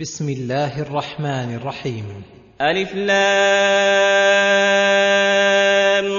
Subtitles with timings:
[0.00, 2.04] بسم الله الرحمن الرحيم.
[2.60, 3.12] ألف لام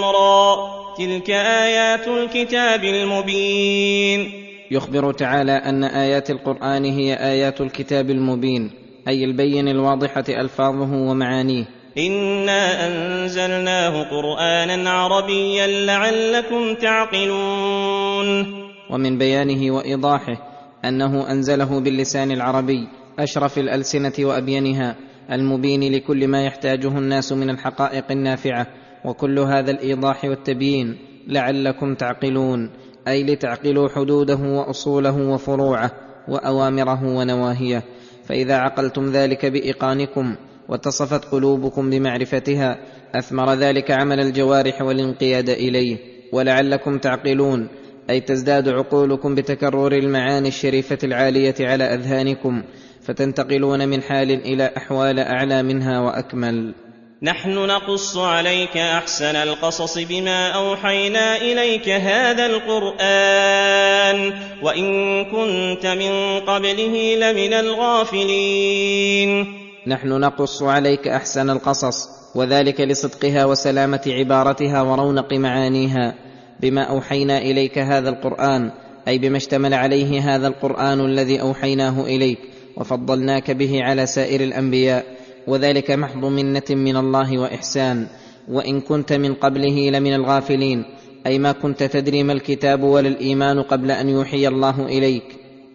[0.03, 0.55] را.
[0.97, 4.31] تلك آيات الكتاب المبين.
[4.71, 8.71] يخبر تعالى أن آيات القرآن هي آيات الكتاب المبين
[9.07, 11.65] أي البين الواضحة ألفاظه ومعانيه.
[11.97, 18.45] إنا أنزلناه قرآنا عربيا لعلكم تعقلون.
[18.89, 20.37] ومن بيانه وإيضاحه
[20.85, 22.98] أنه أنزله باللسان العربي.
[23.19, 24.95] أشرف الألسنة وأبينها
[25.31, 28.67] المبين لكل ما يحتاجه الناس من الحقائق النافعة
[29.05, 30.97] وكل هذا الإيضاح والتبيين
[31.27, 32.69] لعلكم تعقلون
[33.07, 35.91] أي لتعقلوا حدوده وأصوله وفروعه
[36.27, 37.83] وأوامره ونواهيه.
[38.25, 40.35] فإذا عقلتم ذلك بإيقانكم
[40.69, 42.77] واتصفت قلوبكم بمعرفتها
[43.15, 45.97] أثمر ذلك عمل الجوارح والانقياد إليه.
[46.33, 47.67] ولعلكم تعقلون
[48.09, 52.63] أي تزداد عقولكم بتكرر المعاني الشريفة العالية على أذهانكم.
[53.09, 56.73] فتنتقلون من حال إلى أحوال أعلى منها وأكمل.
[57.23, 67.53] نحن نقص عليك أحسن القصص بما أوحينا إليك هذا القرآن وإن كنت من قبله لمن
[67.53, 69.45] الغافلين.
[69.87, 76.15] نحن نقص عليك أحسن القصص وذلك لصدقها وسلامة عبارتها ورونق معانيها.
[76.59, 78.71] بما أوحينا إليك هذا القرآن
[79.07, 82.39] أي بما اشتمل عليه هذا القرآن الذي أوحيناه إليك.
[82.79, 85.05] وفضلناك به على سائر الأنبياء
[85.47, 88.07] وذلك محض منة من الله وإحسان.
[88.47, 90.85] وإن كنت من قبله لمن الغافلين
[91.27, 95.23] أي ما كنت تدري ما الكتاب ولا الإيمان قبل أن يوحي الله إليك.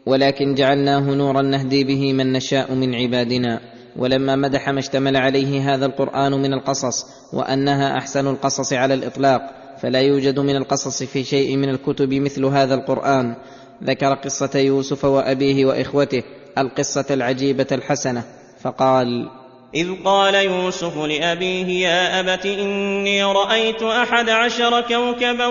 [0.06, 3.60] ولكن جعلناه نورا نهدي به من نشاء من عبادنا.
[3.96, 9.40] ولما مدح ما اشتمل عليه هذا القرآن من القصص وأنها أحسن القصص على الإطلاق
[9.78, 13.36] فلا يوجد من القصص في شيء من الكتب مثل هذا القرآن.
[13.84, 16.22] ذكر قصة يوسف وأبيه وإخوته
[16.58, 18.22] القصة العجيبة الحسنة.
[18.62, 19.30] فقال
[19.74, 25.46] إذ قال يوسف لأبيه يا أبت إني رأيت أحد عشر كوكبا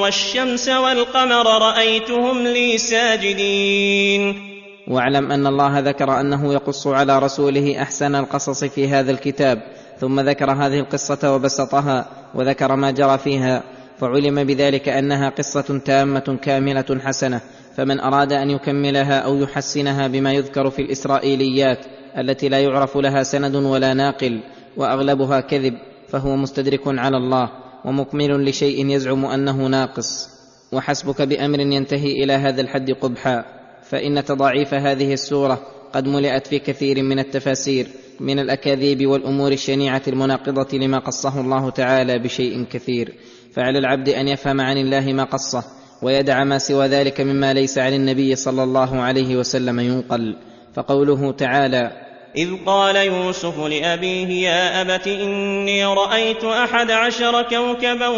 [0.00, 4.48] والشمس والقمر رأيتهم لي ساجدين.
[4.88, 9.62] واعلم أن الله ذكر أنه يقص على رسوله أحسن القصص في هذا الكتاب
[10.00, 13.62] ثم ذكر هذه القصة وبسطها وذكر ما جرى فيها
[14.00, 17.40] فعلم بذلك أنها قصة تامة كاملة حسنة
[17.78, 21.78] فمن أراد أن يكملها أو يحسنها بما يذكر في الإسرائيليات
[22.18, 24.40] التي لا يعرف لها سند ولا ناقل
[24.76, 25.74] وأغلبها كذب
[26.08, 27.50] فهو مستدرك على الله
[27.84, 30.28] ومكمل لشيء يزعم أنه ناقص.
[30.72, 33.44] وحسبك بأمر ينتهي إلى هذا الحد قبحا
[33.82, 35.60] فإن تضاعيف هذه السورة
[35.92, 37.86] قد ملئت في كثير من التفاسير
[38.20, 43.14] من الأكاذيب والأمور الشنيعة المناقضة لما قصه الله تعالى بشيء كثير.
[43.52, 47.94] فعلى العبد أن يفهم عن الله ما قصه ويدع ما سوى ذلك مما ليس عن
[47.94, 50.36] النبي صلى الله عليه وسلم ينقل.
[50.74, 51.92] فقوله تعالى
[52.36, 58.08] إذ قال يوسف لأبيه يا أبت إني رأيت أحد عشر كوكبا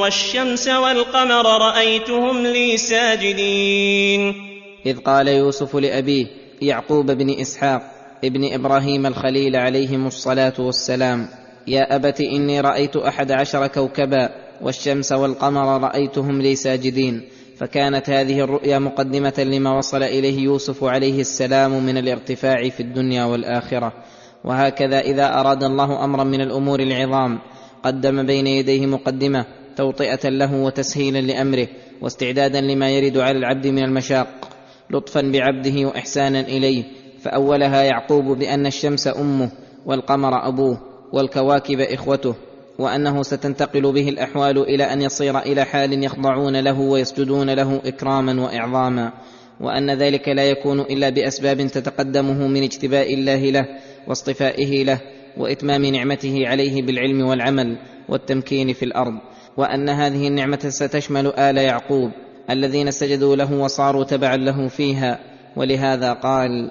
[0.00, 4.34] والشمس والقمر رأيتهم لي ساجدين.
[4.86, 6.26] إذ قال يوسف لأبيه
[6.62, 7.82] يعقوب بن إسحاق
[8.24, 11.28] ابن إبراهيم الخليل عليهم الصلاة والسلام
[11.66, 14.30] يا أبت إني رأيت أحد عشر كوكبا
[14.62, 17.28] والشمس والقمر رأيتهم لي ساجدين.
[17.56, 23.92] فكانت هذه الرؤيا مقدمة لما وصل إليه يوسف عليه السلام من الارتفاع في الدنيا والآخرة.
[24.44, 27.38] وهكذا إذا أراد الله أمرا من الأمور العظام
[27.82, 31.68] قدم بين يديه مقدمة توطئة له وتسهيلا لأمره
[32.00, 34.28] واستعدادا لما يرد على العبد من المشاق
[34.90, 36.84] لطفا بعبده واحسانا إليه.
[37.22, 39.50] فأولها يعقوب بأن الشمس أمه
[39.86, 40.80] والقمر أبوه
[41.12, 42.34] والكواكب إخوته.
[42.80, 49.12] وأنه ستنتقل به الأحوال إلى أن يصير إلى حال يخضعون له ويسجدون له إكراما وإعظاما
[49.60, 53.66] وأن ذلك لا يكون إلا بأسباب تتقدمه من اجتباء الله له
[54.08, 55.00] واصطفائه له
[55.36, 59.14] وإتمام نعمته عليه بالعلم والعمل والتمكين في الأرض
[59.56, 62.10] وأن هذه النعمة ستشمل آل يعقوب
[62.50, 65.18] الذين سجدوا له وصاروا تبعا له فيها
[65.56, 66.70] ولهذا قال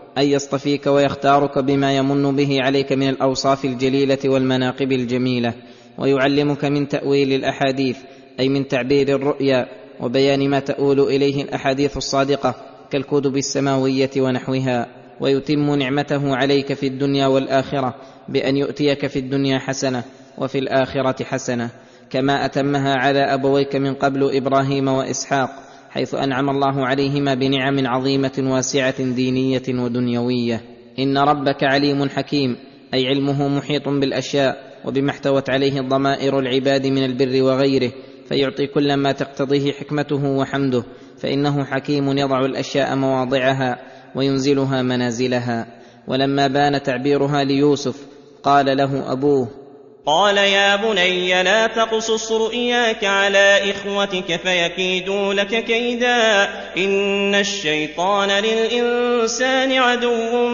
[0.17, 5.53] أن يصطفيك ويختارك بما يمن به عليك من الأوصاف الجليلة والمناقب الجميلة
[5.97, 7.97] ويعلمك من تأويل الأحاديث
[8.39, 9.67] أي من تعبير الرؤيا
[9.99, 12.55] وبيان ما تؤول إليه الأحاديث الصادقة
[12.91, 14.87] كالكتب السماوية ونحوها
[15.19, 17.95] ويتم نعمته عليك في الدنيا والآخرة
[18.29, 20.03] بأن يؤتيك في الدنيا حسنة
[20.37, 21.69] وفي الآخرة حسنة
[22.09, 25.49] كما أتمها على أبويك من قبل إبراهيم وإسحاق.
[25.91, 30.61] حيث أنعم الله عليهما بنعم عظيمة واسعة دينية ودنيوية.
[30.99, 32.55] إن ربك عليم حكيم
[32.93, 37.91] أي علمه محيط بالأشياء وبما احتوت عليه ضمائر العباد من البر وغيره
[38.29, 40.83] فيعطي كل ما تقتضيه حكمته وحمده
[41.17, 43.79] فإنه حكيم يضع الأشياء مواضعها
[44.15, 45.67] وينزلها منازلها.
[46.07, 48.07] ولما بان تعبيرها ليوسف
[48.43, 49.60] قال له أبوه
[50.05, 56.43] قال يا بني لا تقصص رؤياك على إخوتك فيكيدوا لك كيدا
[56.77, 60.47] إن الشيطان للإنسان عدو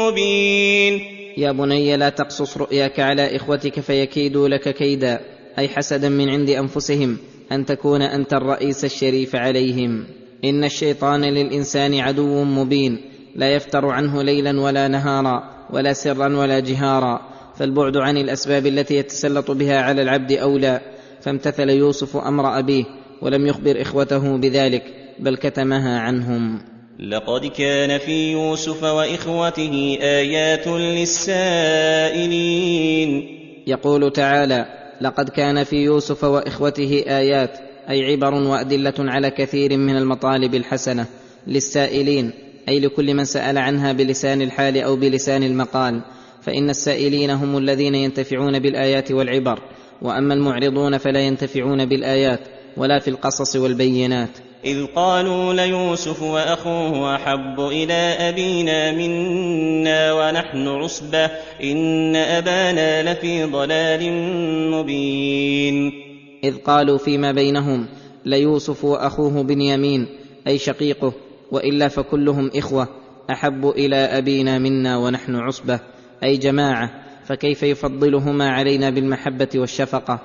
[0.00, 1.00] مبين.
[1.36, 5.20] يا بني لا تقصص رؤياك على إخوتك فيكيدوا لك كيدا
[5.58, 7.18] أي حسدا من عند أنفسهم
[7.52, 10.04] أن تكون أنت الرئيس الشريف عليهم.
[10.44, 13.00] إن الشيطان للإنسان عدو مبين
[13.36, 17.31] لا يفتر عنه ليلا ولا نهارا ولا سرا ولا جهارا.
[17.62, 20.80] فالبعد عن الأسباب التي يتسلط بها على العبد أولى
[21.20, 22.84] فامتثل يوسف أمر أبيه
[23.22, 24.82] ولم يخبر إخوته بذلك
[25.18, 26.60] بل كتمها عنهم.
[26.98, 32.28] لقد كان في يوسف وإخوته آيات للسائلين.
[33.66, 34.66] يقول تعالى
[35.00, 37.58] لقد كان في يوسف وإخوته آيات
[37.90, 41.06] أي عبر وأدلة على كثير من المطالب الحسنة
[41.46, 42.30] للسائلين
[42.68, 46.00] أي لكل من سأل عنها بلسان الحال أو بلسان المقال
[46.42, 49.58] فإن السائلين هم الذين ينتفعون بالآيات والعبر
[50.02, 52.40] وأما المعرضون فلا ينتفعون بالآيات
[52.76, 54.30] ولا في القصص والبينات.
[54.64, 57.92] إذ قالوا ليوسف وأخوه أحب إلى
[58.28, 61.30] أبينا منا ونحن عصبة
[61.62, 64.12] إن أبانا لفي ضلال
[64.70, 65.92] مبين.
[66.44, 67.86] إذ قالوا فيما بينهم
[68.24, 70.06] ليوسف وأخوه بنيامين
[70.46, 71.12] أي شقيقه
[71.52, 72.88] وإلا فكلهم إخوة
[73.30, 75.80] أحب إلى أبينا منا ونحن عصبة.
[76.22, 76.90] أي جماعة
[77.24, 80.18] فكيف يفضلهما علينا بالمحبة والشفقة؟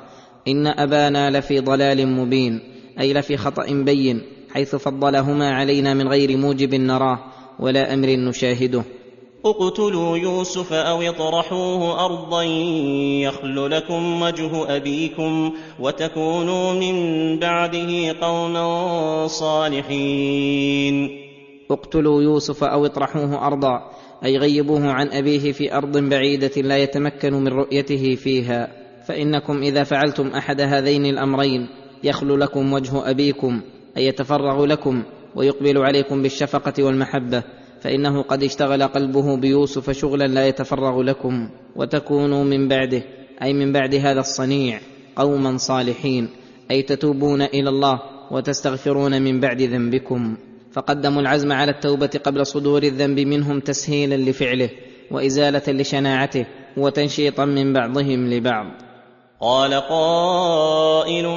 [0.48, 2.60] إن أبانا لفي ضلال مبين
[3.00, 4.22] أي لفي خطأ بين
[4.54, 7.20] حيث فضلهما علينا من غير موجب نراه
[7.60, 8.84] ولا أمر نشاهده.
[9.46, 12.44] اقتلوا يوسف أو اطرحوه أرضا
[13.24, 16.96] يخل لكم وجه أبيكم وتكونوا من
[17.40, 21.10] بعده قوما صالحين.
[21.72, 27.48] اقتلوا يوسف أو اطرحوه أرضا أي غيبوه عن أبيه في أرض بعيدة لا يتمكن من
[27.48, 28.68] رؤيته فيها.
[29.08, 31.68] فإنكم إذا فعلتم أحد هذين الأمرين
[32.04, 33.62] يخلو لكم وجه أبيكم
[33.98, 35.04] أي يتفرغ لكم
[35.36, 37.44] ويقبل عليكم بالشفقة والمحبة.
[37.82, 41.50] فإنه قد اشتغل قلبه بيوسف شغلا لا يتفرغ لكم.
[41.76, 43.04] وتكونوا من بعده
[43.44, 44.80] أي من بعد هذا الصنيع
[45.16, 46.30] قوما صالحين
[46.72, 48.00] أي تتوبون إلى الله
[48.32, 50.38] وتستغفرون من بعد ذنبكم.
[50.78, 54.70] فقدموا العزم على التوبة قبل صدور الذنب منهم تسهيلا لفعله
[55.12, 56.46] وإزالة لشناعته
[56.78, 58.66] وتنشيطا من بعضهم لبعض.
[59.42, 61.28] قال قائل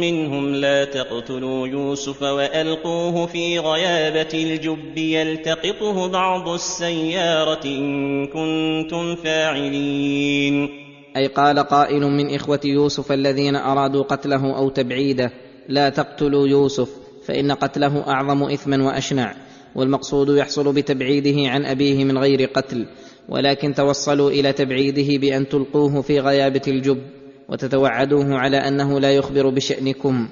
[0.00, 10.68] منهم لا تقتلوا يوسف وألقوه في غيابة الجب يلتقطه بعض السيارة إن كنتم فاعلين.
[11.16, 15.32] أي قال قائل من إخوة يوسف الذين أرادوا قتله أو تبعيده
[15.68, 16.99] لا تقتلوا يوسف
[17.30, 19.34] فإن قتله أعظم إثما وأشنع
[19.74, 22.86] والمقصود يحصل بتبعيده عن أبيه من غير قتل
[23.28, 26.98] ولكن توصلوا إلى تبعيده بأن تلقوه في غيابة الجب
[27.48, 30.28] وتتوعدوه على أنه لا يخبر بشأنكم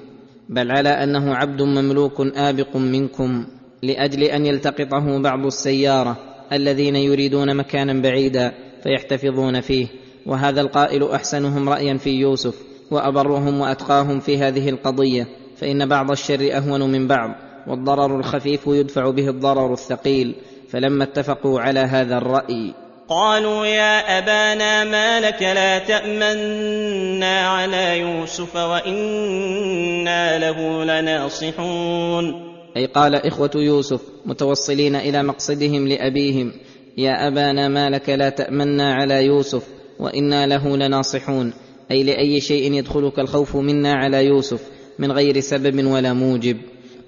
[0.49, 3.45] بل على أنه عبد مملوك آبق منكم
[3.83, 6.17] لأجل أن يلتقطه بعض السيارة
[6.51, 9.87] الذين يريدون مكانا بعيدا فيحتفظون فيه
[10.25, 12.55] وهذا القائل أحسنهم رأيا في يوسف
[12.91, 15.27] وأبرهم وأتقاهم في هذه القضية.
[15.59, 17.35] فإن بعض الشر أهون من بعض
[17.67, 20.35] والضرر الخفيف يدفع به الضرر الثقيل
[20.69, 22.73] فلما اتفقوا على هذا الرأي.
[23.09, 32.49] قالوا يا أبانا ما لك لا تأمنا على يوسف وإنا له لناصحون.
[32.77, 36.51] أي قال إخوة يوسف متوصلين إلى مقصدهم لأبيهم
[36.97, 39.63] يا أبانا ما لك لا تأمنا على يوسف
[39.99, 41.53] وإنا له لناصحون.
[41.91, 46.57] أي لأي شيء يدخلك الخوف منا على يوسف من غير سبب ولا موجب.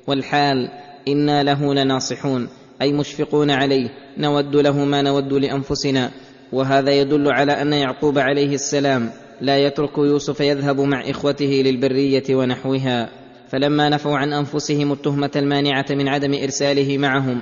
[0.07, 0.69] والحال
[1.07, 2.47] إنا له لناصحون
[2.81, 6.11] أي مشفقون عليه نود له ما نود لأنفسنا.
[6.51, 9.09] وهذا يدل على أن يعقوب عليه السلام
[9.41, 13.09] لا يترك يوسف يذهب مع إخوته للبرية ونحوها.
[13.49, 17.41] فلما نفوا عن أنفسهم التهمة المانعة من عدم إرساله معهم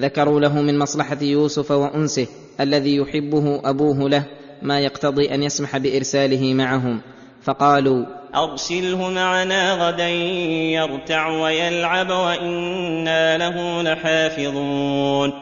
[0.00, 2.26] ذكروا له من مصلحة يوسف وأنسه
[2.60, 4.26] الذي يحبه أبوه له
[4.62, 7.00] ما يقتضي أن يسمح بإرساله معهم.
[7.42, 15.32] فقالوا أرسله معنا غدا يرتع ويلعب وإنا له لحافظون.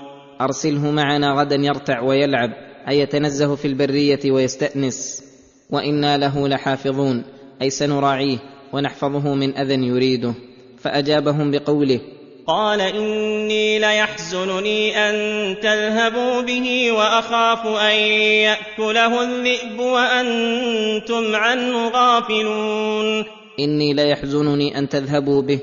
[0.40, 2.50] أرسله معنا غدا يرتع ويلعب
[2.88, 5.24] أي يتنزه في البرية ويستأنس.
[5.70, 7.24] وإنا له لحافظون
[7.62, 8.38] أي سنراعيه
[8.72, 10.34] ونحفظه من أذى يريده.
[10.78, 12.00] فأجابهم بقوله
[12.48, 15.14] قال إني ليحزنني أن
[15.60, 17.94] تذهبوا به وأخاف أن
[18.48, 23.24] يأكله الذئب وأنتم عنه غافلون.
[23.60, 25.60] إني ليحزنني أن تذهبوا به.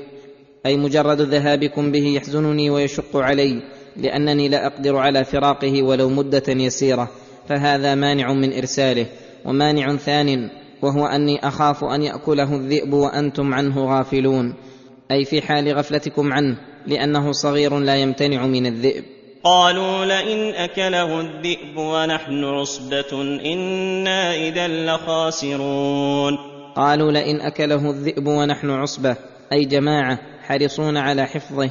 [0.66, 3.62] أي مجرد ذهابكم به يحزنني ويشق علي
[3.96, 7.10] لأنني لا أقدر على فراقه ولو مدة يسيرة.
[7.48, 9.06] فهذا مانع من إرساله
[9.44, 10.50] ومانع ثان
[10.82, 14.54] وهو أني أخاف أن يأكله الذئب وأنتم عنه غافلون.
[15.10, 16.75] أي في حال غفلتكم عنه.
[16.86, 19.04] لأنه صغير لا يمتنع من الذئب.
[19.44, 26.38] قالوا لئن أكله الذئب ونحن عصبة إنا إذا لخاسرون.
[26.76, 29.16] قالوا لئن أكله الذئب ونحن عصبة.
[29.52, 31.70] أي جماعة حريصون على حفظه.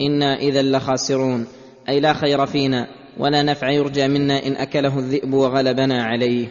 [0.00, 1.46] إنا إذا لخاسرون.
[1.88, 2.88] أي لا خير فينا
[3.18, 6.46] ولا نفع يرجى منا إن أكله الذئب وغلبنا عليه.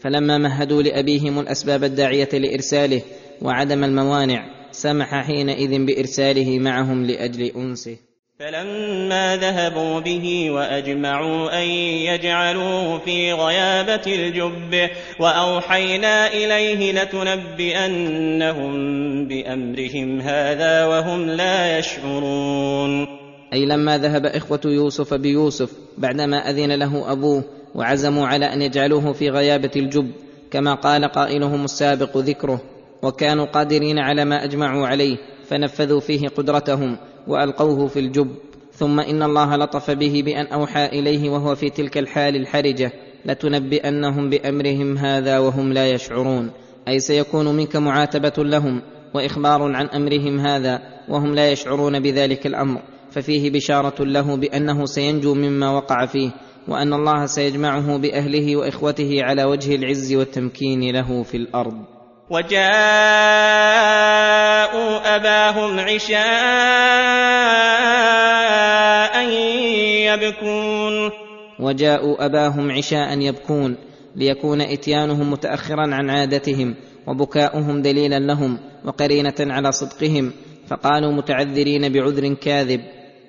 [0.00, 3.02] فلما مهدوا لأبيهم الأسباب الداعية لإرساله
[3.42, 7.96] وعدم الموانع سمح حينئذ بإرساله معهم لأجل أنسه.
[8.38, 11.68] فلما ذهبوا به وأجمعوا أن
[12.08, 18.72] يجعلوه في غيابة الجب وأوحينا إليه لتنبئنهم
[19.28, 23.06] بأمرهم هذا وهم لا يشعرون.
[23.52, 29.30] أي لما ذهب إخوة يوسف بيوسف بعدما أذن له أبوه وعزموا على أن يجعلوه في
[29.30, 30.10] غيابة الجب
[30.50, 32.60] كما قال قائلهم السابق ذكره.
[33.02, 36.96] وكانوا قادرين على ما أجمعوا عليه فنفذوا فيه قدرتهم
[37.28, 38.28] وألقوه في الجب.
[38.72, 42.92] ثم إن الله لطف به بأن أوحى إليه وهو في تلك الحال الحرجة
[43.26, 46.50] لتنبئنهم بأمرهم هذا وهم لا يشعرون.
[46.88, 48.82] أي سيكون منك معاتبة لهم
[49.14, 52.80] وإخبار عن أمرهم هذا وهم لا يشعرون بذلك الأمر.
[53.10, 56.30] ففيه بشارة له بأنه سينجو مما وقع فيه
[56.68, 61.99] وأن الله سيجمعه بأهله وإخوته على وجه العز والتمكين له في الأرض.
[62.30, 62.70] وجاءوا
[65.16, 66.20] أباهم عشاء
[70.14, 71.10] يبكون.
[71.60, 73.76] وجاءوا أباهم عشاء يبكون
[74.16, 76.74] ليكون إتيانهم متاخرا عن عادتهم
[77.06, 80.32] وبكاؤهم دليلا لهم وقرينة على صدقهم
[80.68, 82.80] فقالوا متعذرين بعذر كاذب.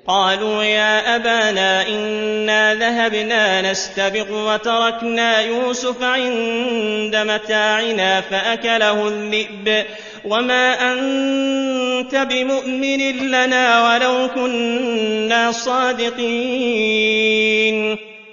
[0.08, 9.86] قالوا يا أبانا إنا ذهبنا نستبق وتركنا يوسف عند متاعنا فأكله الذئب
[10.26, 16.16] وما أنت بمؤمن لنا ولو كنا صادقين.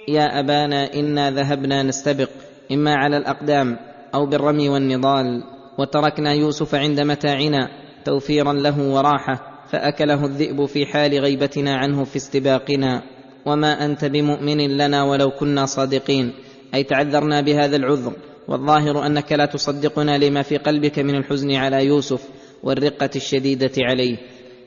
[0.07, 2.29] يا أبانا إنا ذهبنا نستبق
[2.71, 3.77] إما على الأقدام
[4.13, 5.43] أو بالرمي والنضال
[5.77, 7.69] وتركنا يوسف عند متاعنا
[8.05, 9.58] توفيرا له وراحة.
[9.71, 13.03] فأكله الذئب في حال غيبتنا عنه في استباقنا.
[13.45, 16.33] وما أنت بمؤمن لنا ولو كنا صادقين.
[16.73, 18.13] أي تعذرنا بهذا العذر.
[18.47, 22.23] والظاهر أنك لا تصدقنا لما في قلبك من الحزن على يوسف
[22.63, 24.17] والرقة الشديدة عليه.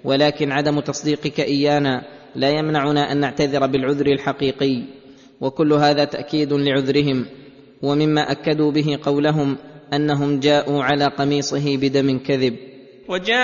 [0.05, 2.03] ولكن عدم تصديقك إيانا
[2.35, 4.83] لا يمنعنا أن نعتذر بالعذر الحقيقي.
[5.41, 7.27] وكل هذا تأكيد لعذرهم.
[7.83, 9.57] ومما أكدوا به قولهم
[9.93, 12.72] أنهم جاءوا على قميصه بدم كذب.
[13.13, 13.43] وجاءوا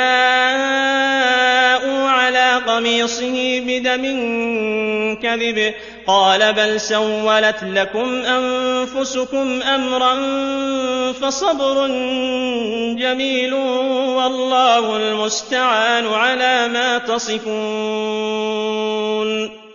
[2.09, 4.05] على قميصه بدم
[5.23, 5.75] كذب
[6.07, 10.15] قال بل سولت لكم أنفسكم أمرا
[11.13, 11.87] فصبر
[12.97, 17.49] جميل والله المستعان على ما تصفون.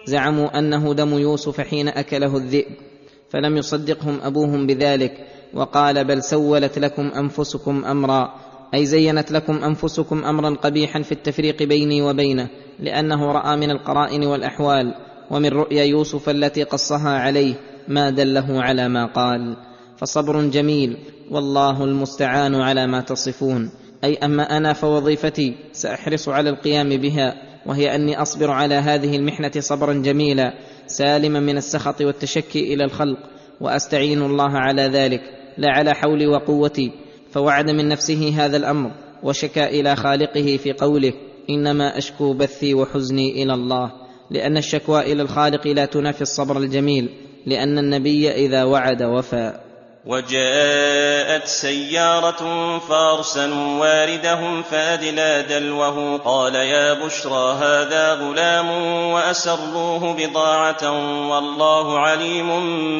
[0.05, 2.75] زعموا أنه دم يوسف حين أكله الذئب
[3.29, 10.49] فلم يصدقهم أبوهم بذلك وقال بل سولت لكم أنفسكم أمرا أي زينت لكم أنفسكم امرا
[10.49, 12.49] قبيحا في التفريق بيني وبينه
[12.79, 14.93] لأنه رأى من القرائن والأحوال
[15.31, 17.55] ومن رؤيا يوسف التي قصها عليه
[17.87, 19.57] ما دله على ما قال.
[19.97, 20.97] فصبر جميل
[21.31, 23.71] والله المستعان على ما تصفون.
[24.03, 27.33] أي أما أنا فوظيفتي سأحرص على القيام بها
[27.65, 30.53] وهي أني أصبر على هذه المحنة صبرا جميلا
[30.87, 33.19] سالما من السخط والتشكي إلى الخلق
[33.61, 35.21] وأستعين الله على ذلك
[35.57, 36.91] لا على حولي وقوتي
[37.33, 38.91] فوعد من نفسه هذا الأمر
[39.23, 41.13] وشكا إلى خالقه في قوله
[41.49, 43.91] إنما أشكو بثي وحزني إلى الله
[44.29, 47.09] لأن الشكوى إلى الخالق لا تنافي الصبر الجميل
[47.45, 49.53] لأن النبي إذا وعد وفى.
[50.05, 58.69] وجاءت سيارة فأرسلوا واردهم فأدلى دلوه قال يا بشرى هذا غلام
[59.11, 60.91] وأسروه بضاعة
[61.29, 62.49] والله عليم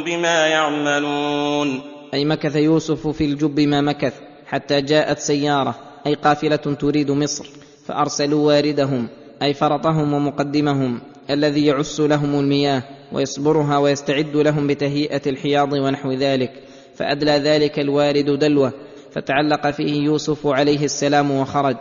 [0.03, 1.92] بما يعملون.
[2.13, 4.13] أي مكث يوسف في الجب ما مكث
[4.45, 5.75] حتى جاءت سيارة
[6.07, 7.49] أي قافلة تريد مصر
[7.85, 9.07] فأرسلوا واردهم
[9.41, 16.51] أي فرطهم ومقدمهم الذي يعس لهم المياه ويصبرها ويستعد لهم بتهيئة الحياض ونحو ذلك.
[16.95, 18.73] فأدلى ذلك الوارد دلوة
[19.11, 21.77] فتعلق فيه يوسف عليه السلام وخرج.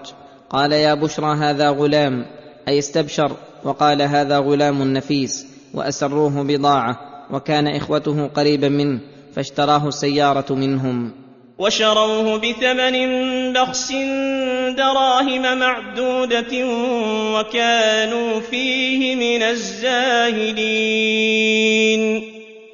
[0.50, 2.26] قال يا بشرى هذا غلام.
[2.68, 6.96] أي استبشر وقال هذا غلام نفيس وأسروه بضاعة
[7.30, 9.00] وكان إخوته قريبا منه
[9.34, 11.12] فاشتراه السيارة منهم.
[11.58, 12.96] وشروه بثمن
[13.52, 13.92] بخس
[14.76, 16.66] دراهم معدودة
[17.34, 20.62] وكانوا فيه من الزاهدين.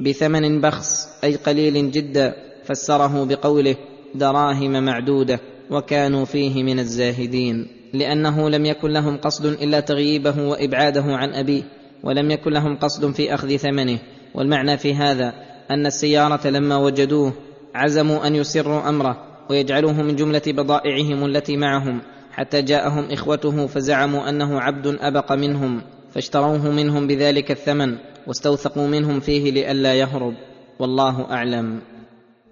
[0.00, 2.34] بثمن بخس أي قليل جدا
[2.64, 3.76] فسره بقوله
[4.14, 7.66] دراهم معدودة وكانوا فيه من الزاهدين.
[7.92, 11.62] لأنه لم يكن لهم قصد إلا تغييبه وإبعاده عن أبيه
[12.02, 13.98] ولم يكن لهم قصد في أخذ ثمنه.
[14.34, 17.32] والمعنى في هذا أن السيارة لما وجدوه
[17.74, 22.00] عزموا أن يسروا أمره ويجعلوه من جملة بضائعهم التي معهم
[22.32, 25.82] حتى جاءهم إخوته فزعموا أنه عبد أبق منهم
[26.14, 27.96] فاشتروه منهم بذلك الثمن
[28.26, 30.34] واستوثقوا منهم فيه لئلا يهرب.
[30.78, 31.80] والله أعلم.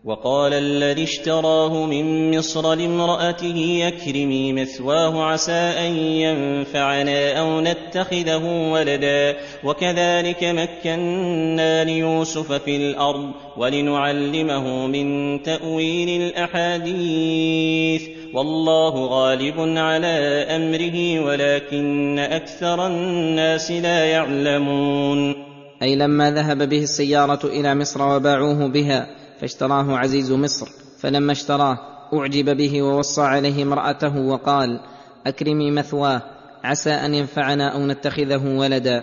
[0.06, 10.44] وقال الذي اشتراه من مصر لامرأته أكرمي مثواه عسى أن ينفعنا أو نتخذه ولدا وكذلك
[10.44, 18.02] مكنا ليوسف في الأرض ولنعلمه من تأويل الأحاديث
[18.34, 25.34] والله غالب على أمره ولكن أكثر الناس لا يعلمون.
[25.82, 30.68] أي لما ذهب به السيارة إلى مصر وباعوه بها فاشتراه عزيز مصر.
[30.98, 31.78] فلما اشتراه
[32.14, 34.80] أعجب به ووصى عليه امرأته وقال
[35.26, 36.22] أكرمي مثواه
[36.64, 39.02] عسى أن ينفعنا أو نتخذه ولدا.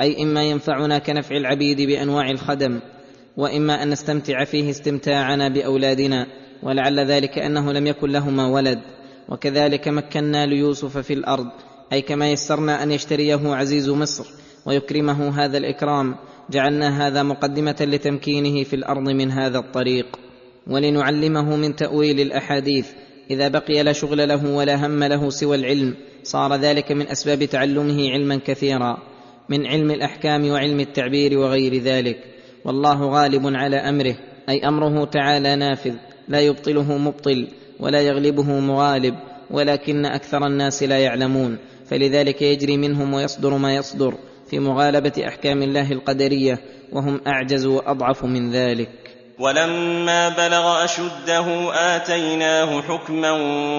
[0.00, 2.80] أي إما ينفعنا كنفع العبيد بأنواع الخدم
[3.36, 6.26] وإما أن نستمتع فيه استمتاعنا بأولادنا
[6.62, 8.78] ولعل ذلك أنه لم يكن لهما ولد.
[9.28, 11.46] وكذلك مكنا ليوسف في الأرض
[11.92, 14.24] أي كما يسرنا أن يشتريه عزيز مصر
[14.66, 16.14] ويكرمه هذا الإكرام.
[16.50, 20.18] جعلنا هذا مقدمة لتمكينه في الأرض من هذا الطريق
[20.66, 22.86] ولنعلمه من تأويل الأحاديث
[23.30, 28.10] إذا بقي لا شغل له ولا هم له سوى العلم صار ذلك من أسباب تعلمه
[28.10, 28.98] علما كثيرا
[29.48, 32.18] من علم الأحكام وعلم التعبير وغير ذلك
[32.64, 34.14] والله غالب على أمره
[34.48, 35.94] أي أمره تعالى نافذ
[36.28, 37.48] لا يبطله مبطل
[37.80, 39.14] ولا يغلبه مغالب
[39.50, 44.14] ولكن أكثر الناس لا يعلمون فلذلك يجري منهم ويصدر ما يصدر.
[44.52, 46.58] في مغالبة أحكام الله القدرية
[46.92, 48.88] وهم أعجز وأضعف من ذلك.
[49.38, 53.30] ولما بلغ أشده آتيناه حكما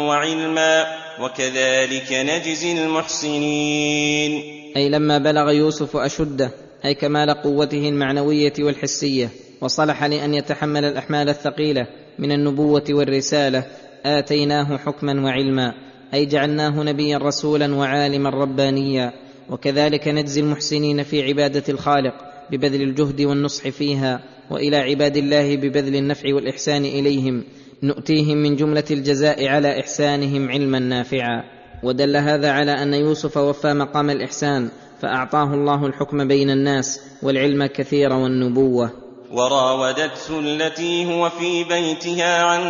[0.08, 0.86] وعلما
[1.22, 4.42] وكذلك نجزي المحسنين.
[4.78, 6.52] أي لما بلغ يوسف أشده
[6.86, 9.30] أي كمال قوته المعنوية والحسية
[9.62, 11.88] وصلح لأن يتحمل الأحمال الثقيلة
[12.20, 13.64] من النبوة والرسالة
[14.06, 15.74] آتيناه حكما وعلما
[16.14, 19.23] أي جعلناه نبيا رسولا وعالما ربانيا.
[19.50, 22.14] وكذلك نجزي المحسنين في عبادة الخالق
[22.52, 24.20] ببذل الجهد والنصح فيها
[24.52, 27.44] وإلى عباد الله ببذل النفع والإحسان إليهم
[27.84, 31.44] نؤتيهم من جملة الجزاء على إحسانهم علما نافعا.
[31.84, 34.70] ودل هذا على أن يوسف وفى مقام الإحسان
[35.02, 38.92] فأعطاه الله الحكم بين الناس والعلم كثير والنبوة.
[39.32, 42.62] وراودته التي هو في بيتها عن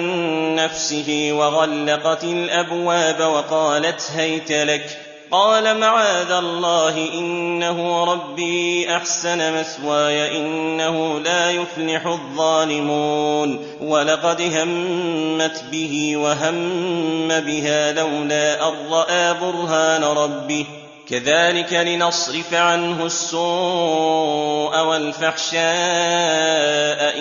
[0.55, 5.12] نفسه وغلقت الأبواب وقالت هيت لك.
[5.33, 17.27] قال معاذ الله إنه ربي أحسن مثواي إنه لا يفلح الظالمون ولقد همت به وهم
[17.27, 20.65] بها لولا أن رأى برهان ربه.
[21.09, 25.63] كذلك لنصرف عنه السوء والفحشاء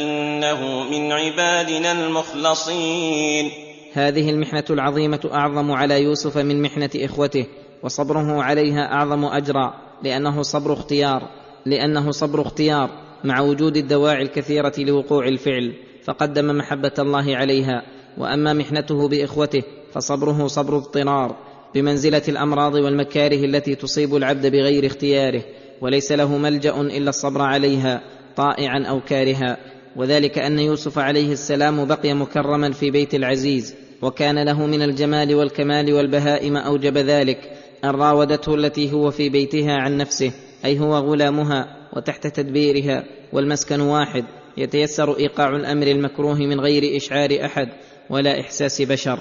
[0.03, 3.51] إنه من عبادنا المخلصين.
[3.93, 7.47] هذه المحنة العظيمة أعظم على يوسف من محنة إخوته.
[7.83, 11.29] وصبره عليها أعظم اجرا لأنه صبر اختيار
[11.67, 12.91] لأنه صبر اختيار
[13.25, 15.73] مع وجود الدواعي الكثيرة لوقوع الفعل
[16.05, 17.83] فقدم محبة الله عليها.
[18.19, 21.37] وأما محنته بإخوته فصبره صبر اضطرار
[21.75, 25.43] بمنزلة الأمراض والمكاره التي تصيب العبد بغير اختياره
[25.81, 28.03] وليس له ملجأ إلا الصبر عليها
[28.37, 29.57] طائعا أو كارها.
[29.97, 35.93] وذلك أن يوسف عليه السلام بقي مكرما في بيت العزيز وكان له من الجمال والكمال
[35.93, 37.53] والبهاء ما أوجب ذلك.
[37.85, 40.33] أن راودته التي هو في بيتها عن نفسه
[40.65, 44.25] أي هو غلامها وتحت تدبيرها والمسكن واحد
[44.57, 47.69] يتيسر إيقاع الأمر المكروه من غير إشعار أحد
[48.11, 49.19] ولا إحساس بشر.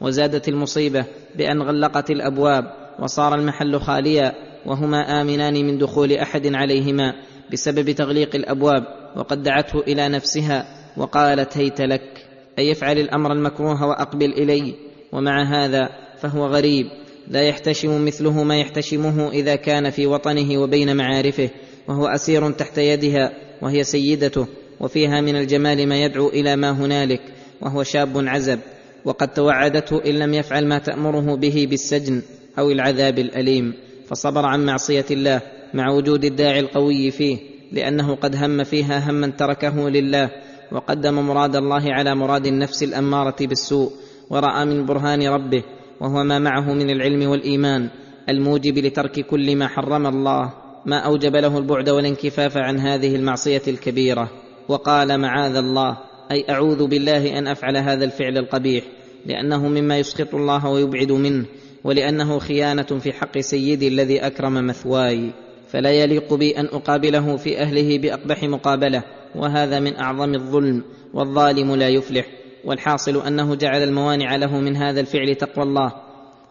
[0.00, 1.04] وزادت المصيبة
[1.36, 2.64] بأن غلقت الأبواب
[2.98, 4.32] وصار المحل خاليا
[4.66, 7.14] وهما آمنان من دخول أحد عليهما
[7.52, 8.84] بسبب تغليق الأبواب
[9.16, 12.26] وقد دعته إلى نفسها وقالت هيت لك.
[12.58, 14.74] أي افعل الأمر المكروه وأقبل الي
[15.12, 16.86] ومع هذا فهو غريب.
[17.28, 21.50] لا يحتشم مثله ما يحتشمه إذا كان في وطنه وبين معارفه
[21.88, 23.32] وهو أسير تحت يدها
[23.62, 24.46] وهي سيدته
[24.80, 27.20] وفيها من الجمال ما يدعو إلى ما هنالك
[27.60, 28.60] وهو شاب عزب
[29.04, 32.22] وقد توعدته إن لم يفعل ما تأمره به بالسجن
[32.58, 33.74] أو العذاب الأليم
[34.08, 35.40] فصبر عن معصية الله
[35.74, 37.38] مع وجود الداعي القوي فيه
[37.72, 40.30] لأنه قد هم فيها هما تركه لله
[40.72, 43.92] وقدم مراد الله على مراد النفس الأمارة بالسوء
[44.30, 45.62] ورأى من برهان ربه
[46.04, 47.88] وهو ما معه من العلم والإيمان
[48.28, 50.52] الموجب لترك كل ما حرم الله
[50.86, 54.30] ما أوجب له البعد والانكفاف عن هذه المعصية الكبيرة.
[54.68, 55.98] وقال معاذ الله
[56.30, 58.84] أي أعوذ بالله أن أفعل هذا الفعل القبيح
[59.26, 61.44] لأنه مما يسخط الله ويبعد منه
[61.84, 65.30] ولأنه خيانة في حق سيدي الذي أكرم مثواي.
[65.68, 69.02] فلا يليق بي أن أقابله في أهله بأقبح مقابلة
[69.34, 70.82] وهذا من أعظم الظلم
[71.14, 72.26] والظالم لا يفلح.
[72.66, 75.92] والحاصل أنه جعل الموانع له من هذا الفعل تقوى الله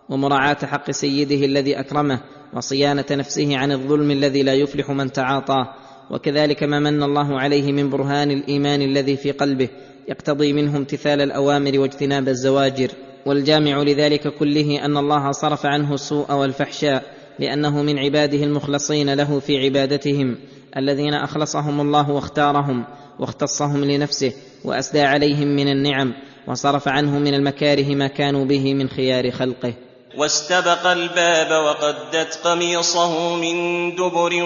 [0.10, 2.20] ومراعاة حق سيده الذي أكرمه
[2.54, 5.74] وصيانة نفسه عن الظلم الذي لا يفلح من تعاطاه
[6.12, 9.70] وكذلك ما من الله عليه من برهان الإيمان الذي في قلبه
[10.08, 12.92] يقتضي منه امتثال الأوامر واجتناب الزواجر
[13.26, 17.04] والجامع لذلك كله أن الله صرف عنه السوء والفحشاء
[17.40, 20.38] لأنه من عباده المخلصين له في عبادتهم
[20.78, 22.84] الذين أخلصهم الله واختارهم
[23.20, 24.34] واختصهم لنفسه
[24.66, 26.14] وأسدى عليهم من النعم
[26.48, 29.74] وصرف عنه من المكاره ما كانوا به من خيار خلقه.
[30.18, 34.44] واستبق الباب وقدت قميصه من دبر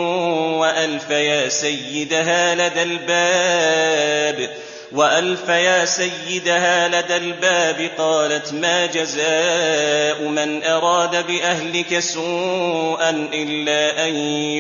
[0.58, 4.49] وألف يا سيدها لدى الباب
[4.91, 14.15] وألف يا سيدها لدى الباب قالت ما جزاء من أراد بأهلك سوءا إلا أن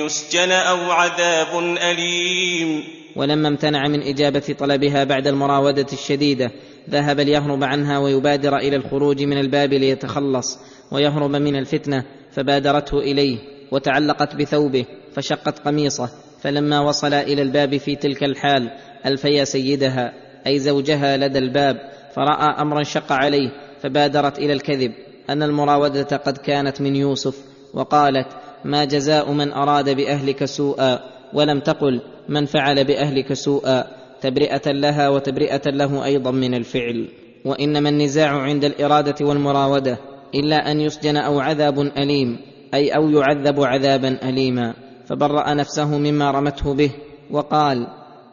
[0.05, 2.96] يسجن أو عذاب أليم.
[3.17, 6.51] ولما امتنع من إجابة طلبها بعد المراودة الشديدة
[6.89, 10.59] ذهب ليهرب عنها ويبادر إلى الخروج من الباب ليتخلص
[10.91, 13.37] ويهرب من الفتنة فبادرته إليه
[13.71, 16.09] وتعلقت بثوبه فشقت قميصه
[16.41, 18.71] فلما وصل إلى الباب في تلك الحال
[19.05, 20.13] الفيا سيدها
[20.47, 21.77] أي زوجها لدى الباب
[22.15, 23.49] فرأى أمرا شق عليه
[23.81, 24.91] فبادرت إلى الكذب
[25.29, 27.37] أن المراودة قد كانت من يوسف
[27.73, 28.27] وقالت
[28.65, 30.99] ما جزاء من أراد بأهلك سوءا
[31.33, 33.83] ولم تقل من فعل بأهلك سوءا
[34.21, 37.07] تبرئة لها وتبرئة له أيضا من الفعل.
[37.45, 39.97] وإنما النزاع عند الإرادة والمراودة
[40.35, 42.37] إلا أن يسجن أو عذاب أليم
[42.73, 44.73] أي أو يعذب عذابا أليما.
[45.07, 46.91] فبرأ نفسه مما رمته به
[47.31, 47.87] وقال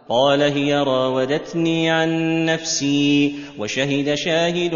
[0.09, 4.75] قال هي راودتني عن نفسي وشهد شاهد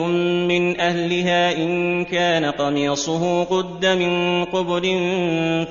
[0.49, 4.97] من أهلها إن كان قميصه قد من قبل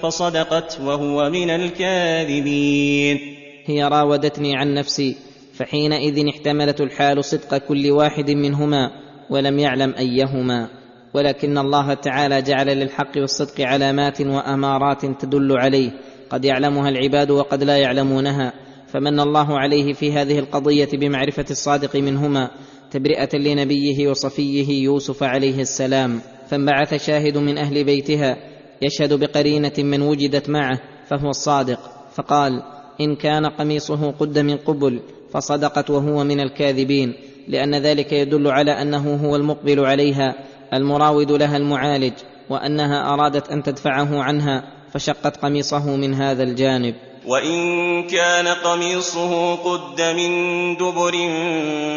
[0.02, 3.37] فصدقت وهو من الكاذبين.
[3.68, 5.16] هي راودتني عن نفسي
[5.54, 8.92] فحينئذ احتملت الحال صدق كل واحد منهما
[9.30, 10.68] ولم يعلم أيهما.
[11.14, 15.92] ولكن الله تعالى جعل للحق والصدق علامات وأمارات تدل عليه.
[16.30, 18.54] قد يعلمها العباد وقد لا يعلمونها.
[18.88, 22.52] فمن الله عليه في هذه القضية بمعرفة الصادق منهما
[22.92, 26.22] تبرئة لنبيه وصفيه يوسف عليه السلام.
[26.50, 28.38] فانبعث شاهد من أهل بيتها
[28.82, 31.80] يشهد بقرينة من وجدت معه فهو الصادق.
[32.16, 35.00] فقال إن كان قميصه قد من قبل
[35.34, 37.14] فصدقت وهو من الكاذبين
[37.48, 40.36] لأن ذلك يدل على أنه هو المقبل عليها
[40.74, 42.14] المراود لها المعالج
[42.50, 46.96] وأنها أرادت أن تدفعه عنها فشقت قميصه من هذا الجانب.
[47.28, 50.32] وإن كان قميصه قد من
[50.78, 51.14] دبر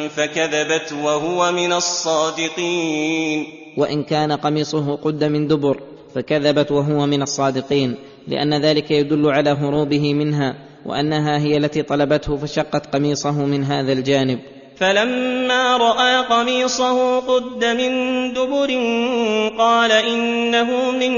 [0.08, 3.46] فكذبت وهو من الصادقين.
[3.76, 5.80] وإن كان قميصه قد من دبر
[6.14, 7.96] فكذبت وهو من الصادقين
[8.28, 14.38] لأن ذلك يدل على هروبه منها وأنها هي التي طلبته فشقت قميصه من هذا الجانب.
[14.76, 17.92] فلما رأى قميصه قد من
[18.32, 18.70] دبر
[19.58, 21.12] قال إنه من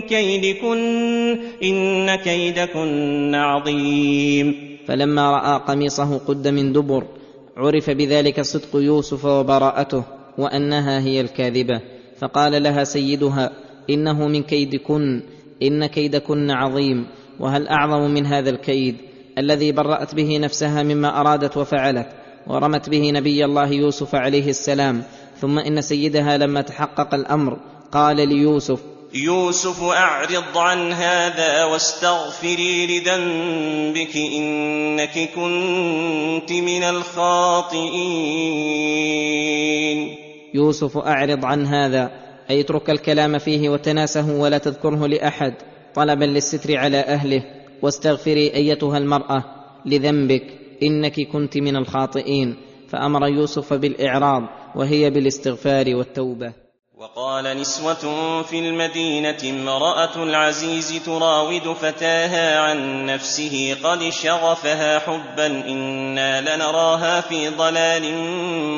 [0.00, 4.78] كيدكن إن كيدكن عظيم.
[4.86, 7.04] فلما رأى قميصه قد من دبر
[7.56, 10.04] عرف بذلك صدق يوسف وبراءته
[10.38, 11.80] وأنها هي الكاذبة.
[12.18, 13.50] فقال لها سيدها
[13.90, 15.22] إنه من كيدكن
[15.62, 17.06] إن كيدكن عظيم.
[17.40, 18.96] وهل أعظم من هذا الكيد
[19.38, 22.08] الذي برأت به نفسها مما أرادت وفعلت
[22.46, 25.02] ورمت به نبي الله يوسف عليه السلام
[25.40, 27.58] ثم إن سيدها لما تحقق الأمر
[27.92, 28.80] قال ليوسف
[29.14, 38.00] يوسف أعرض عن هذا واستغفري لذنبك إنك كنت من الخاطئين.
[40.54, 42.10] يوسف أعرض عن هذا
[42.50, 45.54] أي اترك الكلام فيه وتناسه ولا تذكره لأحد.
[45.94, 47.42] طلبا للستر على أهله
[47.82, 49.44] واستغفري أيتها المرأة
[49.86, 50.44] لذنبك
[50.82, 52.56] إنك كنت من الخاطئين.
[52.88, 54.42] فأمر يوسف بالإعراض
[54.74, 56.52] وهي بالاستغفار والتوبة.
[56.98, 67.20] وقال نسوة في المدينة امرأة العزيز تراود فتاها عن نفسه قد شغفها حبا إنا لنراها
[67.20, 68.14] في ضلال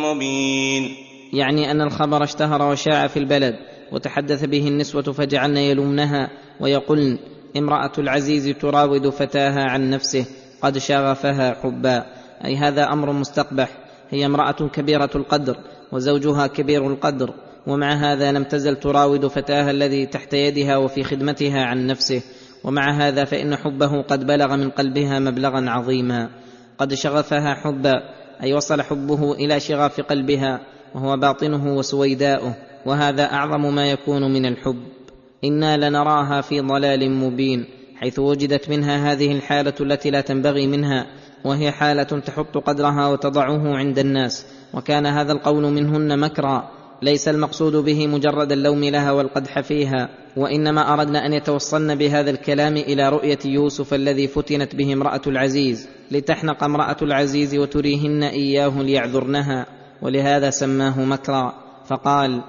[0.03, 0.97] مبين.
[1.33, 3.72] يعني أن الخبر اشتهر وشاع في البلد.
[3.93, 7.19] وتحدث به النسوة فجعلن يلومنها ويقولن
[7.57, 10.27] امرأة العزيز تراود فتاها عن نفسه
[10.63, 12.05] قد شغفها حبا.
[12.45, 13.69] أي هذا أمر مستقبح.
[14.11, 15.57] هي امرأة كبيرة القدر
[15.93, 17.35] وزوجها كبير القدر
[17.67, 22.23] ومع هذا لم تزل تراود فتاها الذي تحت يدها وفي خدمتها عن نفسه.
[22.65, 26.29] ومع هذا فإن حبه قد بلغ من قلبها مبلغا عظيما.
[26.79, 27.95] قد شغفها حبا
[28.43, 30.61] أي وصل حبه إلى شغاف قلبها
[30.95, 32.55] وهو باطنه وسويداؤه.
[32.87, 34.83] وهذا أعظم ما يكون من الحب.
[35.45, 37.65] إنا لنراها في ضلال مبين
[37.97, 41.07] حيث وجدت منها هذه الحالة التي لا تنبغي منها
[41.45, 46.71] وهي حالة تحط قدرها وتضعه عند الناس وكان هذا القول منهن مكرا.
[47.03, 53.09] ليس المقصود به مجرد اللوم لها والقدح فيها وإنما أردنا أن يتوصلن بهذا الكلام إلى
[53.09, 55.89] رؤية يوسف الذي فتنت به امرأة العزيز.
[56.11, 59.67] لتحنق امرأة العزيز وتريهن إياه ليعذرنها
[60.03, 61.55] ولهذا سماه مكرا.
[61.87, 62.43] فقال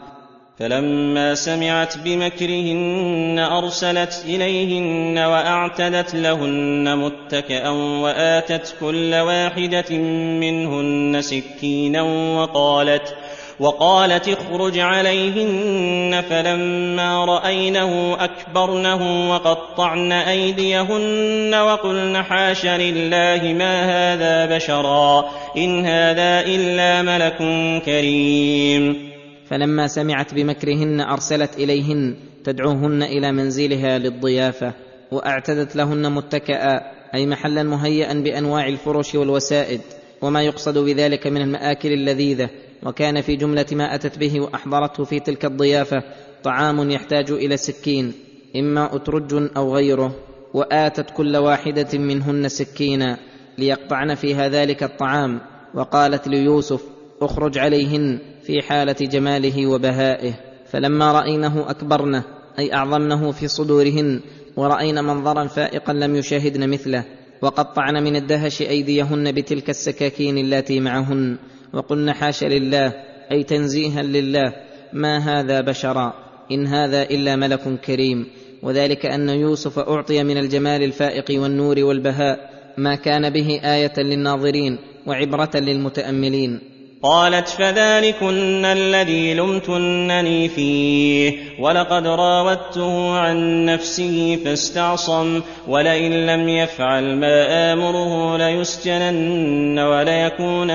[0.60, 9.98] فلما سمعت بمكرهن أرسلت إليهن وأعتدت لهن متكئا وآتت كل واحدة
[10.40, 12.02] منهن سكينا
[12.38, 13.16] وقالت
[13.60, 25.86] وقالت اخرج عليهن فلما رأينه أكبرنه وقطعن أيديهن وقلن حاش لله ما هذا بشرا إن
[25.86, 27.38] هذا إلا ملك
[27.86, 29.13] كريم
[29.54, 34.74] فلما سمعت بمكرهن أرسلت إليهن تدعوهن إلى منزلها للضيافة
[35.12, 39.82] وأعتدت لهن متكئا أي محلا مهيئا بأنواع الفرش والوسائد
[40.22, 42.50] وما يقصد بذلك من المآكل اللذيذة
[42.84, 46.04] وكان في جملة ما أتت به وأحضرته في تلك الضيافة
[46.44, 48.14] طعام يحتاج إلى سكين
[48.56, 50.16] إما أترج أو غيره
[50.54, 53.18] وآتت كل واحدة منهن سكينا
[53.58, 55.40] ليقطعن فيها ذلك الطعام
[55.74, 56.93] وقالت ليوسف
[57.26, 60.34] اخرج عليهن في حالة جماله وبهائه
[60.72, 62.24] فلما رأينه أكبرنه
[62.60, 64.20] أي أعظمنه في صدورهن
[64.56, 67.06] وراين منظرا فائقا لم يشاهدن مثله
[67.42, 71.38] وقطعن من الدهش أيديهن بتلك السكاكين اللاتي معهن
[71.74, 72.94] وقلن حاش لله
[73.32, 74.54] أي تنزيها لله
[74.94, 76.14] ما هذا بشرا
[76.52, 78.28] إن هذا إلا ملك كريم
[78.64, 85.52] وذلك أن يوسف أعطي من الجمال الفائق والنور والبهاء ما كان به آية للناظرين وعبرة
[85.56, 86.60] للمتأملين.
[87.04, 98.38] قالت فذلكن الذي لمتنني فيه ولقد راودته عن نفسه فاستعصم ولئن لم يفعل ما آمره
[98.38, 100.68] ليسجنن وليكون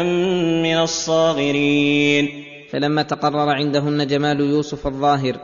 [0.62, 2.29] من الصاغرين.
[2.71, 5.37] فلما تقرر عندهن جمال يوسف الظاهر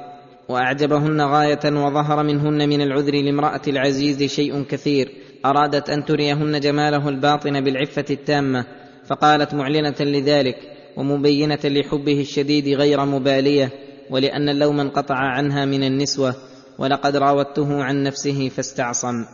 [0.49, 5.13] وأعجبهن غاية وظهر منهن من العذر لامرأة العزيز شيء كثير
[5.45, 8.65] أرادت أن تريهن جماله الباطن بالعفة التامة
[9.07, 13.71] فقالت معلنة لذلك ومبينة لحبه الشديد غير مبالية
[14.11, 16.35] ولأن اللوم انقطع عنها من النسوة
[16.79, 19.25] ولقد راودته عن نفسه فاستعصم.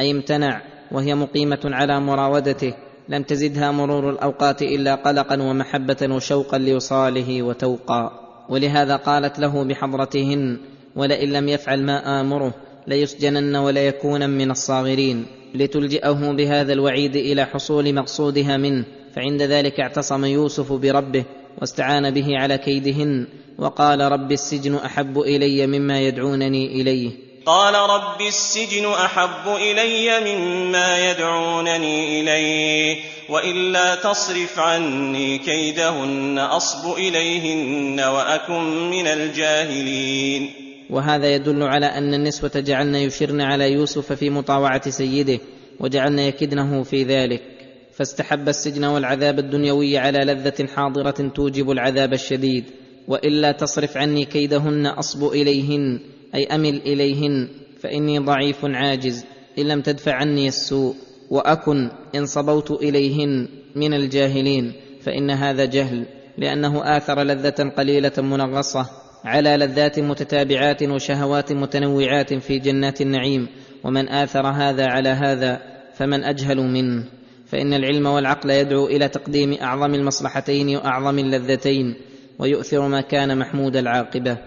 [0.00, 2.74] أي امتنع وهي مقيمة على مراودته
[3.08, 8.12] لم تزدها مرور الأوقات إلا قلقا ومحبة وشوقا لوصاله وتوقا
[8.48, 10.58] ولهذا قالت له بحضرتهن
[10.96, 12.54] ولئن لم يفعل ما آمره
[12.86, 18.84] ليسجنن وليكون من الصاغرين لتلجئه بهذا الوعيد إلى حصول مقصودها منه.
[19.14, 21.24] فعند ذلك اعتصم يوسف بربه
[21.60, 23.26] واستعان به على كيدهن
[23.58, 27.10] وقال رب السجن أحب إلي مما يدعونني إليه.
[27.46, 32.96] قال رب السجن أحب إلي مما يدعونني إليه
[33.28, 40.50] وإلا تصرف عني كيدهن أصب إليهن وأكن من الجاهلين.
[40.90, 45.38] وهذا يدل على أن النسوة جعلن يشرن على يوسف في مطاوعة سيده
[45.80, 47.53] وجعلن يكدنه في ذلك.
[47.96, 52.64] فاستحب السجن والعذاب الدنيوي على لذة حاضرة توجب العذاب الشديد
[53.08, 56.00] وإلا تصرف عني كيدهن أصب إليهن
[56.34, 57.48] أي أمل إليهن
[57.80, 59.24] فإني ضعيف عاجز
[59.58, 60.94] إن لم تدفع عني السوء
[61.30, 66.06] وأكن إن صبوت إليهن من الجاهلين فإن هذا جهل
[66.38, 68.90] لأنه آثر لذة قليلة منغصة
[69.24, 73.48] على لذات متتابعات وشهوات متنوعات في جنات النعيم
[73.84, 75.60] ومن آثر هذا على هذا
[75.94, 77.04] فمن أجهل منه.
[77.46, 81.94] فإن العلم والعقل يدعو إلى تقديم أعظم المصلحتين وأعظم اللذتين
[82.38, 84.38] ويؤثر ما كان محمود العاقبة.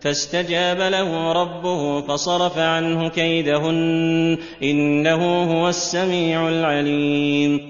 [0.00, 7.60] فاستجاب له ربه فصرف عنه كيدهن إنه هو السميع العليم.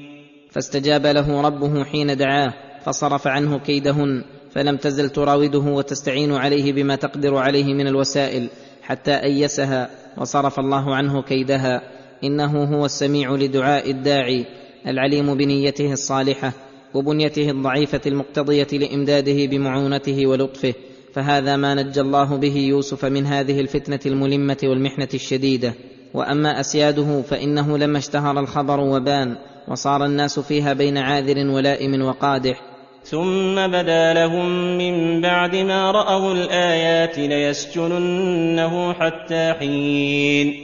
[0.50, 7.36] فاستجاب له ربه حين دعاه فصرف عنه كيدهن فلم تزل تراوده وتستعين عليه بما تقدر
[7.36, 8.48] عليه من الوسائل
[8.82, 11.82] حتى أيسها وصرف الله عنه كيدها
[12.24, 14.46] إنه هو السميع لدعاء الداعي
[14.86, 16.52] العليم بنيته الصالحة
[16.94, 20.74] وبنيته الضعيفة المقتضية لإمداده بمعونته ولطفه
[21.14, 25.74] فهذا ما نجى الله به يوسف من هذه الفتنة الملمة والمحنة الشديدة.
[26.14, 29.36] وأما أسياده فإنه لما اشتهر الخبر وبان
[29.68, 32.60] وصار الناس فيها بين عاذر ولائم وقادح.
[33.04, 40.54] ثم بدا لهم من بعد ما رأوا الآيات ليسجننه حتى حين.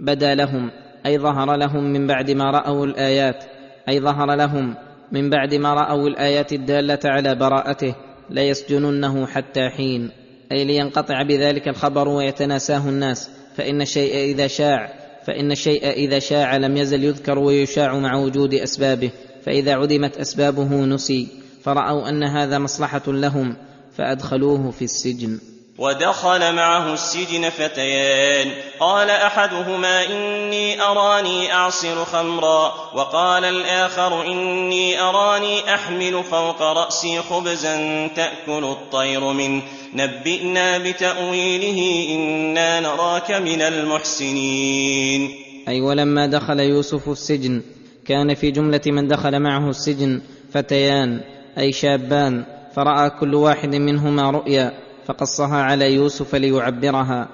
[0.00, 0.70] بدا لهم
[1.06, 3.44] أي ظهر لهم من بعد ما رأوا الآيات
[3.88, 4.74] أي ظهر لهم
[5.12, 7.94] من بعد ما رأوا الآيات الدالة على براءته
[8.30, 10.10] ليسجننه حتى حين.
[10.52, 13.30] أي لينقطع بذلك الخبر ويتناساه الناس.
[13.56, 14.92] فإن الشيء إذا شاع
[15.26, 19.10] فإن الشيء إذا شاع لم يزل يذكر ويشاع مع وجود أسبابه.
[19.42, 21.28] فإذا عدمت أسبابه نسي.
[21.62, 23.56] فرأوا أن هذا مصلحة لهم
[23.96, 25.38] فأدخلوه في السجن.
[25.78, 28.50] ودخل معه السجن فتيان.
[28.80, 32.74] قال أحدهما إني أراني أعصر خمرا.
[32.94, 39.62] وقال الآخر إني أراني أحمل فوق رأسي خبزا تأكل الطير منه.
[39.94, 45.30] نبئنا بتأويله إنا نراك من المحسنين.
[45.68, 47.62] أي ولما دخل يوسف السجن
[48.06, 51.20] كان في جملة من دخل معه السجن فتيان
[51.58, 52.44] أي شابان
[52.76, 54.85] فرأى كل واحد منهما رؤيا.
[55.06, 57.28] فقصها على يوسف ليعبرها.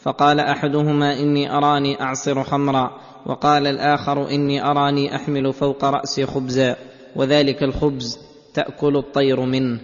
[0.00, 6.76] فقال أحدهما إني أراني أعصر خمرا وقال الآخر إني أراني أحمل فوق رأسي خبزا
[7.16, 8.18] وذلك الخبز
[8.54, 9.78] تأكل الطير منه.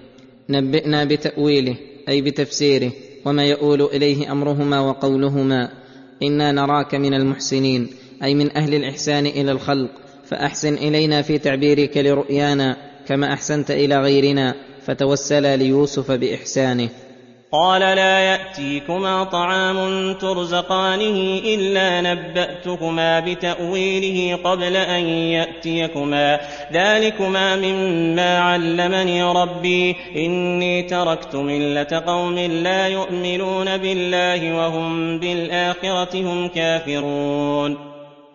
[0.48, 1.76] نبئنا بتأويله
[2.08, 2.92] أي بتفسيره
[3.24, 5.68] وما يؤول إليه أمرهما وقولهما.
[6.22, 7.88] إنا نراك من المحسنين
[8.22, 9.90] أي من أهل الإحسان إلى الخلق.
[10.24, 12.76] فأحسن إلينا في تعبيرك لرؤيانا
[13.06, 16.88] كما أحسنت إلى غيرنا فتوسلا ليوسف بإحسانه.
[17.52, 26.40] قال لا يأتيكما طعام ترزقانه إلا نبأتكما بتأويله قبل أن يأتيكما.
[26.72, 29.96] ذلكما مما علمني ربي.
[30.16, 37.76] إني تركت ملة قوم لا يؤمنون بالله وهم بالآخرة هم كافرون.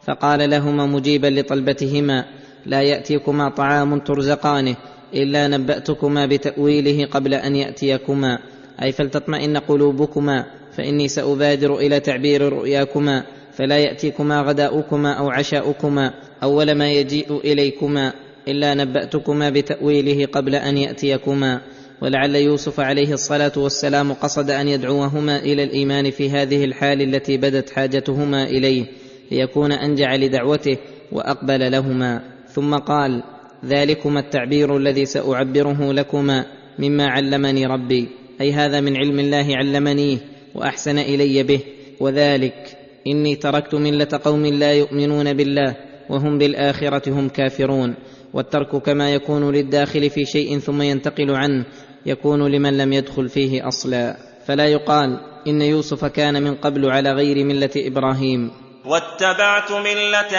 [0.08, 2.26] فقال لهما مجيبا لطلبتهما
[2.66, 4.76] لا يأتيكما طعام ترزقانه
[5.14, 8.40] إلا نبأتكما بتأويله قبل أن يأتيكما.
[8.84, 16.14] أي فلتطمئن قلوبكما فإني سأبادر إلى تعبير رؤياكما فلا يأتيكما غداؤكما أو عشاؤكما
[16.44, 18.14] أول ما يجيء إليكما
[18.48, 21.62] إلا نبأتكما بتأويله قبل أن يأتيكما
[22.02, 27.70] ولعل يوسف عليه الصلاة والسلام قصد أن يدعوهما إلى الإيمان في هذه الحال التي بدت
[27.70, 28.86] حاجتهما إليه
[29.32, 30.78] ليكون أنجع لدعوته
[31.12, 32.22] وأقبل لهما.
[32.48, 33.24] ثم قال
[33.66, 36.46] ذلكما التعبير الذي سأعبره لكما
[36.80, 38.10] مما علمني ربي.
[38.42, 40.18] أي هذا من علم الله علمنيه
[40.56, 41.60] وأحسن إلي به
[42.00, 45.76] وذلك إني تركت ملة قوم لا يؤمنون بالله
[46.10, 47.96] وهم بالآخرة هم كافرون
[48.34, 51.66] والترك كما يكون للداخل في شيء ثم ينتقل عنه
[52.06, 54.18] يكون لمن لم يدخل فيه أصلا.
[54.46, 58.52] فلا يقال إن يوسف كان من قبل على غير ملة إبراهيم.
[58.88, 60.38] واتبعت ملة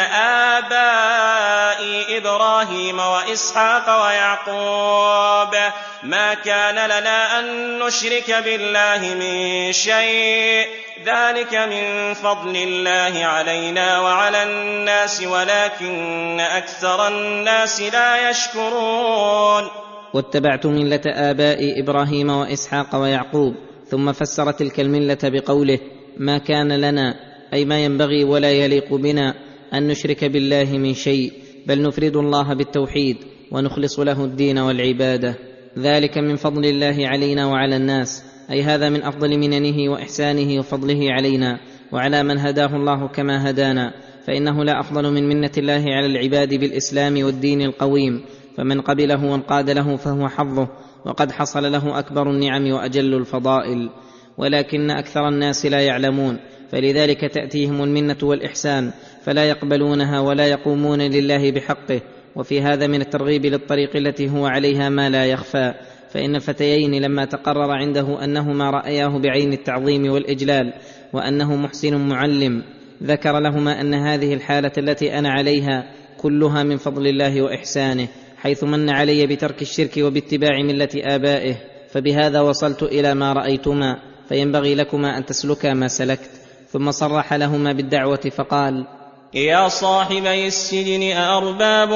[0.58, 5.54] آبائي إبراهيم وإسحاق ويعقوب.
[6.02, 10.66] ما كان لنا أن نشرك بالله من شيء.
[11.04, 19.68] ذلك من فضل الله علينا وعلى الناس ولكن أكثر الناس لا يشكرون.
[20.14, 23.54] واتبعت ملة آبائي إبراهيم وإسحاق ويعقوب
[23.90, 25.78] ثم فسر تلك الملة بقوله
[26.16, 29.34] ما كان لنا أي ما ينبغي ولا يليق بنا
[29.74, 31.32] أن نشرك بالله من شيء
[31.66, 33.16] بل نفرد الله بالتوحيد
[33.52, 35.34] ونخلص له الدين والعبادة.
[35.78, 41.60] ذلك من فضل الله علينا وعلى الناس أي هذا من أفضل مننه وإحسانه وفضله علينا
[41.92, 43.94] وعلى من هداه الله كما هدانا.
[44.26, 48.24] فإنه لا أفضل من منة الله على العباد بالإسلام والدين القويم.
[48.56, 50.68] فمن قبله وانقاد له فهو حظه
[51.06, 53.90] وقد حصل له أكبر النعم وأجل الفضائل.
[54.38, 56.38] ولكن أكثر الناس لا يعلمون
[56.72, 58.90] فلذلك تأتيهم المنة والإحسان
[59.22, 62.00] فلا يقبلونها ولا يقومون لله بحقه.
[62.36, 65.74] وفي هذا من الترغيب للطريق التي هو عليها ما لا يخفى.
[66.10, 70.72] فإن الفتيين لما تقرر عنده انهما رأياه بعين التعظيم والإجلال
[71.12, 72.62] وأنه محسن معلم
[73.02, 78.90] ذكر لهما أن هذه الحالة التي أنا عليها كلها من فضل الله وإحسانه حيث من
[78.90, 81.56] علي بترك الشرك وباتباع ملة آبائه.
[81.90, 83.98] فبهذا وصلت إلى ما رأيتما
[84.28, 86.30] فينبغي لكما أن تسلكا ما سلكت.
[86.72, 88.86] ثم صرح لهما بالدعوة فقال
[89.34, 91.88] يا صاحبي السجن أأرباب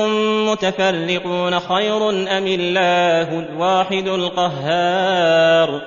[0.49, 5.81] متفرقون خير أم الله الواحد القهار؟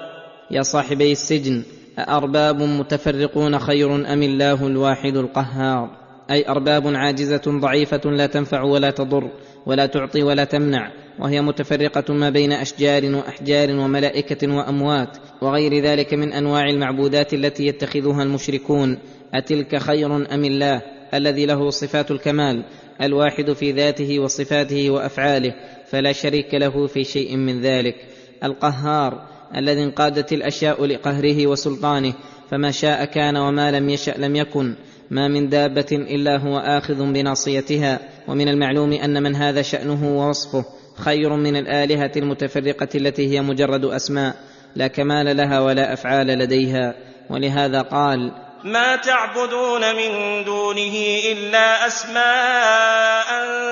[0.51, 1.63] يا صاحبي السجن
[1.99, 5.89] أأرباب متفرقون خير أم الله الواحد القهار؟
[6.31, 9.29] أي أرباب عاجزة ضعيفة لا تنفع ولا تضر
[9.65, 10.91] ولا تعطي ولا تمنع.
[11.19, 18.23] وهي متفرقة ما بين أشجار وأحجار وملائكة وأموات وغير ذلك من أنواع المعبودات التي يتخذها
[18.23, 18.97] المشركون.
[19.33, 20.81] أتلك خير أم الله
[21.13, 22.63] الذي له صفات الكمال
[23.01, 25.53] الواحد في ذاته وصفاته وأفعاله
[25.85, 27.95] فلا شريك له في شيء من ذلك.
[28.43, 32.13] القهار الذي انقادت الأشياء لقهره وسلطانه
[32.49, 34.75] فما شاء كان وما لم يشأ لم يكن.
[35.11, 37.99] ما من دابة إلا هو آخذ بناصيتها.
[38.27, 40.65] ومن المعلوم أن من هذا شأنه ووصفه.
[40.97, 44.35] خير من الآلهة المتفرقة التي هي مجرد أسماء
[44.75, 46.93] لا كمال لها ولا أفعال لديها.
[47.29, 48.31] ولهذا قال
[48.63, 50.95] ما تعبدون من دونه
[51.31, 53.25] إلا أسماء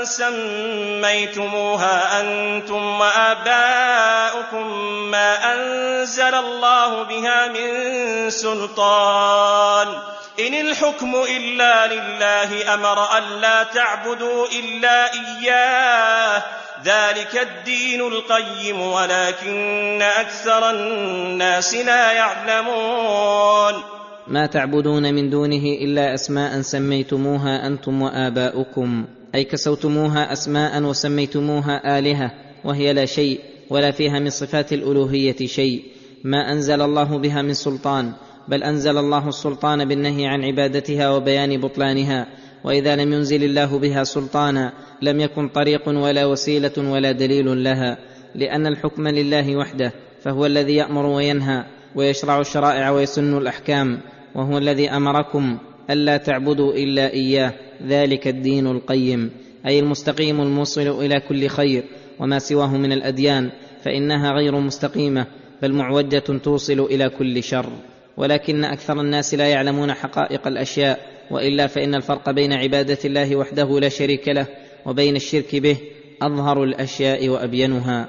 [0.03, 4.67] سميتموها أنتم وآباؤكم
[5.11, 10.12] ما أنزل الله بها من سلطان.
[10.39, 16.43] إن الحكم إلا لله أمر الا تعبدوا إلا إياه.
[16.85, 23.83] ذلك الدين القيم ولكن أكثر الناس لا يعلمون.
[24.27, 29.05] ما تعبدون من دونه إلا أسماء سميتموها أنتم وآباؤكم.
[29.35, 32.31] أي كسوتموها أسماء وسميتموها آلهة
[32.63, 35.83] وهي لا شيء ولا فيها من صفات الألوهية شيء.
[36.23, 38.13] ما أنزل الله بها من سلطان
[38.47, 42.27] بل أنزل الله السلطان بالنهي عن عبادتها وبيان بطلانها
[42.63, 47.97] وإذا لم ينزل الله بها سلطانا لم يكن طريق ولا وسيلة ولا دليل لها
[48.35, 51.65] لأن الحكم لله وحده فهو الذي يأمر وينهى
[51.95, 53.99] ويشرع الشرائع ويسن الأحكام
[54.35, 55.57] وهو الذي أمركم
[55.89, 57.53] ألا تعبدوا إلا إياه
[57.87, 59.31] ذلك الدين القيم
[59.65, 61.83] أي المستقيم الموصل إلى كل خير
[62.19, 63.49] وما سواه من الأديان
[63.83, 65.25] فإنها غير مستقيمة
[65.61, 67.69] بل معوجة توصل إلى كل شر.
[68.17, 70.99] ولكن أكثر الناس لا يعلمون حقائق الأشياء
[71.31, 74.47] وإلا فإن الفرق بين عبادة الله وحده لا شريك له
[74.85, 75.77] وبين الشرك به
[76.21, 78.07] أظهر الأشياء وأبينها.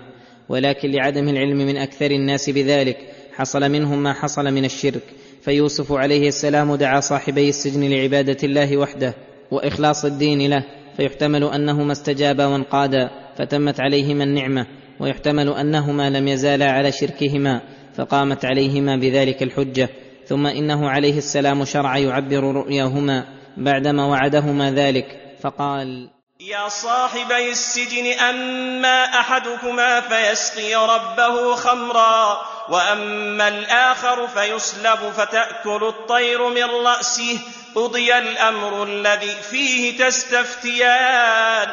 [0.49, 2.97] ولكن لعدم العلم من أكثر الناس بذلك
[3.33, 5.03] حصل منهم ما حصل من الشرك.
[5.43, 9.15] فيوسف عليه السلام دعا صاحبي السجن لعبادة الله وحده
[9.51, 10.65] وإخلاص الدين له
[10.97, 14.67] فيحتمل أنهما استجابا وانقادا فتمت عليهما النعمة
[15.01, 17.61] ويحتمل أنهما لم يزالا على شركهما.
[17.97, 19.89] فقامت عليهما بذلك الحجة
[20.27, 23.25] ثم إنه عليه السلام شرع يعبر رؤياهما
[23.57, 25.07] بعدما وعدهما ذلك
[25.43, 32.39] فقال يا صاحبي السجن أما أحدكما فيسقي ربه خمرا
[32.71, 37.39] وأما الآخر فيصلب فتأكل الطير من رأسه
[37.75, 41.69] قضي الأمر الذي فيه تستفتيان.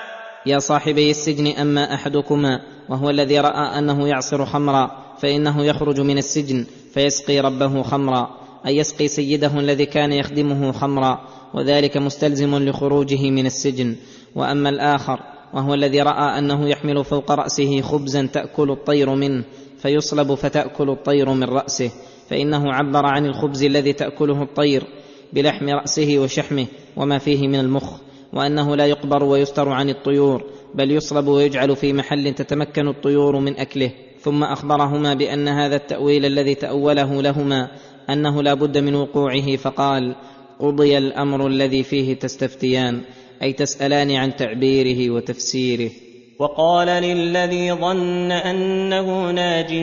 [0.46, 6.66] يا صاحبي السجن أما أحدكما وهو الذي رأى أنه يعصر خمرا فإنه يخرج من السجن
[6.94, 8.30] فيسقي ربه خمرا
[8.66, 11.22] أي يسقي سيده الذي كان يخدمه خمرا
[11.54, 13.96] وذلك مستلزم لخروجه من السجن.
[14.36, 15.20] وأما الآخر
[15.54, 19.44] وهو الذي رأى أنه يحمل فوق رأسه خبزا تأكل الطير منه
[19.78, 21.92] فيصلب فتأكل الطير من رأسه
[22.30, 24.84] فإنه عبر عن الخبز الذي تأكله الطير
[25.34, 26.66] بلحم رأسه وشحمه
[26.96, 28.00] وما فيه من المخ
[28.34, 30.44] وأنه لا يقبر ويستر عن الطيور
[30.76, 33.92] بل يصلب ويجعل في محل تتمكن الطيور من أكله.
[34.22, 37.68] ثم أخبرهما بأن هذا التأويل الذي تأوله لهما
[38.10, 40.16] أنه لا بد من وقوعه فقال
[40.60, 43.02] قضي الأمر الذي فيه تستفتيان
[43.42, 45.92] أي تسألان عن تعبيره وتفسيره.
[46.40, 49.74] وقال للذي ظن أنه ناج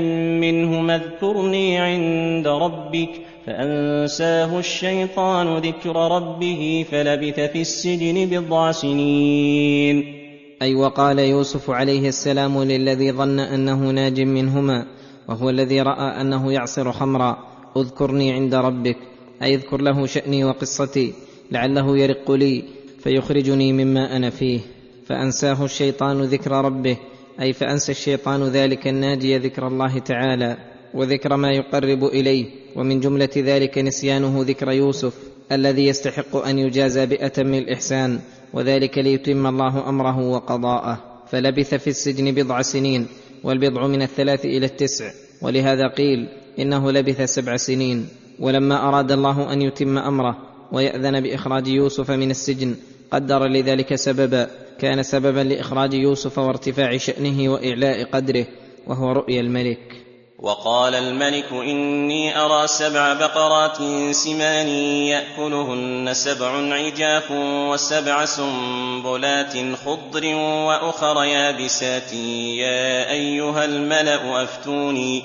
[0.41, 3.11] منه اذكرني عند ربك
[3.47, 10.18] فأنساه الشيطان ذكر ربه فلبث في السجن بضع سنين.
[10.63, 14.87] أي وقال يوسف عليه السلام للذي ظن أنه ناج منهما
[15.29, 17.39] وهو الذي رأى أنه يعصر خمرا
[17.77, 18.97] اذكرني عند ربك
[19.43, 21.13] أي اذكر له شأني وقصتي
[21.51, 22.65] لعله يرق لي
[22.99, 24.61] فيخرجني مما أنا فيه.
[25.07, 26.97] فأنساه الشيطان ذكر ربه
[27.41, 30.57] أي فأنسى الشيطان ذلك الناجي ذكر الله تعالى
[30.95, 32.47] وذكر ما يقرب إليه
[32.77, 35.15] ومن جملة ذلك نسيانه ذكر يوسف
[35.53, 38.21] الذي يستحق أن يجازى باتم الإحسان.
[38.53, 41.25] وذلك ليتم الله أمره وقضاءه.
[41.31, 43.07] فلبث في السجن بضع سنين
[43.45, 45.11] والبضع من الثلاث إلى التسع.
[45.43, 46.29] ولهذا قيل
[46.59, 48.09] إنه لبث سبع سنين.
[48.41, 50.37] ولما أراد الله أن يتم أمره
[50.73, 52.75] ويأذن بإخراج يوسف من السجن
[53.11, 54.51] قدر لذلك سببا.
[54.79, 58.47] كان سببا لإخراج يوسف وارتفاع شأنه وإعلاء قدره
[58.87, 60.08] وهو رؤيا الملك.
[60.39, 63.77] وقال الملك إني أرى سبع بقرات
[64.15, 64.69] سمان
[65.11, 67.31] يأكلهن سبع عجاف
[67.71, 72.13] وسبع سنبلات خضر وأخر يابسات.
[72.13, 75.23] يا أيها الملأ أفتوني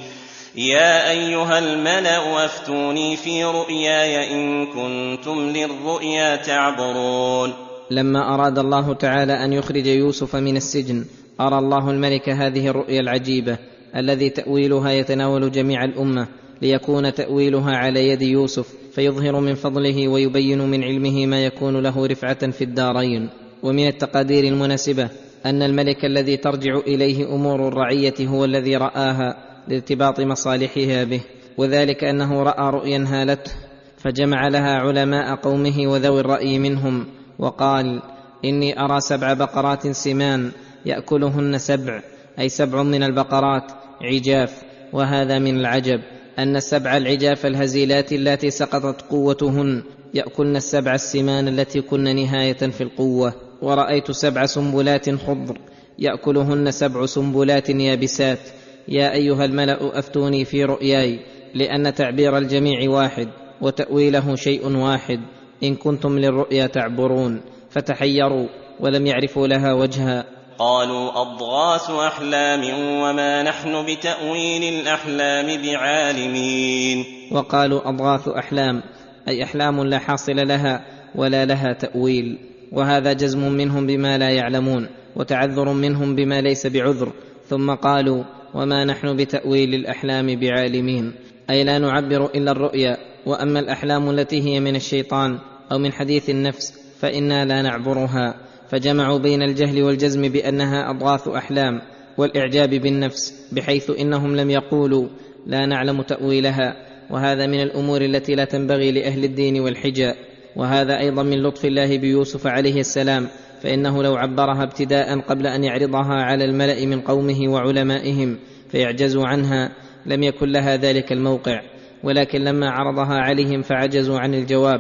[0.55, 7.53] يا أيها الملأ أفتوني في رؤياي إن كنتم للرؤيا تعبرون.
[7.91, 11.05] لما أراد الله تعالى أن يخرج يوسف من السجن
[11.41, 13.72] أرى الله الملك هذه الرؤيا العجيبة.
[13.95, 16.27] الذي تأويلها يتناول جميع الأمة
[16.61, 22.51] ليكون تأويلها على يد يوسف فيظهر من فضله ويبين من علمه ما يكون له رفعة
[22.51, 23.29] في الدارين.
[23.63, 25.09] ومن التقادير المناسبة
[25.45, 29.37] أن الملك الذي ترجع إليه أمور الرعية هو الذي رآها
[29.67, 31.21] لارتباط مصالحها به
[31.57, 33.51] وذلك أنه رأى رؤيا هالته
[33.97, 37.05] فجمع لها علماء قومه وذوي الرأي منهم
[37.39, 38.01] وقال
[38.45, 40.51] إني أرى سبع بقرات سمان
[40.85, 42.01] يأكلهن سبع
[42.39, 43.71] أي سبع من البقرات
[44.03, 46.01] عجاف وهذا من العجب
[46.39, 49.83] أن السبع العجاف الهزيلات اللاتي سقطت قوتهن
[50.13, 55.57] يأكلن السبع السمان التي كن نهاية في القوة ورأيت سبع سنبلات خضر
[55.99, 58.39] يأكلهن سبع سنبلات يابسات.
[58.87, 61.19] يا أيها الملأ أفتوني في رؤياي
[61.53, 63.27] لأن تعبير الجميع واحد
[63.61, 65.19] وتأويله شيء واحد
[65.63, 68.47] إن كنتم للرؤيا تعبرون فتحيروا
[68.79, 70.25] ولم يعرفوا لها وجها.
[70.59, 72.63] قالوا أضغاث أحلام
[73.01, 77.05] وما نحن بتأويل الأحلام بعالمين.
[77.31, 78.83] وقالوا أضغاث أحلام
[79.27, 80.85] أي أحلام لا حاصل لها
[81.15, 82.37] ولا لها تأويل
[82.71, 87.13] وهذا جزم منهم بما لا يعلمون وتعذر منهم بما ليس بعذر
[87.49, 88.23] ثم قالوا
[88.53, 91.13] وما نحن بتأويل الأحلام بعالمين
[91.49, 95.39] أي لا نعبر إلا الرؤيا وأما الأحلام التي هي من الشيطان
[95.71, 98.35] أو من حديث النفس فإنا لا نعبرها.
[98.69, 101.81] فجمعوا بين الجهل والجزم بأنها أضغاث أحلام
[102.17, 105.07] والإعجاب بالنفس بحيث إنهم لم يقولوا
[105.45, 106.75] لا نعلم تأويلها
[107.09, 110.15] وهذا من الأمور التي لا تنبغي لأهل الدين والحجاء.
[110.55, 113.27] وهذا أيضا من لطف الله بيوسف عليه السلام
[113.61, 118.39] فإنه لو عبرها ابتداء قبل أن يعرضها على الملأ من قومه وعلمائهم
[118.69, 119.71] فيعجزوا عنها
[120.05, 121.61] لم يكن لها ذلك الموقع.
[122.03, 124.79] ولكن لما عرضها عليهم فعجزوا عن الجواب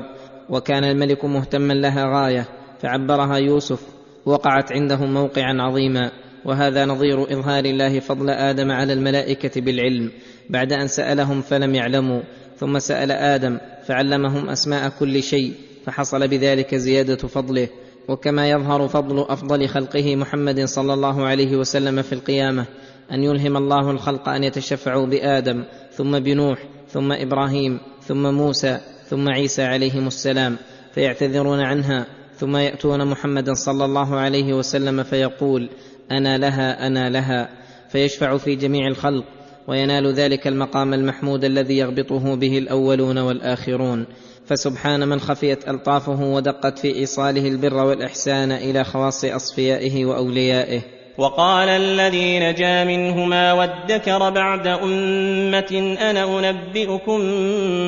[0.49, 2.62] وكان الملك مهتما لها غاية.
[2.83, 3.79] فعبرها يوسف
[4.25, 6.11] وقعت عندهم موقعا عظيما.
[6.45, 10.11] وهذا نظير إظهار الله فضل آدم على الملائكة بالعلم.
[10.49, 12.21] بعد أن سألهم فلم يعلموا
[12.57, 15.53] ثم سأل آدم فعلمهم أسماء كل شيء
[15.85, 17.67] فحصل بذلك زيادة فضله.
[18.07, 22.65] وكما يظهر فضل أفضل خلقه محمد صلى الله عليه وسلم في القيامة
[23.11, 26.59] أن يلهم الله الخلق أن يتشفعوا بآدم ثم بنوح
[26.89, 28.77] ثم إبراهيم ثم موسى
[29.09, 30.57] ثم عيسى عليهم السلام
[30.95, 32.22] فيعتذرون عنها.
[32.37, 35.69] ثم يأتون محمدا صلى الله عليه وسلم فيقول
[36.11, 37.49] أنا لها أنا لها.
[37.89, 39.23] فيشفع في جميع الخلق
[39.67, 44.05] وينال ذلك المقام المحمود الذي يغبطه به الأولون والآخرون.
[44.45, 50.81] فسبحان من خفيت ألطافه ودقت في إيصاله البر والإحسان إلى خواص أصفيائه وأوليائه.
[51.17, 57.19] وقال الذي نجا منهما وادكر بعد أمة أنا أنبئكم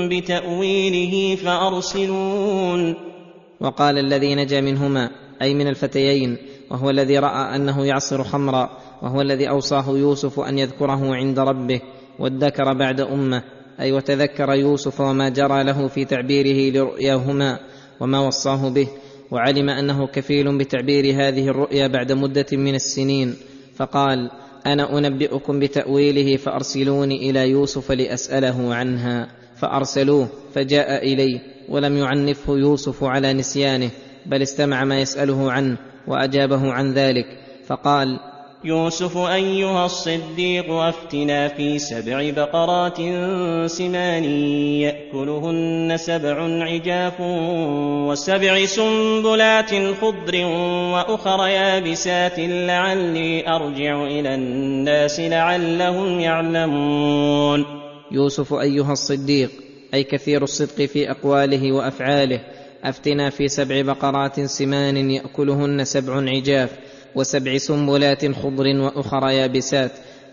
[0.09, 3.14] بتأويله فأرسلون.
[3.59, 6.37] وقال الذي نجا منهما أي من الفتيين
[6.71, 8.69] وهو الذي رأى أنه يعصر خمرا
[9.01, 11.81] وهو الذي أوصاه يوسف أن يذكره عند ربه
[12.19, 13.43] وادكر بعد أمه
[13.79, 17.59] أي وتذكر يوسف وما جرى له في تعبيره لرؤياهما
[17.99, 18.87] وما وصاه به
[19.31, 23.35] وعلم أنه كفيل بتعبير هذه الرؤيا بعد مدة من السنين
[23.75, 24.31] فقال
[24.65, 33.33] أنا أنبئكم بتأويله فأرسلوني إلى يوسف لأسأله عنها فأرسلوه فجاء إليه ولم يعنفه يوسف على
[33.33, 33.89] نسيانه
[34.25, 37.25] بل استمع ما يسأله عنه وأجابه عن ذلك
[37.67, 38.19] فقال
[38.63, 42.97] يوسف أيها الصديق أفتنا في سبع بقرات
[43.71, 44.23] سمان
[44.81, 47.21] يأكلهن سبع عجاف
[48.09, 49.69] وسبع سنبلات
[50.01, 50.45] خضر
[50.93, 57.65] وأخر يابسات لعلي أرجع إلى الناس لعلهم يعلمون.
[58.11, 62.39] يوسف أيها الصديق أي كثير الصدق في أقواله وأفعاله.
[62.83, 66.69] أفتنا في سبع بقرات سمان يأكلهن سبع عجاف
[67.15, 69.91] وسبع سنبلات خضر وأخر يابسات.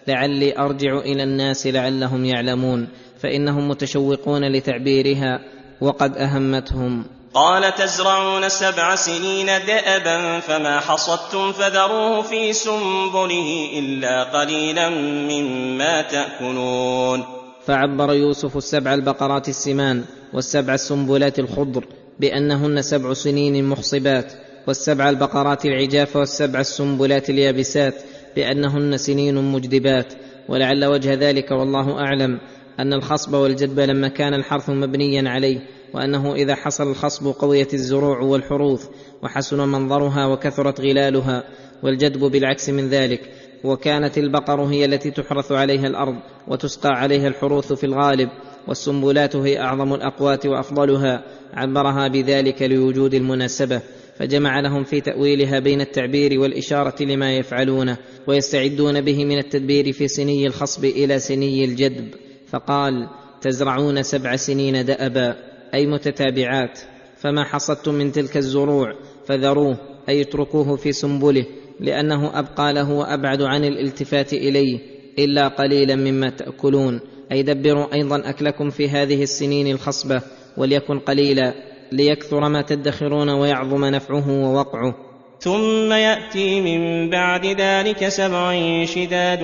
[0.09, 2.89] لعلي أرجع إلى الناس لعلهم يعلمون.
[3.21, 5.41] فإنهم متشوقون لتعبيرها
[5.81, 7.05] وقد أهمتهم.
[7.35, 14.89] قال تزرعون سبع سنين دأبا فما حصدتم فذروه في سنبله إلا قليلا
[15.29, 17.42] مما تأكلون.
[17.67, 20.05] فعبر يوسف السبع البقرات السمان
[20.35, 21.87] والسبع السنبلات الخضر
[22.21, 24.33] بأنهن سبع سنين محصبات
[24.67, 27.95] والسبع البقرات العجاف والسبع السنبلات اليابسات
[28.37, 30.13] بأنهن سنين مجدبات.
[30.49, 32.41] ولعل وجه ذلك والله أعلم
[32.81, 35.59] أن الخصب والجدب لما كان الحرث مبنيا عليه
[35.95, 38.87] وأنه إذا حصل الخصب قويت الزروع والحروث
[39.23, 41.45] وحسن منظرها وكثرت غلالها
[41.83, 43.31] والجدب بالعكس من ذلك.
[43.65, 46.17] وكانت البقر هي التي تحرث عليها الأرض
[46.49, 48.29] وتسقى عليها الحروث في الغالب
[48.69, 53.81] والسنبلات هي أعظم الأقوات وأفضلها عبرها بذلك لوجود المناسبة
[54.19, 57.97] فجمع لهم في تأويلها بين التعبير والإشارة لما يفعلونه
[58.27, 62.09] ويستعدون به من التدبير في سني الخصب إلى سني الجدب.
[62.47, 63.09] فقال
[63.41, 65.37] تزرعون سبع سنين دأبا
[65.75, 66.79] أي متتابعات
[67.17, 68.95] فما حصدتم من تلك الزروع
[69.27, 69.77] فذروه
[70.09, 71.47] أي اتركوه في سنبله
[71.83, 74.79] لأنه أبقى له وأبعد عن الالتفات إليه
[75.19, 77.01] إلا قليلا مما تأكلون.
[77.33, 80.23] أي دبروا أيضا أكلكم في هذه السنين الخصبة
[80.57, 81.55] وليكن قليلا
[81.93, 84.95] ليكثر ما تدخرون ويعظم نفعه ووقعه.
[85.41, 88.55] ثم يأتي من بعد ذلك سبع
[88.85, 89.43] شداد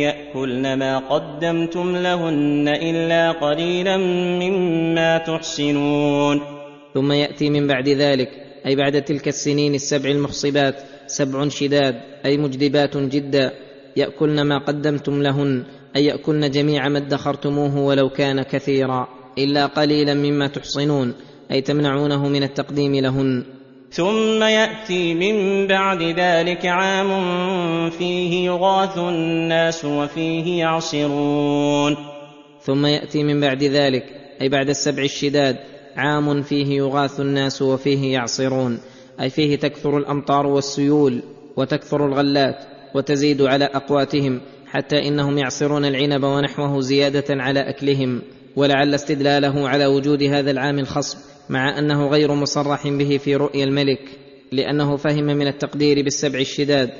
[0.00, 3.96] يأكلن ما قدمتم لهن إلا قليلا
[4.42, 6.40] مما تحسنون.
[6.94, 8.28] ثم يأتي من بعد ذلك
[8.66, 10.74] أي بعد تلك السنين السبع المخصبات
[11.10, 13.52] سبع شداد أي مجدبات جدا
[13.96, 15.64] يأكلن ما قدمتم لهن
[15.96, 19.08] أي يأكلن جميع ما ادخرتموه ولو كان كثيرا
[19.38, 21.14] إلا قليلا مما تحصنون
[21.52, 23.44] أي تمنعونه من التقديم لهن.
[23.92, 27.10] ثم يأتي من بعد ذلك عام
[27.90, 31.96] فيه يغاث الناس وفيه يعصرون.
[32.62, 34.04] ثم يأتي من بعد ذلك
[34.40, 35.56] أي بعد السبع الشداد
[35.96, 38.78] عام فيه يغاث الناس وفيه يعصرون.
[39.20, 41.22] أي فيه تكثر الأمطار والسيول
[41.56, 42.56] وتكثر الغلات
[42.94, 48.22] وتزيد على أقواتهم حتى إنهم يعصرون العنب ونحوه زيادة على أكلهم
[48.56, 51.18] ولعل استدلاله على وجود هذا العام الخصب
[51.48, 54.00] مع أنه غير مصرح به في رؤيا الملك
[54.52, 56.90] لأنه فهم من التقدير بالسبع الشداد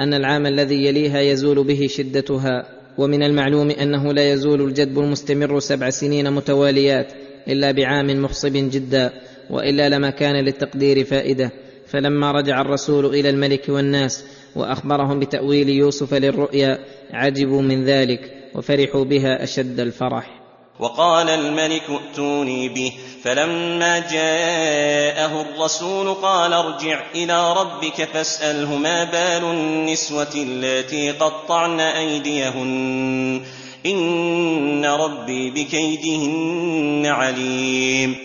[0.00, 2.66] أن العام الذي يليها يزول به شدتها
[2.98, 7.12] ومن المعلوم أنه لا يزول الجدب المستمر سبع سنين متواليات
[7.48, 9.12] إلا بعام مخصب جدا
[9.50, 11.52] وإلا لما كان للتقدير فائدة.
[11.90, 14.24] فلما رجع الرسول إلى الملك والناس
[14.56, 16.78] وأخبرهم بتأويل يوسف للرؤيا
[17.12, 20.40] عجبوا من ذلك وفرحوا بها أشد الفرح.
[20.80, 30.34] وقال الملك ائتوني به فلما جاءه الرسول قال ارجع إلى ربك فاسأله ما بال النسوة
[30.34, 33.40] اللاتي قطعن أيديهن.
[33.86, 38.16] إن ربي بكيدهن عليم.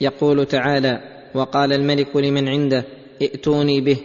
[0.00, 1.00] يقول تعالى
[1.34, 2.84] وقال الملك لمن عنده
[3.22, 3.96] ائتوني به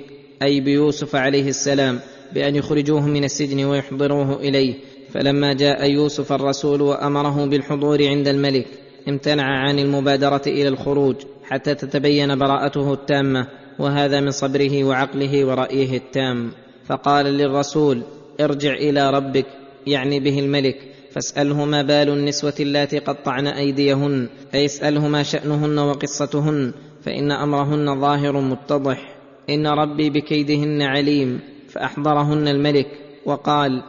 [0.42, 2.00] أي بيوسف عليه السلام
[2.34, 4.74] بأن يخرجوه من السجن ويحضروه إليه.
[5.14, 8.68] فلما جاء يوسف الرسول وأمره بالحضور عند الملك
[9.08, 13.48] امتنع عن المبادرة إلى الخروج حتى تتبين براءته التامة
[13.80, 16.52] وهذا من صبره وعقله ورأيه التام.
[16.86, 18.02] فقال للرسول
[18.42, 19.46] ارجع إلى ربك
[19.88, 20.78] يعني به الملك
[21.12, 26.74] فاساله ما بال النسوة اللاتي قطعن أيديهن أي اساله ما شأنهن وقصتهن.
[27.06, 28.98] فإن أمرهن ظاهر متضح.
[29.50, 31.40] إن ربي بكيدهن عليم
[31.74, 32.88] فأحضرهن الملك.
[33.26, 33.84] وقال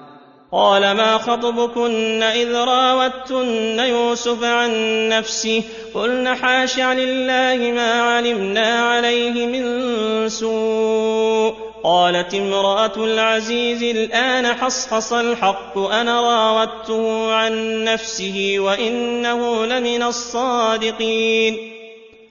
[0.52, 4.70] قال ما خطبكن إذ راوتن يوسف عن
[5.08, 5.62] نفسه؟
[5.94, 11.54] قلن حاش لله ما علمنا عليه من سوء.
[11.84, 21.69] قالت امرأة العزيز الآن حصحص الحق أنا راودته عن نفسه وإنه لمن الصادقين.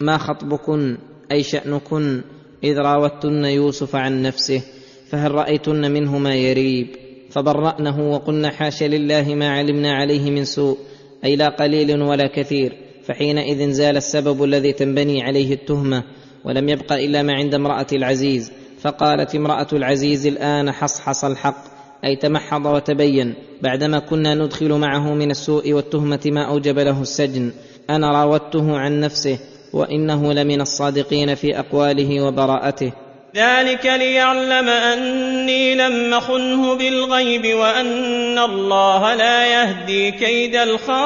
[0.02, 0.98] ما خطبكن
[1.32, 2.22] أي شأنكن
[2.64, 4.62] إذ راوتن يوسف عن نفسه
[5.10, 6.88] فهل رأيتن منه ما يريب؟
[7.30, 10.78] فبرأنه وقلن حاش لله ما علمنا عليه من سوء
[11.26, 16.04] أي لا قليل ولا كثير فحينئذ زال السبب الذي تنبني عليه التهمة
[16.46, 21.64] ولم يبق إلا ما عند امرأة العزيز فقالت امرأة العزيز الآن حصحص الحق
[22.06, 27.52] أي تمحض وتبين بعدما كنا ندخل معه من السوء والتهمة ما أوجب له السجن
[27.90, 29.40] أنا راودته عن نفسه
[29.74, 32.92] وإنه لمن الصادقين في أقواله وبراءته.
[33.36, 41.00] ذلك ليعلم أني لم أخنه بالغيب وأن الله لا يهدي كيد الخائنين.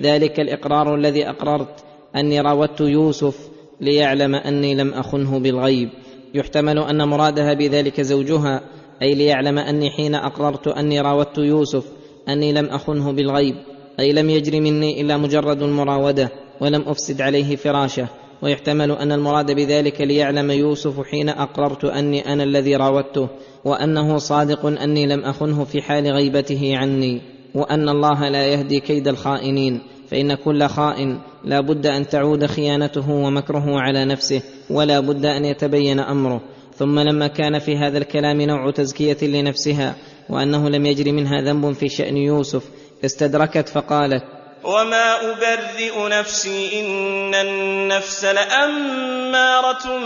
[0.00, 1.84] ذلك الإقرار الذي أقررت
[2.16, 3.36] أني راودت يوسف
[3.80, 5.88] ليعلم أني لم أخنه بالغيب.
[6.34, 8.60] يحتمل أن مرادها بذلك زوجها
[9.02, 11.84] أي ليعلم أني حين أقررت أني راودت يوسف
[12.28, 13.54] أني لم أخنه بالغيب.
[14.00, 16.30] أي لم يجر مني إلا مجرد المراوده
[16.60, 18.08] ولم أفسد عليه فراشه.
[18.44, 23.28] ويحتمل أن المراد بذلك ليعلم يوسف حين أقررت أني أنا الذي راودته
[23.64, 27.22] وأنه صادق أني لم أخنه في حال غيبته عني
[27.54, 29.80] وأن الله لا يهدي كيد الخائنين
[30.10, 36.00] فإن كل خائن لا بد أن تعود خيانته ومكره على نفسه ولا بد أن يتبين
[36.00, 36.40] أمره.
[36.76, 39.94] ثم لما كان في هذا الكلام نوع تزكية لنفسها
[40.28, 42.70] وأنه لم يجر منها ذنب في شأن يوسف
[43.04, 44.24] استدركت فقالت
[44.64, 49.98] وما أبرئ نفسي إن النفس لأمارة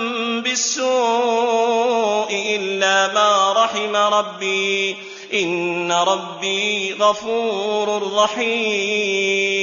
[0.44, 4.96] بالسوء إلا ما رحم ربي.
[5.34, 9.58] إن ربي غفور رحيم.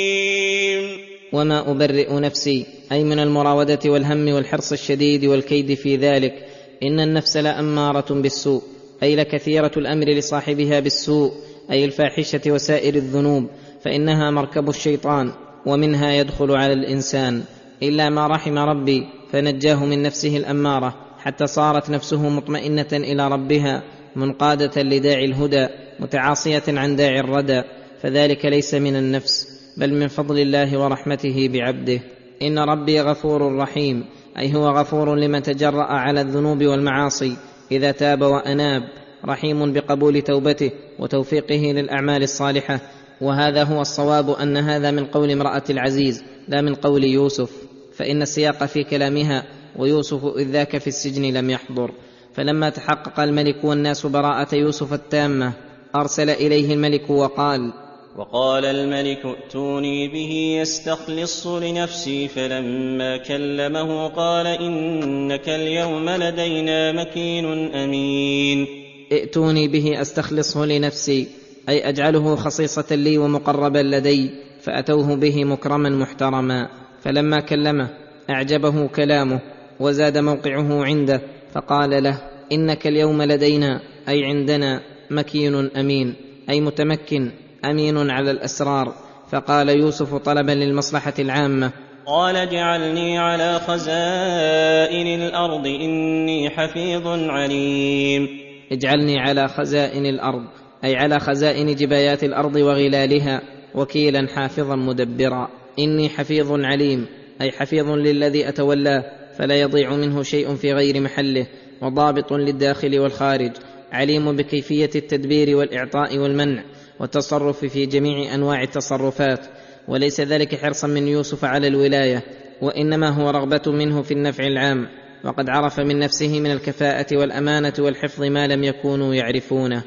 [1.34, 6.46] وما ابرئ نفسي أي من المراودة والهم والحرص الشديد والكيد في ذلك
[6.84, 8.62] ان النفس لاماره بالسوء
[9.04, 11.32] أي لكثيرة الأمر لصاحبها بالسوء.
[11.72, 13.48] أي الفاحشة وسائر الذنوب
[13.82, 15.32] فإنها مركب الشيطان
[15.66, 17.44] ومنها يدخل على الإنسان.
[17.84, 23.84] إلا ما رحم ربي فنجاه من نفسه الأمارة حتى صارت نفسه مطمئنة إلى ربها
[24.16, 25.68] منقادة لداعي الهدى
[26.00, 27.62] متعاصية عن داعي الردى.
[28.02, 29.48] فذلك ليس من النفس
[29.78, 32.00] بل من فضل الله ورحمته بعبده.
[32.42, 34.06] إن ربي غفور رحيم
[34.38, 37.38] أي هو غفور لمن تجرأ على الذنوب والمعاصي
[37.72, 38.84] إذا تاب وأناب.
[39.26, 42.80] رحيم بقبول توبته وتوفيقه للأعمال الصالحة.
[43.22, 47.52] وهذا هو الصواب أن هذا من قول امرأة العزيز لا من قول يوسف.
[47.94, 49.44] فإن السياق في كلامها
[49.76, 51.92] ويوسف إذ ذاك في السجن لم يحضر.
[52.34, 55.54] فلما تحقق الملك والناس براءة يوسف التامة
[55.96, 57.74] أرسل إليه الملك وقال
[58.18, 62.28] وقال الملك ائتوني به يستخلص لنفسي.
[62.28, 68.85] فلما كلمه قال إنك اليوم لدينا مكين أمين.
[69.12, 71.28] ائتوني به أستخلصه لنفسي
[71.70, 74.30] أي أجعله خصيصة لي ومقربا لدي
[74.62, 76.70] فأتوه به مكرما محترما.
[77.02, 77.90] فلما كلمه
[78.30, 79.40] أعجبه كلامه
[79.80, 81.22] وزاد موقعه عنده
[81.54, 82.18] فقال له
[82.52, 84.82] إنك اليوم لدينا أي عندنا
[85.12, 86.14] مكين أمين
[86.50, 87.32] أي متمكن
[87.66, 88.94] أمين على الأسرار.
[89.32, 91.72] فقال يوسف طلبا للمصلحة العامة
[92.06, 98.45] قال اجعلني على خزائن الأرض إني حفيظ عليم.
[98.72, 100.44] اجعلني على خزائن الأرض
[100.84, 103.42] أي على خزائن جبايات الأرض وغلالها
[103.76, 105.50] وكيلا حافظا مدبرا.
[105.80, 107.06] إني حفيظ عليم
[107.42, 109.04] أي حفيظ للذي أتولاه
[109.38, 111.48] فلا يضيع منه شيء في غير محله
[111.82, 113.52] وضابط للداخل والخارج
[113.92, 116.64] عليم بكيفية التدبير والإعطاء والمنع
[117.00, 119.46] والتصرف في جميع أنواع التصرفات.
[119.88, 122.24] وليس ذلك حرصا من يوسف على الولاية
[122.62, 124.88] وإنما هو رغبة منه في النفع العام.
[125.26, 129.84] وقد عرف من نفسه من الكفاءة والأمانة والحفظ ما لم يكونوا يعرفونه.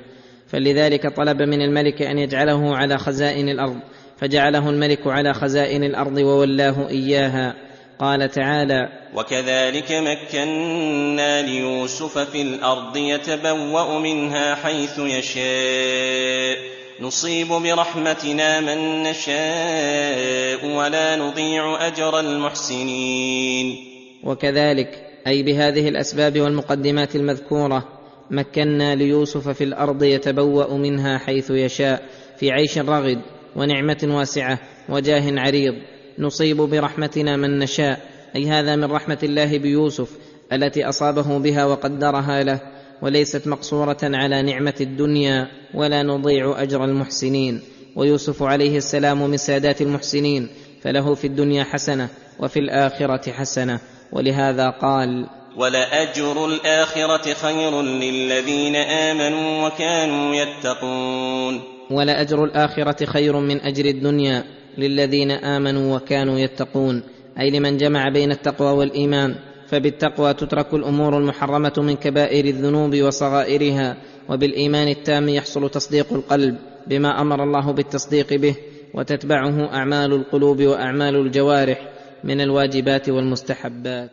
[0.49, 3.77] فلذلك طلب من الملك أن يجعله على خزائن الأرض
[4.17, 7.55] فجعله الملك على خزائن الأرض وولاه إياها.
[7.99, 16.59] قال تعالى وكذلك مكنا ليوسف في الأرض يتبوأ منها حيث يشاء.
[17.01, 23.77] نصيب برحمتنا من نشاء ولا نضيع أجر المحسنين.
[24.25, 27.89] وكذلك أي بهذه الأسباب والمقدمات المذكورة
[28.31, 32.03] مكنا ليوسف في الأرض يتبوأ منها حيث يشاء
[32.39, 33.19] في عيش رغد
[33.57, 34.59] ونعمة واسعة
[34.89, 35.75] وجاه عريض.
[36.19, 38.01] نصيب برحمتنا من نشاء.
[38.37, 40.11] أي هذا من رحمة الله بيوسف
[40.53, 42.61] التي أصابه بها وقدرها له
[43.03, 47.61] وليست مقصورة على نعمة الدنيا ولا نضيع أجر المحسنين.
[47.97, 50.49] ويوسف عليه السلام من سادات المحسنين
[50.83, 52.09] فله في الدنيا حسنة
[52.39, 53.81] وفي الآخرة حسنة.
[54.13, 64.45] ولهذا قال ولأجر الآخرة خير للذين آمنوا وكانوا يتقون ولأجر الآخرة خير من أجر الدنيا
[64.79, 67.03] للذين آمنوا وكانوا يتقون.
[67.41, 69.35] أي لمن جمع بين التقوى والإيمان
[69.69, 73.97] فبالتقوى تترك الأمور المحرمة من كبائر الذنوب وصغائرها
[74.29, 76.57] وبالإيمان التام يحصل تصديق القلب
[76.87, 78.55] بما أمر الله بالتصديق به
[78.95, 81.98] وتتبعه أعمال القلوب وأعمال الجوارح.
[82.25, 84.11] من الواجبات والمستحبات.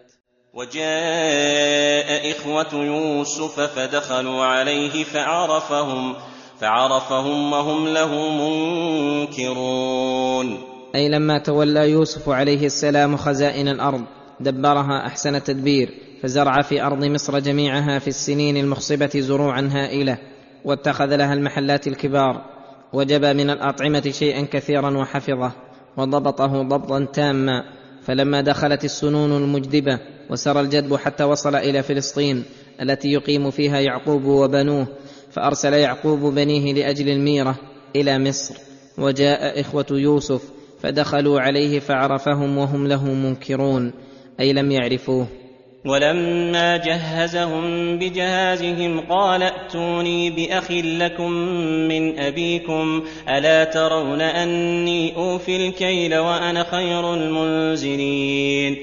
[0.54, 6.16] وجاء إخوة يوسف فدخلوا عليه فعرفهم
[6.60, 8.12] فعرفهم وهم له
[9.30, 10.58] منكرون.
[10.96, 14.02] أي لما تولى يوسف عليه السلام خزائن الأرض
[14.40, 15.90] دبرها أحسن تدبير
[16.24, 20.18] فزرع في أرض مصر جميعها في السنين المخصبة زروعا هائلة
[20.66, 22.42] واتخذ لها المحلات الكبار.
[22.94, 25.52] وجبى من الأطعمة شيئا كثيرا وحفظه
[25.98, 27.64] وضبطه ضبطا تاما.
[28.06, 30.00] فلما دخلت السنون المجدبة
[30.30, 32.44] وسرى الجدب حتى وصل إلى فلسطين
[32.82, 34.88] التي يقيم فيها يعقوب وبنوه
[35.32, 37.60] فأرسل يعقوب بنيه لأجل الميرة
[37.96, 38.56] إلى مصر.
[38.98, 40.42] وجاء إخوة يوسف
[40.82, 43.94] فدخلوا عليه فعرفهم وهم له منكرون
[44.40, 45.28] أي لم يعرفوه.
[45.86, 51.32] ولما جهزهم بجهازهم قال ائتوني بأخ لكم
[51.90, 58.76] من أبيكم ألا ترون أني أوفي الكيل وأنا خير المنزلين؟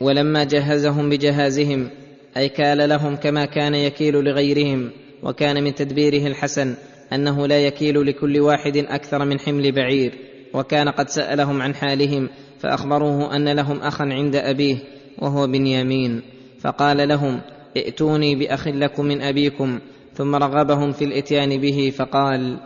[0.00, 1.90] ولما جهزهم بجهازهم
[2.36, 4.90] أي كال لهم كما كان يكيل لغيرهم
[5.22, 6.74] وكان من تدبيره الحسن
[7.12, 10.12] أنه لا يكيل لكل واحد أكثر من حمل بعير
[10.54, 12.28] وكان قد سألهم عن حالهم
[12.60, 14.76] فأخبروه أن لهم أخا عند أبيه
[15.18, 16.22] وهو بنيامين.
[16.60, 17.40] فقال لهم
[17.76, 19.78] ائتوني بأخ لكم من أبيكم.
[20.14, 22.58] ثم رغبهم في الإتيان به فقال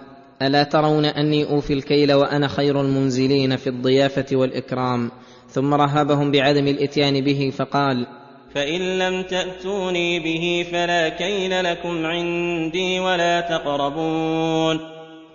[0.43, 5.11] ألا ترون أني أوفي الكيل وأنا خير المنزلين في الضيافة والإكرام؟
[5.49, 8.07] ثم رهبهم بعدم الإتيان به فقال
[8.55, 14.81] فإن لم تأتوني به فلا كيل لكم عندي ولا تقربون.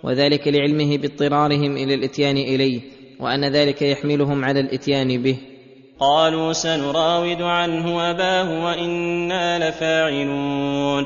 [0.04, 2.80] وذلك لعلمه باضطرارهم إلى الإتيان إليه
[3.20, 5.36] وأن ذلك يحملهم على الإتيان به.
[6.00, 11.04] قالوا سنراود عنه أباه وإنا لفاعلون.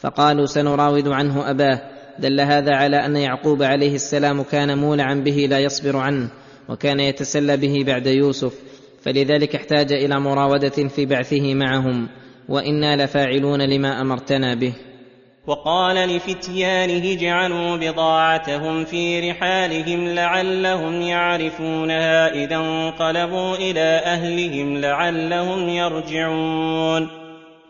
[0.00, 1.80] فقالوا سنراود عنه أباه.
[2.18, 6.28] دل هذا على أن يعقوب عليه السلام كان مولعا به لا يصبر عنه
[6.68, 8.54] وكان يتسلى به بعد يوسف
[9.02, 12.08] فلذلك احتاج إلى مراودة في بعثه معهم
[12.48, 14.74] وإنا لفاعلون لما أمرتنا به.
[15.46, 27.08] وقال لفتيانه اجعلوا بضاعتهم في رحالهم لعلهم يعرفونها إذا انقلبوا إلى أهلهم لعلهم يرجعون.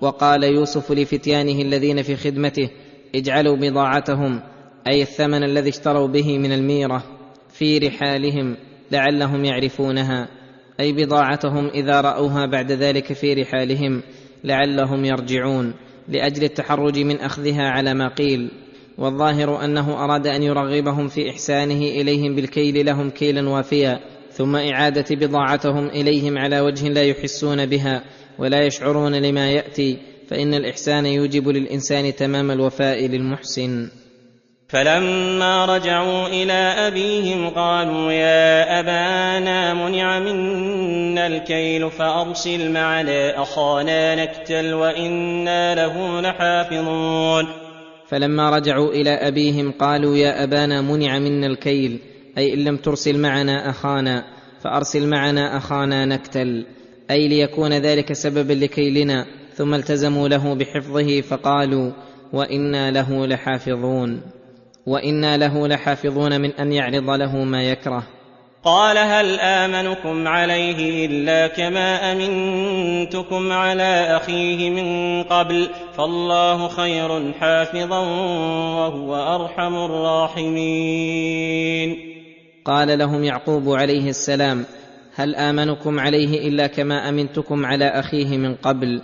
[0.01, 2.71] وقال يوسف لفتيانه الذين في خدمته
[3.15, 4.41] اجعلوا بضاعتهم
[4.87, 7.03] أي الثمن الذي اشتروا به من الميرة
[7.49, 8.57] في رحالهم
[8.91, 10.29] لعلهم يعرفونها
[10.81, 14.03] أي بضاعتهم إذا رأوها بعد ذلك في رحالهم
[14.45, 15.75] لعلهم يرجعون.
[16.09, 18.51] لأجل التحرج من أخذها على ما قيل
[18.99, 24.01] والظاهر أنه أراد أن يرغبهم في إحسانه إليهم بالكيل لهم كيلا وافيا
[24.33, 28.05] ثم إعادة بضاعتهم إليهم على وجه لا يحسون بها
[28.39, 29.99] ولا يشعرون لما يأتي
[30.29, 33.89] فإن الإحسان يوجب للإنسان تمام الوفاء للمحسن.
[34.75, 36.53] فلما رجعوا إلى
[36.89, 47.47] أبيهم قالوا يا أبانا منع منا الكيل فأرسل معنا أخانا نكتل وإنا له لحافظون.
[48.09, 51.99] فلما رجعوا إلى أبيهم قالوا يا أبانا منع منا الكيل
[52.39, 54.25] أي إن لم ترسل معنا أخانا
[54.61, 56.67] فأرسل معنا أخانا نكتل
[57.11, 59.27] أي ليكون ذلك سببا لكيلنا.
[59.55, 61.91] ثم التزموا له بحفظه فقالوا
[62.33, 64.21] وإنا له لحافظون.
[64.87, 68.03] وإنا له لحافظون من أن يعرض له ما يكره.
[68.65, 77.99] قال هل آمنكم عليه إلا كما أمنتكم على أخيه من قبل؟ فالله خير حافظا
[78.79, 81.97] وهو أرحم الراحمين.
[82.65, 84.65] قال لهم يعقوب عليه السلام
[85.15, 89.03] هل آمنكم عليه إلا كما أمنتكم على أخيه من قبل؟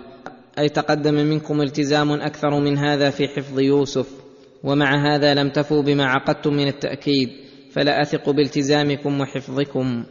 [0.59, 4.20] أي تقدم منكم التزام أكثر من هذا في حفظ يوسف.
[4.65, 7.29] ومع هذا لم تفوا بما عقدتم من التأكيد
[7.73, 10.05] فلا أثق بالتزامكم وحفظكم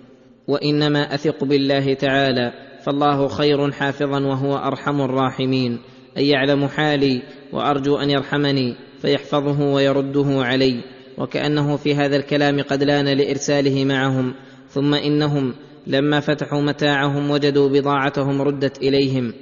[0.48, 5.80] وإنما أثق بالله تعالى فالله خير حافظا وهو أرحم الراحمين.
[6.18, 7.22] اي يعلم حالي
[7.54, 10.84] وأرجو أن يرحمني فيحفظه ويرده علي.
[11.18, 14.34] وكأنه في هذا الكلام قد لأن لإرساله معهم
[14.70, 15.54] ثم إنهم
[15.88, 19.34] لما فتحوا متاعهم وجدوا بضاعتهم ردت إليهم.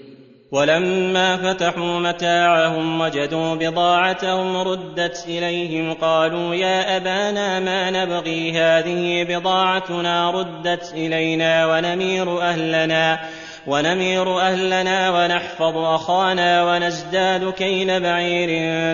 [0.51, 10.93] ولما فتحوا متاعهم وجدوا بضاعتهم ردت إليهم قالوا يا أبانا ما نبغي هذه بضاعتنا ردت
[10.93, 13.19] إلينا ونمير أهلنا
[13.67, 18.49] ونمير أهلنا ونحفظ أخانا ونزداد كيل بعير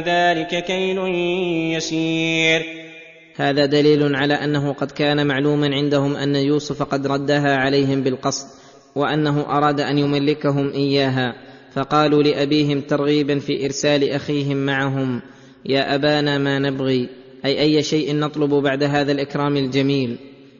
[0.05, 0.97] ذلك كيل
[1.77, 2.65] يسير.
[3.35, 8.62] هذا دليل على أنه قد كان معلوما عندهم أن يوسف قد ردها عليهم بالقصد.
[8.95, 11.35] وأنه أراد أن يملكهم إياها
[11.73, 15.21] فقالوا لأبيهم ترغيبا في إرسال أخيهم معهم
[15.65, 17.09] يا أبانا ما نبغي
[17.45, 20.17] أي أي شيء نطلب بعد هذا الإكرام الجميل؟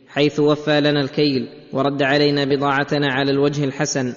[0.07, 4.13] حيث وفى لنا الكيل ورد علينا بضاعتنا على الوجه الحسن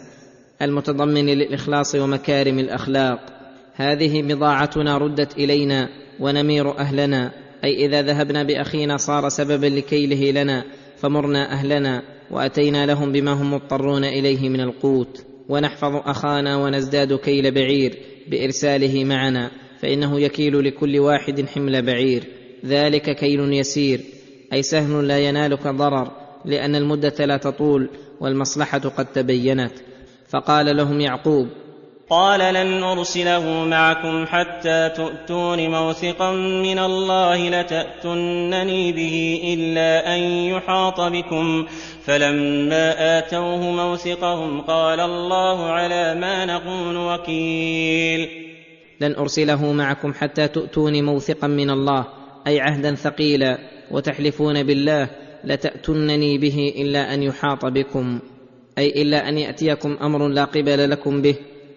[0.63, 3.21] المتضمن للإخلاص ومكارم الأخلاق.
[3.75, 5.89] هذه بضاعتنا ردت إلينا
[6.21, 7.33] ونمير أهلنا
[7.65, 10.65] أي إذا ذهبنا بأخينا صار سببا لكيله لنا
[10.97, 12.03] فمرنا أهلنا.
[12.31, 15.25] وأتينا لهم بما هم مضطرون إليه من القوت.
[15.49, 17.99] ونحفظ أخانا ونزداد كيل بعير
[18.29, 19.51] بإرساله معنا
[19.81, 22.25] فإنه يكيل لكل واحد حمل بعير.
[22.67, 24.01] ذلك كيل يسير
[24.53, 26.11] أي سهل لا ينالك ضرر
[26.45, 27.89] لأن المدة لا تطول
[28.21, 29.73] والمصلحة قد تبينت.
[30.29, 31.49] فقال لهم يعقوب
[32.11, 36.33] قال لن أرسله معكم حتى تؤتون موثقا
[36.63, 41.67] من الله لتاتونني به إلا أن يحاط بكم.
[42.05, 48.29] فلما آتوه موثقهم قال الله على ما نقول وكيل.
[49.01, 52.07] لن أرسله معكم حتى تؤتوني موثقا من الله
[52.47, 53.59] أي عهدا ثقيلا
[53.91, 55.09] وتحلفون بالله
[55.45, 58.19] لتاتونني به إلا أن يحاط بكم
[58.79, 61.37] أي إلا أن يأتيكم أمر لا قبل لكم به.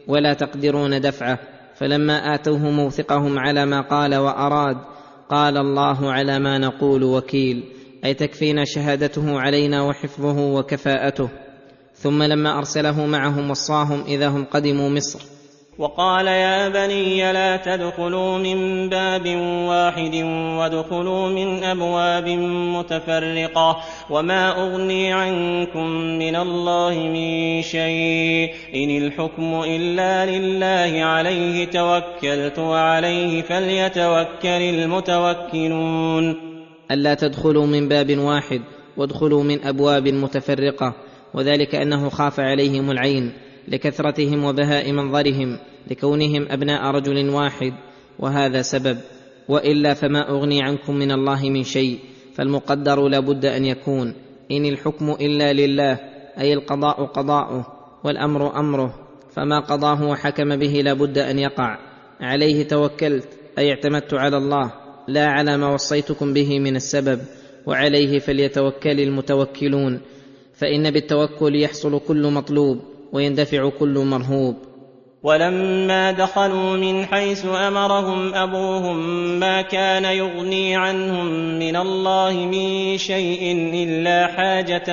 [0.10, 1.39] ولا تقدرون دفعه.
[1.76, 4.78] فلما آتوه موثقهم على ما قال وأراد
[5.30, 7.64] قال الله على ما نقول وكيل.
[8.05, 11.30] أي تكفينا شهادته علينا وحفظه وكفاءته.
[11.95, 15.38] ثم لما أرسله معهم وصاهم إذا هم قدموا مصر.
[15.80, 19.27] وقال يا بني لا تدخلوا من باب
[19.67, 20.15] واحد
[20.59, 22.27] وادخلوا من أبواب
[22.77, 23.77] متفرقة
[24.09, 25.88] وما أغني عنكم
[26.19, 36.36] من الله من شيء إن الحكم إلا لله عليه توكلت وعليه فليتوكل المتوكلون
[36.91, 38.61] ألا تدخلوا من باب واحد
[38.97, 40.93] وادخلوا من أبواب متفرقة
[41.34, 45.59] وذلك أنه خاف عليهم العين لكثرتهم وبهاء منظرهم
[45.91, 47.74] لكونهم أبناء رجل واحد
[48.20, 48.97] وهذا سبب.
[49.49, 51.99] وإلا فما أغني عنكم من الله من شيء
[52.36, 54.13] فالمقدر لا بد أن يكون.
[54.51, 55.99] إن الحكم إلا لله
[56.39, 57.65] أي القضاء قضاؤه
[58.03, 58.93] والأمر أمره.
[59.36, 61.78] فما قضاه وحكم به لا بد أن يقع.
[62.22, 64.72] عليه توكلت أي اعتمدت على الله.
[65.07, 67.20] لا على ما وصيتكم به من السبب.
[67.65, 70.01] وعليه فليتوكل المتوكلون.
[70.53, 72.98] فإن بالتوكل يحصل كل مطلوب.
[73.14, 74.55] ويندفع كل مرهوب.
[75.24, 78.97] ولما دخلوا من حيث أمرهم أبوهم
[79.39, 81.26] ما كان يغني عنهم
[81.60, 84.86] من الله من شيء إلا حاجة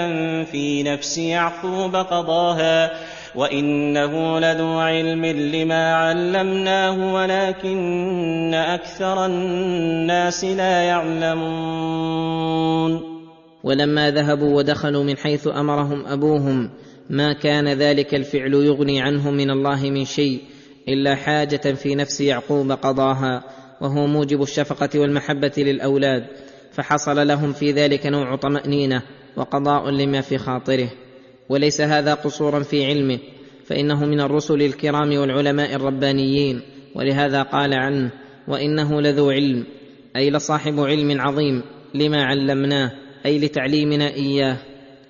[0.45, 2.91] في نفس يعقوب قضاها
[3.35, 12.37] وإنه لذو علم لما علمناه ولكن أكثر الناس لا يعلمون.
[13.65, 16.71] ولما ذهبوا ودخلوا من حيث أمرهم أبوهم
[17.11, 20.41] ما كان ذلك الفعل يغني عنهم من الله من شيء
[20.89, 23.45] إلا حاجة في نفس يعقوب قضاها
[23.81, 26.27] وهو موجب الشفقة والمحبة للأولاد
[26.73, 29.03] فحصل لهم في ذلك نوع طمأنينة
[29.37, 30.91] وقضاء لما في خاطره.
[31.49, 33.19] وليس هذا قصورا في علمه
[33.65, 36.61] فإنه من الرسل الكرام والعلماء الربانيين
[36.95, 38.11] ولهذا قال عنه
[38.49, 39.65] وإنه لذو علم
[40.17, 41.63] أي لصاحب علم عظيم
[41.95, 42.93] لما علمناه
[43.27, 44.57] أي لتعليمنا إياه.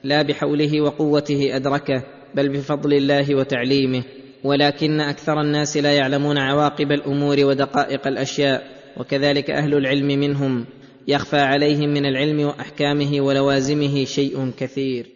[0.09, 2.03] لا بحوله وقوته أدركه
[2.35, 4.03] بل بفضل الله وتعليمه.
[4.45, 8.63] ولكن أكثر الناس لا يعلمون عواقب الأمور ودقائق الأشياء
[8.97, 10.65] وكذلك أهل العلم منهم.
[11.09, 15.07] يخفى عليهم من العلم وأحكامه ولوازمه شيء كثير.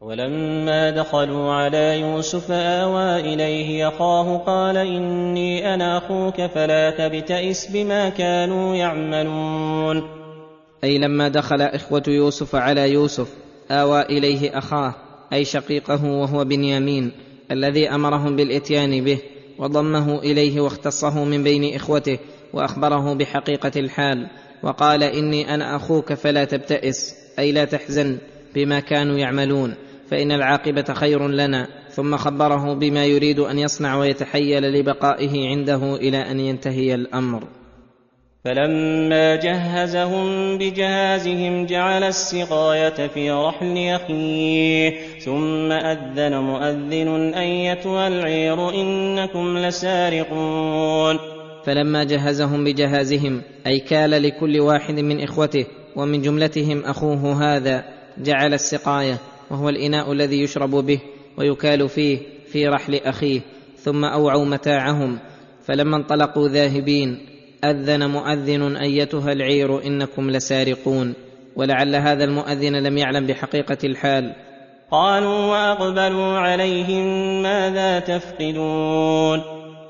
[0.00, 8.76] ولما دخلوا على يوسف آوى إليه يخاه قال إني أنا أخوك فلا تبتئس بما كانوا
[8.76, 10.02] يعملون.
[10.84, 14.94] أي لما دخل إخوة يوسف على يوسف آوى إليه أخاه
[15.32, 17.12] أي شقيقه وهو بنيامين
[17.50, 19.18] الذي أمرهم بالإتيان به
[19.58, 22.18] وضمه إليه واختصه من بين إخوته
[22.52, 24.26] وأخبره بحقيقة الحال
[24.62, 28.18] وقال إني أنا أخوك فلا تبتئس أي لا تحزن
[28.54, 29.74] بما كانوا يعملون
[30.10, 36.40] فإن العاقبة خير لنا ثم خبره بما يريد أن يصنع ويتحيل لبقائه عنده إلى أن
[36.40, 37.48] ينتهي الأمر.
[38.44, 51.18] فلما جهزهم بجهازهم جعل السقاية في رحل أخيه ثم أذن مؤذن أيتها العير إنكم لسارقون.
[51.64, 55.66] فلما جهزهم بجهازهم أي كال لكل واحد من إخوته
[55.96, 57.84] ومن جملتهم أخوه هذا
[58.18, 59.18] جعل السقاية
[59.50, 60.98] وهو الإناء الذي يشرب به
[61.38, 62.18] ويكال فيه
[62.52, 63.40] في رحل أخيه
[63.78, 65.18] ثم أوعوا متاعهم.
[65.66, 67.33] فلما انطلقوا ذاهبين
[67.70, 71.14] أذن مؤذن أيتها العير إنكم لسارقون
[71.56, 74.34] ولعل هذا المؤذن لم يعلم بحقيقة الحال.
[74.90, 79.40] قالوا وأقبلوا عليهم ماذا تفقدون؟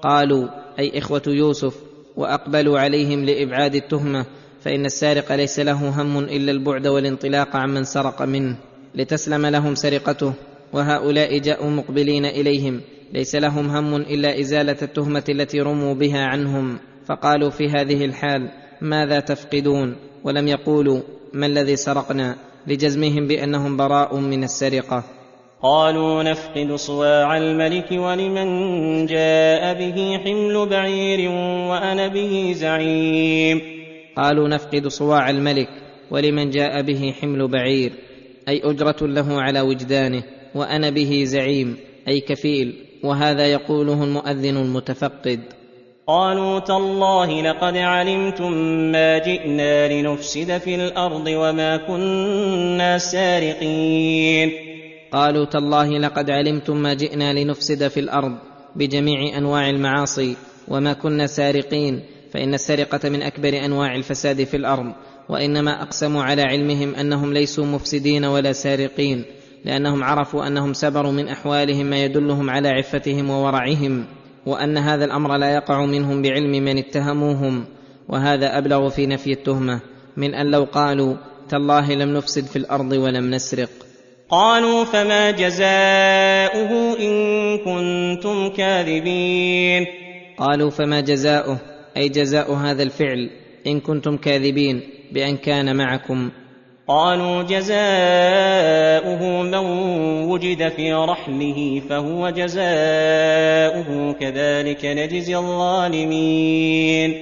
[0.03, 0.49] قالوا
[0.79, 1.75] أي إخوة يوسف
[2.17, 4.27] وأقبلوا عليهم لإبعاد التهمة
[4.61, 8.57] فإن السارق ليس له هم إلا البعد والانطلاق عمن سرق منه
[8.95, 10.33] لتسلم لهم سرقته
[10.73, 12.81] وهؤلاء جاءوا مقبلين إليهم
[13.13, 16.79] ليس لهم هم إلا إزالة التهمة التي رموا بها عنهم.
[17.07, 18.49] فقالوا في هذه الحال
[18.81, 21.01] ماذا تفقدون؟ ولم يقولوا
[21.33, 22.37] ما الذي سرقنا؟
[22.67, 25.05] لجزمهم بأنهم براء من السرقة.
[25.63, 28.47] قالوا نفقد صواع الملك ولمن
[29.07, 31.31] جاء به حمل بعير
[31.71, 33.61] وأنا به زعيم.
[34.17, 35.69] قالوا نفقد صواع الملك
[36.11, 37.93] ولمن جاء به حمل بعير
[38.49, 40.23] أي أجرة له على وجدانه
[40.55, 41.77] وأنا به زعيم
[42.09, 45.41] أي كفيل وهذا يقوله المؤذن المتفقد.
[46.07, 48.53] قالوا تالله لقد علمتم
[48.93, 54.51] ما جئنا لنفسد في الأرض وما كنا سارقين.
[55.13, 58.33] قالوا تالله لقد علمتم ما جئنا لنفسد في الأرض
[58.77, 60.37] بجميع أنواع المعاصي
[60.69, 62.03] وما كنا سارقين
[62.33, 64.93] فإن السرقة من أكبر أنواع الفساد في الأرض
[65.29, 69.25] وإنما أقسموا على علمهم أنهم ليسوا مفسدين ولا سارقين
[69.65, 74.05] لأنهم عرفوا أنهم سبروا من أحوالهم ما يدلهم على عفتهم وورعهم.
[74.47, 77.65] وأن هذا الأمر لا يقع منهم بعلم من اتهموهم
[78.09, 79.81] وهذا أبلغ في نفي التهمة
[80.17, 81.17] من أن لو قالوا
[81.49, 83.71] تالله لم نفسد في الأرض ولم نسرق.
[84.29, 87.15] قالوا فما جزاؤه إن
[87.59, 89.87] كنتم كاذبين.
[90.39, 91.59] قالوا فما جزاؤه
[91.97, 93.31] أي جزاء هذا الفعل
[93.67, 94.81] إن كنتم كاذبين
[95.13, 96.31] بأن كان معكم.
[96.89, 99.65] قالوا جزاؤه من
[100.29, 107.15] وجد في رحله فهو جزاؤه كذلك نجزي الظالمين.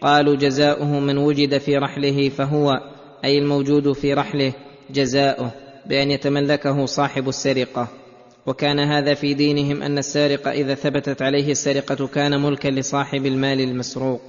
[0.00, 2.80] قالوا جزاؤه من وجد في رحله فهو
[3.24, 4.52] أي الموجود في رحله
[4.90, 5.50] جزاؤه
[5.86, 7.88] بأن يتملكه صاحب السرقة.
[8.46, 14.20] وكان هذا في دينهم أن السارق إذا ثبتت عليه السرقة كان ملكا لصاحب المال المسروق.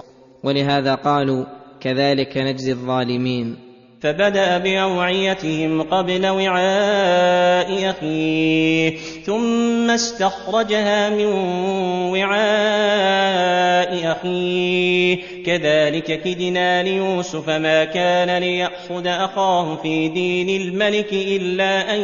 [0.44, 1.44] ولهذا قالوا
[1.80, 3.71] كذلك نجزي الظالمين.
[4.02, 8.96] فبدأ بأوعيتهم قبل وعاء أخيه
[9.26, 11.26] ثم استخرجها من
[12.10, 15.18] وعاء أخيه.
[15.46, 22.00] كذلك كدنا ليوسف ما كان ليأخذ أخاه في دين الملك إلا أن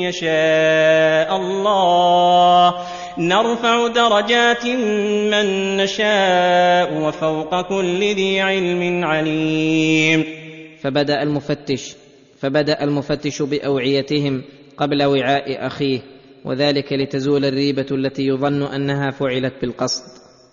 [0.00, 2.74] يشاء الله.
[3.18, 10.41] نرفع درجات من نشاء وفوق كل ذي علم عليم.
[10.82, 11.96] فبدأ المفتش
[12.38, 14.42] فبدأ المفتش بأوعيتهم
[14.76, 16.00] قبل وعاء أخيه
[16.44, 20.02] وذلك لتزول الريبة التي يظن أنها فعلت بالقصد.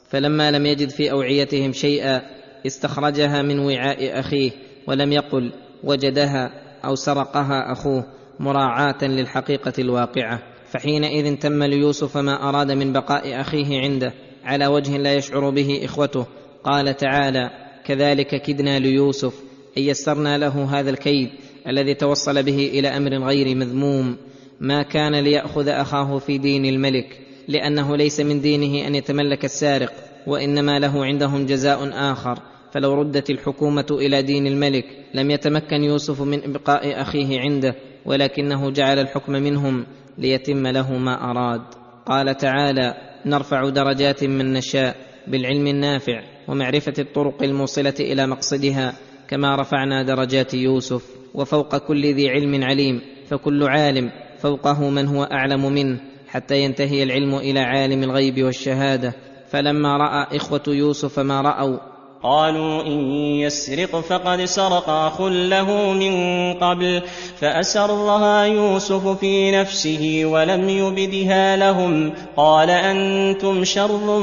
[0.09, 2.21] فلما لم يجد في أوعيتهم شيئا
[2.67, 4.51] استخرجها من وعاء أخيه
[4.87, 5.51] ولم يقل
[5.83, 6.51] وجدها
[6.85, 8.05] أو سرقها أخوه
[8.39, 10.43] مراعاة للحقيقة الواقعة.
[10.71, 14.13] فحينئذ تم ليوسف ما أراد من بقاء أخيه عنده
[14.45, 16.25] على وجه لا يشعر به إخوته.
[16.63, 17.51] قال تعالى
[17.85, 21.29] كذلك كدنا ليوسف اي يسرنا له هذا الكيد
[21.67, 24.17] الذي توصل به إلى أمر غير مذموم.
[24.59, 29.93] ما كان ليأخذ أخاه في دين الملك لأنه ليس من دينه أن يتملك السارق
[30.27, 32.39] وإنما له عندهم جزاء آخر.
[32.71, 38.99] فلو ردت الحكومة إلى دين الملك لم يتمكن يوسف من إبقاء أخيه عنده ولكنه جعل
[38.99, 39.85] الحكم منهم
[40.17, 41.61] ليتم له ما أراد.
[42.05, 42.93] قال تعالى
[43.25, 44.95] نرفع درجات من نشاء
[45.27, 48.93] بالعلم النافع ومعرفة الطرق الموصلة إلى مقصدها.
[49.29, 51.03] كما رفعنا درجات يوسف
[51.33, 57.35] وفوق كل ذي علم عليم فكل عالم فوقه من هو أعلم منه حتى ينتهي العلم
[57.35, 59.13] إلى عالم الغيب والشهادة.
[59.49, 61.77] فلما رأى إخوة يوسف ما رأوا
[62.23, 62.99] قالوا إن
[63.39, 66.13] يسرق فقد سرق أخ له من
[66.53, 67.01] قبل
[67.39, 74.19] فأسرها يوسف في نفسه ولم يبدها لهم قال أنتم شر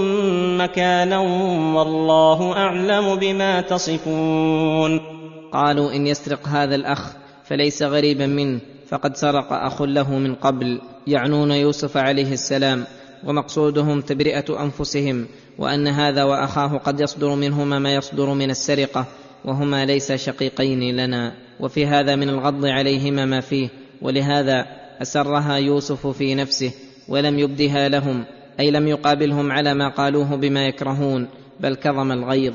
[0.59, 1.19] مكانا
[1.77, 5.01] والله أعلم بما تصفون
[5.53, 7.13] قالوا إن يسرق هذا الأخ
[7.45, 12.85] فليس غريبا منه فقد سرق أخ له من قبل يعنون يوسف عليه السلام
[13.25, 15.27] ومقصودهم تبرئة أنفسهم
[15.59, 19.07] وأن هذا وأخاه قد يصدر منهما ما يصدر من السرقة
[19.45, 23.69] وهما ليس شقيقين لنا وفي هذا من الغض عليهما ما فيه
[24.03, 24.67] ولهذا
[25.03, 26.73] أسرها يوسف في نفسه
[27.09, 28.25] ولم يبدها لهم
[28.61, 31.29] أي لم يقابلهم على ما قالوه بما يكرهون
[31.61, 32.55] بل كظم الغيظ.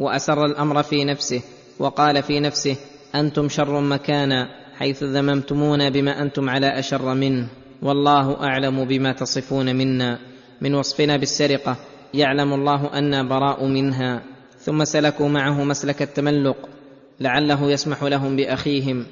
[0.00, 1.42] وأسر الأمر في نفسه
[1.78, 2.76] وقال في نفسه
[3.14, 4.48] أنتم شر مكانا
[4.78, 7.48] حيث ذممتمونا بما أنتم على أشر منه.
[7.82, 10.18] والله أعلم بما تصفون منا
[10.60, 11.76] من وصفنا بالسرقة
[12.14, 14.22] يعلم الله أنا براء منها
[14.58, 16.56] ثم سلكوا معه مسلك التملق
[17.20, 19.06] لعله يسمح لهم بأخيهم.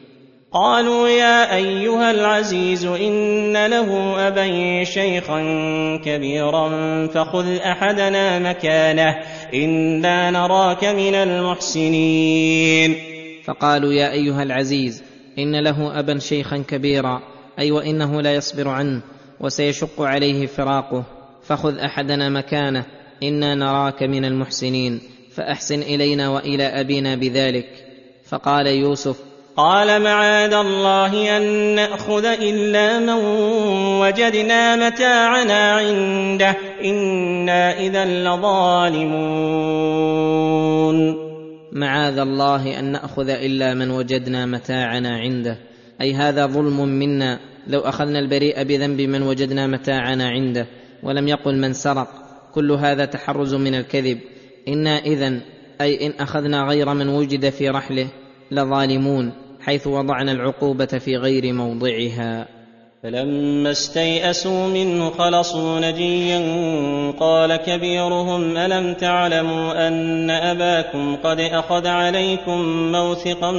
[0.53, 5.41] قالوا يا أيها العزيز إن له أبا شيخا
[6.05, 6.69] كبيرا
[7.07, 9.17] فخذ أحدنا مكانه
[9.55, 12.97] إنا نراك من المحسنين.
[13.45, 15.03] فقالوا يا أيها العزيز
[15.39, 17.23] إن له أبا شيخا كبيرا
[17.59, 19.03] أي وإنه لا يصبر عنه
[19.41, 21.20] وسيشق عليه فراقه.
[21.51, 22.85] فخذ أحدنا مكانه
[23.23, 25.01] إنا نراك من المحسنين
[25.35, 27.69] فأحسن إلينا وإلى أبينا بذلك.
[28.29, 29.17] فقال يوسف
[29.57, 31.43] قال معاذ الله أن
[31.75, 33.09] نأخذ إلا من
[34.01, 39.21] وجدنا متاعنا عنده إنا إذا لظالمون.
[41.73, 45.59] معاذ الله أن نأخذ إلا من وجدنا متاعنا عنده.
[46.01, 50.67] أي هذا ظلم منا لو أخذنا البريء بذنب من وجدنا متاعنا عنده.
[51.03, 52.09] ولم يقل من سرق.
[52.55, 54.19] كل هذا تحرز من الكذب.
[54.69, 55.41] إنا اذا
[55.81, 58.09] أي إن أخذنا غير من وجد في رحله
[58.51, 62.49] لظالمون حيث وضعنا العقوبة في غير موضعها.
[63.03, 66.41] فلما استيئسوا منه خلصوا نجيا
[67.21, 73.53] قال كبيرهم ألم تعلموا أن أباكم قد أخذ عليكم موثقا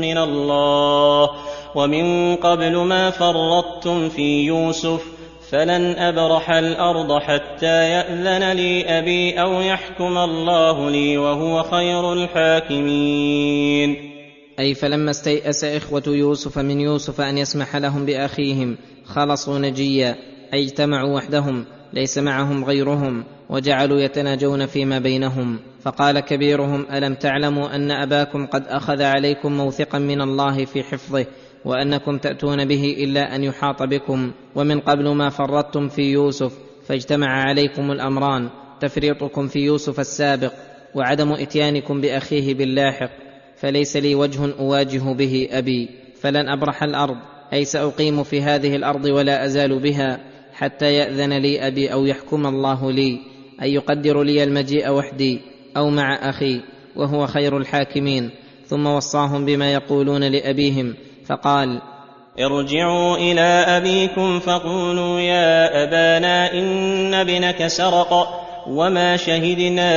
[0.00, 1.30] من الله؟
[1.74, 5.15] ومن قبل ما فرطتم في يوسف
[5.50, 13.96] فلن أبرح الأرض حتى يأذن لي أبي أو يحكم الله لي وهو خير الحاكمين.
[14.58, 20.16] أي فلما استيأس إخوة يوسف من يوسف أن يسمح لهم بأخيهم خلصوا نجيا
[20.54, 25.58] أي اجتمعوا وحدهم ليس معهم غيرهم وجعلوا يتناجون فيما بينهم.
[25.82, 31.26] فقال كبيرهم ألم تعلموا أن أباكم قد أخذ عليكم موثقا من الله في حفظه؟
[31.66, 34.32] وأنكم تأتون به إلا أن يحاط بكم.
[34.54, 36.52] ومن قبل ما فرطتم في يوسف
[36.86, 38.48] فاجتمع عليكم الأمران.
[38.80, 40.52] تفريطكم في يوسف السابق
[40.94, 43.10] وعدم إتيانكم بأخيه باللاحق.
[43.56, 45.88] فليس لي وجه أواجه به أبي.
[46.20, 47.16] فلن أبرح الأرض.
[47.52, 50.20] أي سأقيم في هذه الأرض ولا أزال بها
[50.52, 53.18] حتى يأذن لي أبي أو يحكم الله لي.
[53.62, 55.40] اي يقدر لي المجيء وحدي
[55.76, 56.60] أو مع أخي.
[56.96, 58.30] وهو خير الحاكمين.
[58.66, 60.94] ثم وصاهم بما يقولون لأبيهم.
[61.26, 61.80] فقال
[62.40, 68.12] ارجعوا إلى أبيكم فقولوا يا أبانا إن ابنك سرق
[68.68, 69.90] وما شهدنا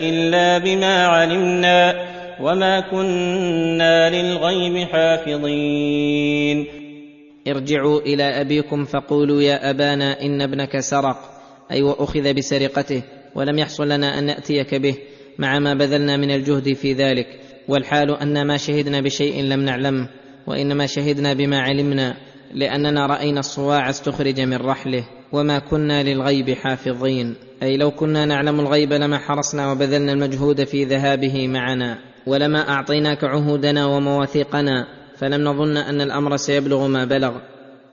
[0.00, 1.94] إلا بما علمنا
[2.40, 6.66] وما كنا للغيب حافظين.
[7.48, 11.16] ارجعوا إلى أبيكم فقولوا يا أبانا إن ابنك سرق
[11.70, 13.02] أي وأخذ بسرقته
[13.34, 14.94] ولم يحصل لنا أن نأتيك به
[15.38, 17.26] مع ما بذلنا من الجهد في ذلك
[17.68, 20.08] والحال أن ما شهدنا بشيء لم نعلمه.
[20.46, 22.16] وإنما شهدنا بما علمنا
[22.54, 27.34] لأننا رأينا الصواع استخرج من رحله وما كنا للغيب حافظين.
[27.62, 33.86] أي لو كنا نعلم الغيب لما حرصنا وبذلنا المجهود في ذهابه معنا ولما أعطيناك عهودنا
[33.86, 34.86] ومواثيقنا
[35.18, 37.32] فلم نظن أن الأمر سيبلغ ما بلغ.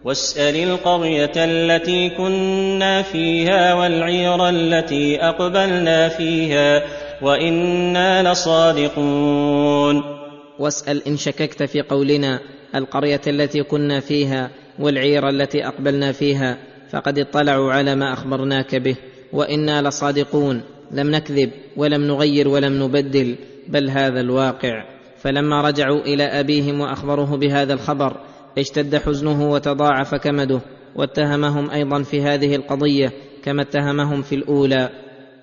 [0.06, 6.84] واسأل القرية التي كنا فيها والعير التي أقبلنا فيها
[7.22, 10.23] وإنا لصادقون.
[10.60, 12.40] واسأل إن شككت في قولنا
[12.76, 14.50] القرية التي كنا فيها
[14.80, 16.58] والعير التي أقبلنا فيها
[16.90, 18.96] فقد اطلعوا على ما أخبرناك به.
[19.34, 20.62] وإنا لصادقون
[20.92, 23.36] لم نكذب ولم نغير ولم نبدل
[23.68, 24.86] بل هذا الواقع.
[25.18, 28.18] فلما رجعوا إلى أبيهم وأخبروه بهذا الخبر
[28.58, 30.60] اشتد حزنه وتضاعف كمده
[30.96, 33.12] واتهمهم أيضا في هذه القضية
[33.44, 34.90] كما اتهمهم في الأولى.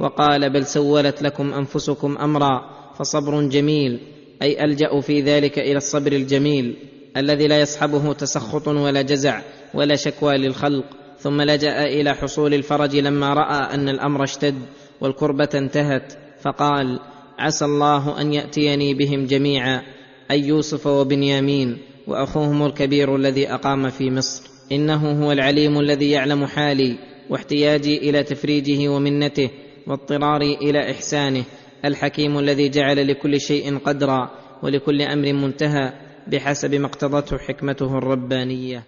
[0.00, 4.00] وقال بل سولت لكم أنفسكم أمرا فصبر جميل
[4.42, 6.76] أي ألجأ في ذلك إلى الصبر الجميل
[7.16, 9.40] الذي لا يصحبه تسخط ولا جزع
[9.74, 10.84] ولا شكوى للخلق
[11.18, 14.54] ثم لجأ إلى حصول الفرج لما رأى أن الأمر اشتد
[15.00, 17.00] والكربة انتهت فقال
[17.38, 19.82] عسى الله أن يأتيني بهم جميعا
[20.30, 24.42] أي يوسف وبنيامين وأخوهم الكبير الذي أقام في مصر.
[24.72, 26.96] إنه هو العليم الذي يعلم حالي
[27.30, 29.50] واحتياجي إلى تفريجه ومنته
[29.86, 31.44] واضطراري إلى إحسانه
[31.84, 34.30] الحكيم الذي جعل لكل شيء قدرا
[34.62, 35.92] ولكل أمر منتهى
[36.26, 38.86] بحسب ما اقتضته حكمته الربانية.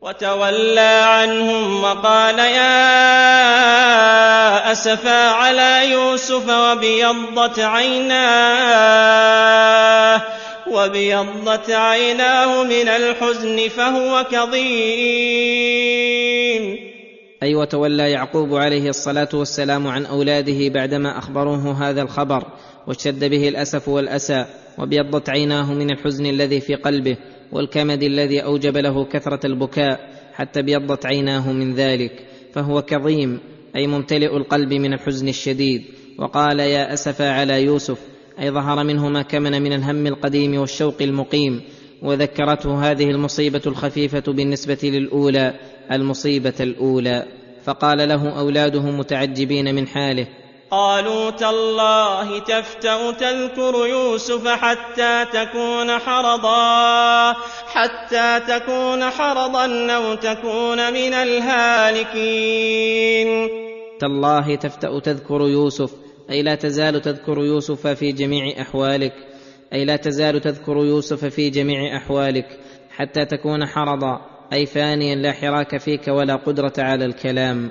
[0.00, 2.82] وتولى عنهم وقال يا
[4.72, 8.62] أسفا على يوسف وابيضت عيناه
[10.66, 15.72] وابيضت عيناه من الحزن فهو كظيم.
[17.42, 22.44] أي وتولى يعقوب عليه الصلاة والسلام عن أولاده بعدما أخبروه هذا الخبر
[22.86, 24.46] واشتد به الأسف والأسى
[24.78, 27.16] وابيضت عيناه من الحزن الذي في قلبه
[27.52, 32.26] والكمد الذي أوجب له كثرة البكاء حتى ابيضت عيناه من ذلك.
[32.52, 33.40] فهو كظيم
[33.76, 35.82] أي ممتلئ القلب من الحزن الشديد.
[36.18, 37.98] وقال يا أسفا على يوسف.
[38.40, 41.62] أي ظهر منه ما كمن من الهم القديم والشوق المقيم.
[42.02, 45.54] وذكرته هذه المصيبة الخفيفة بالنسبة للأولى
[45.92, 47.26] المصيبة الأولى.
[47.64, 50.26] فقال له أولاده متعجبين من حاله
[50.70, 57.32] قالوا تالله تفتأ تذكر يوسف حتى تكون حرضا
[57.66, 62.48] حتى تكون حرضا أو تكون من الهالكين.
[64.00, 65.90] تالله تفتأ تذكر يوسف
[66.30, 69.31] أي لا تزال تذكر يوسف في جميع أحوالك.
[69.72, 72.58] أي لا تزال تذكر يوسف في جميع أحوالك
[72.96, 74.20] حتى تكون حرضا
[74.52, 77.70] أي فانيا لا حراك فيك ولا قدرة على الكلام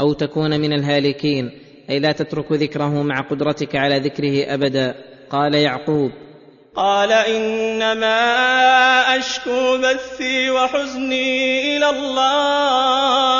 [0.00, 1.50] أو تكون من الهالكين
[1.90, 4.94] أي لا تترك ذكره مع قدرتك على ذكره أبدا
[5.30, 6.10] قال يعقوب.
[6.76, 8.16] قال إنما
[9.18, 13.30] أشكو بثي وحزني إلى الله.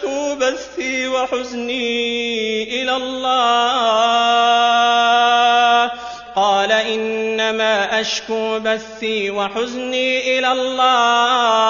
[0.00, 3.30] أشكو بثي وحزني إلى الله.
[6.36, 11.60] قال إنما أشكو بثي وحزني إلى الله.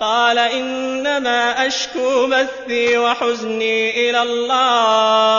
[0.00, 5.32] قال إنما أشكو بثي وحزني إلى الله.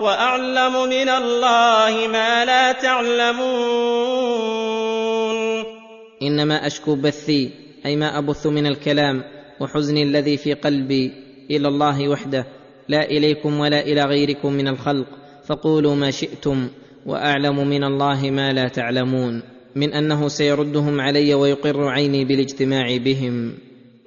[0.00, 3.92] وأعلم من الله ما لا تعلمون.
[6.22, 9.22] إنما أشكو بثي أي ما أبث من الكلام
[9.60, 11.12] وحزني الذي في قلبي
[11.50, 12.46] إلى الله وحده
[12.88, 15.06] لا إليكم ولا إلى غيركم من الخلق
[15.46, 16.68] فقولوا ما شئتم
[17.06, 19.42] وأعلم من الله ما لا تعلمون
[19.74, 23.54] من أنه سيردهم علي ويقر عيني بالاجتماع بهم.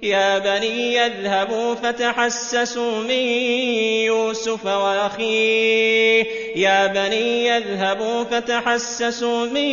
[0.02, 3.24] يا بني اذهبوا فتحسسوا من
[4.06, 6.24] يوسف وأخيه.
[6.56, 9.68] يا بني اذهبوا فتحسسوا من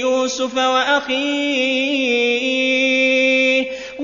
[0.00, 1.94] يوسف وأخيه.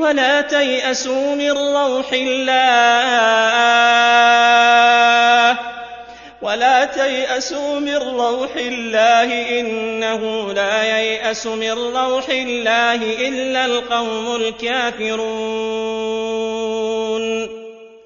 [0.01, 3.10] ولا تيأسوا من روح الله.
[6.43, 15.20] ولا تيأسوا من روح الله إنه لا ييأس من روح الله إلا القوم الكافرون.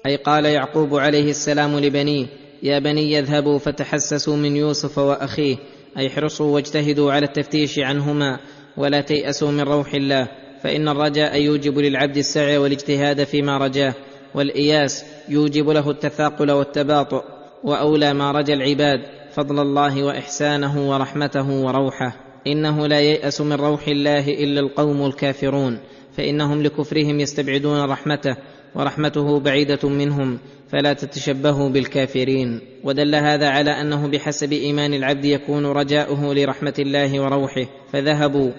[0.05, 2.25] أي قال يعقوب عليه السلام لبنيه
[2.63, 5.57] يا بني اذهبوا فتحسسوا من يوسف وأخيه
[5.97, 8.39] أي احرصوا واجتهدوا على التفتيش عنهما
[8.77, 10.27] ولا تيأسوا من روح الله.
[10.63, 13.93] فإن الرجاء يوجب للعبد السعي والاجتهاد فيما رجاه
[14.35, 17.23] والإياس يوجب له التثاقل والتباطؤ
[17.63, 18.99] وأولى ما رجا العباد
[19.33, 22.15] فضل الله وإحسانه ورحمته وروحه.
[22.47, 25.79] إنه لا ييأس من روح الله إلا القوم الكافرون
[26.17, 28.35] فإنهم لكفرهم يستبعدون رحمته
[28.75, 30.39] ورحمته بعيدة منهم
[30.71, 32.61] فلا تتشبهوا بالكافرين.
[32.83, 38.51] ودل هذا على أنه بحسب إيمان العبد يكون رجاؤه لرحمة الله وروحه فذهبوا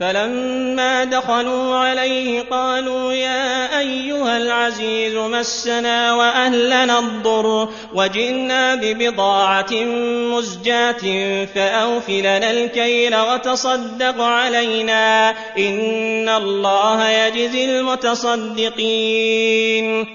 [0.00, 9.72] فلما دخلوا عليه قالوا يا أيها العزيز مسنا وأهلنا الضر وجئنا ببضاعة
[10.34, 17.78] مزجاة فأوف لنا الكيل وتصدق علينا إن الله يجزي
[18.84, 20.06] المتصدقين.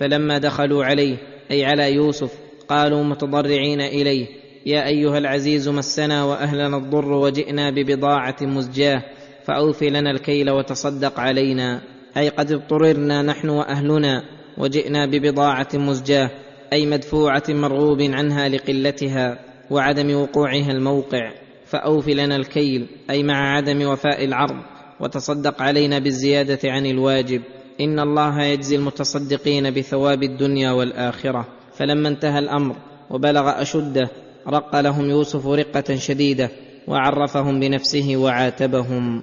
[0.00, 1.16] فلما دخلوا عليه
[1.50, 2.30] أي على يوسف
[2.68, 4.26] قالوا متضرعين إليه
[4.66, 9.02] يا أيها العزيز مسنا وأهلنا الضر وجئنا ببضاعة مزجاة
[9.44, 11.80] فاوف لنا الكيل وتصدق علينا.
[12.16, 14.22] أي قد اضطررنا نحن وأهلنا
[14.58, 16.30] وجئنا ببضاعة مزجاة
[16.72, 19.38] أي مدفوعة مرغوب عنها لقلتها
[19.70, 21.32] وعدم وقوعها الموقع.
[21.66, 24.56] فاوف لنا الكيل أي مع عدم وفاء العرض
[25.00, 27.42] وتصدق علينا بالزيادة عن الواجب.
[27.80, 31.46] إن الله يجزي المتصدقين بثواب الدنيا والآخرة.
[31.76, 32.76] فلما انتهى الأمر
[33.10, 34.10] وبلغ أشده
[34.48, 36.50] رق لهم يوسف رقة شديدة
[36.88, 39.22] وعرفهم بنفسه وعاتبهم.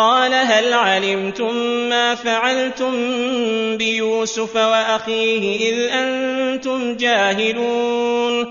[0.00, 1.54] قال هل علمتم
[1.88, 2.92] ما فعلتم
[3.76, 8.46] بيوسف وأخيه إذ أنتم جاهلون؟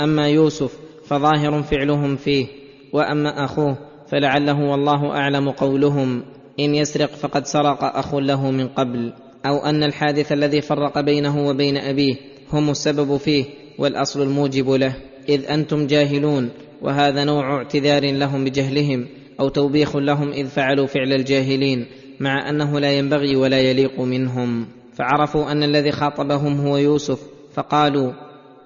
[0.00, 0.72] أما يوسف
[1.08, 2.46] فظاهر فعلهم فيه
[2.92, 3.78] وأما أخوه
[4.10, 6.24] فلعله والله أعلم قولهم
[6.60, 9.12] إن يسرق فقد سرق أخ له من قبل
[9.46, 12.16] أو أن الحادث الذي فرق بينه وبين أبيه
[12.52, 13.44] هم السبب فيه
[13.78, 14.96] والأصل الموجب له
[15.28, 16.50] إذ أنتم جاهلون
[16.82, 19.06] وهذا نوع اعتذار لهم بجهلهم
[19.40, 21.86] أو توبيخ لهم إذ فعلوا فعل الجاهلين
[22.20, 24.68] مع أنه لا ينبغي ولا يليق منهم.
[24.98, 27.18] فعرفوا أن الذي خاطبهم هو يوسف
[27.54, 28.12] فقالوا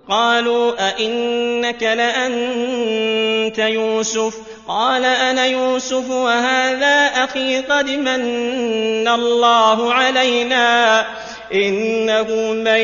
[0.08, 4.38] قالوا أئنك لأنت يوسف؟
[4.68, 11.06] قال أنا يوسف وهذا أخي قد من الله علينا.
[11.54, 12.80] إنه من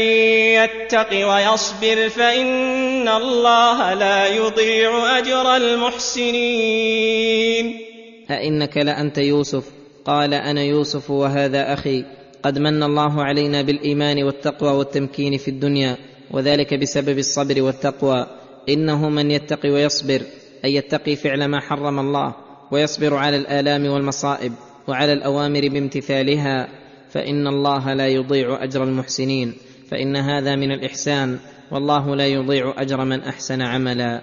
[0.62, 7.06] يتق ويصبر فإن الله لا يضيع أجر المحسنين.
[8.30, 9.64] أئنك لأنت يوسف.
[10.04, 12.04] قال أنا يوسف وهذا أخي.
[12.42, 15.96] قد من الله علينا بالإيمان والتقوى والتمكين في الدنيا
[16.30, 18.26] وذلك بسبب الصبر والتقوى.
[18.68, 20.20] إنه من يتقي ويصبر
[20.64, 22.34] أي يتقي فعل ما حرم الله
[22.70, 24.52] ويصبر على الآلام والمصائب
[24.88, 26.85] وعلى الأوامر بامتثالها.
[27.16, 29.54] فإن الله لا يضيع أجر المحسنين
[29.90, 31.38] فإن هذا من الإحسان
[31.70, 34.20] والله لا يضيع أجر من أحسن عملا.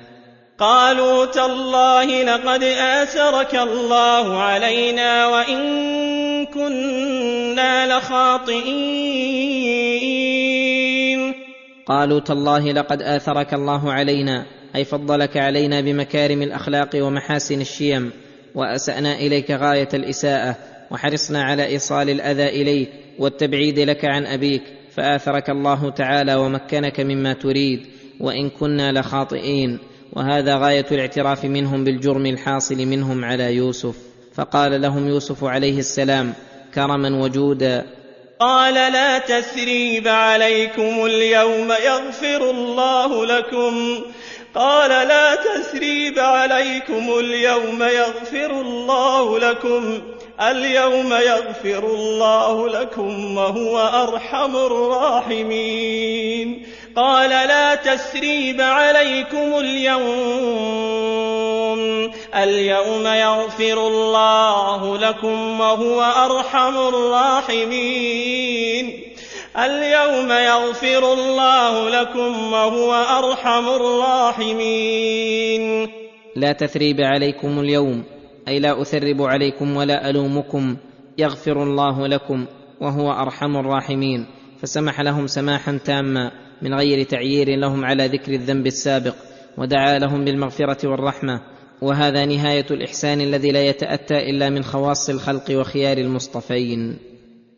[0.59, 5.59] قالوا تالله لقد آثرك الله علينا وإن
[6.45, 8.83] كنا لخاطئين.
[11.87, 14.45] قالوا تالله لقد آثرك الله علينا
[14.75, 18.11] أي فضلك علينا بمكارم الأخلاق ومحاسن الشيم
[18.55, 22.89] وأسأنا إليك غاية الإساءة وحرصنا على إيصال الأذى إليك
[23.19, 27.87] والتبعيد لك عن أبيك فآثرك الله تعالى ومكنك مما تريد
[28.19, 29.79] وإن كنا لخاطئين.
[30.13, 33.97] وهذا غاية الاعتراف منهم بالجرم الحاصل منهم على يوسف.
[34.33, 36.33] فقال لهم يوسف عليه السلام
[36.73, 37.85] كرما وجودا
[38.39, 44.01] قال لا تثريب عليكم اليوم يغفر الله لكم.
[44.55, 50.01] قال لا تثريب عليكم اليوم يغفر الله لكم.
[50.41, 56.67] اليوم يغفر الله لكم وهو أرحم الراحمين.
[56.95, 60.03] قال لا تثريب عليكم اليوم.
[62.35, 68.33] اليوم يغفر الله لكم وهو أرحم الراحمين.
[69.57, 75.63] اليوم يغفر الله لكم وهو أرحم الراحمين.
[76.35, 78.03] لا تثريب عليكم اليوم
[78.47, 80.77] أي لا أثرب عليكم ولا ألومكم.
[81.17, 82.45] يغفر الله لكم
[82.81, 84.25] وهو أرحم الراحمين.
[84.61, 86.42] فسمح لهم سماحا تاما.
[86.63, 89.15] من غير تعيير لهم على ذكر الذنب السابق
[89.57, 91.41] ودعا لهم بالمغفرة والرحمة.
[91.81, 96.97] وهذا نهاية الإحسان الذي لا يتأتى إلا من خواص الخلق وخيار المصطفين.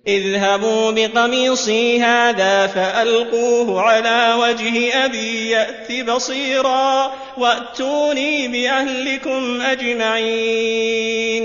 [0.08, 11.44] اذهبوا بقميصي هذا فألقوه على وجه أبي يأت بصيرا وأتوني بأهلكم أجمعين.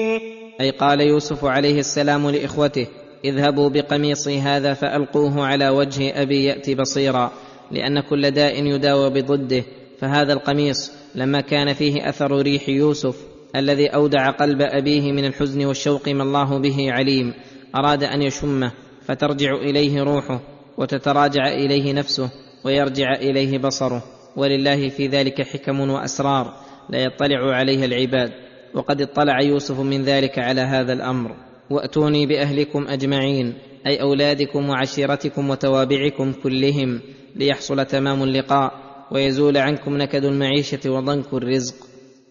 [0.61, 2.87] أي قال يوسف عليه السلام لإخوته
[3.25, 7.33] اذهبوا بقميصي هذا فألقوه على وجه أبي يأت بصيرا.
[7.71, 9.65] لأن كل داء يداوى بضده
[9.99, 13.17] فهذا القميص لما كان فيه أثر ريح يوسف
[13.57, 17.35] الذي أودع قلب أبيه من الحزن والشوق ما الله به عليم
[17.77, 18.73] أراد أن يشمه
[19.03, 20.41] فترجع إليه روحه
[20.79, 22.31] وتتراجع إليه نفسه
[22.65, 24.03] ويرجع إليه بصره
[24.37, 26.55] ولله في ذلك حكم وأسرار
[26.91, 28.33] لا يطلع عليها العباد
[28.75, 31.37] وقد اطلع يوسف من ذلك على هذا الأمر.
[31.71, 33.55] وأتوني بأهلكم أجمعين
[33.87, 37.01] أي أولادكم وعشيرتكم وتوابعكم كلهم
[37.37, 38.73] ليحصل تمام اللقاء
[39.11, 41.75] ويزول عنكم نكد المعيشة وضنك الرزق.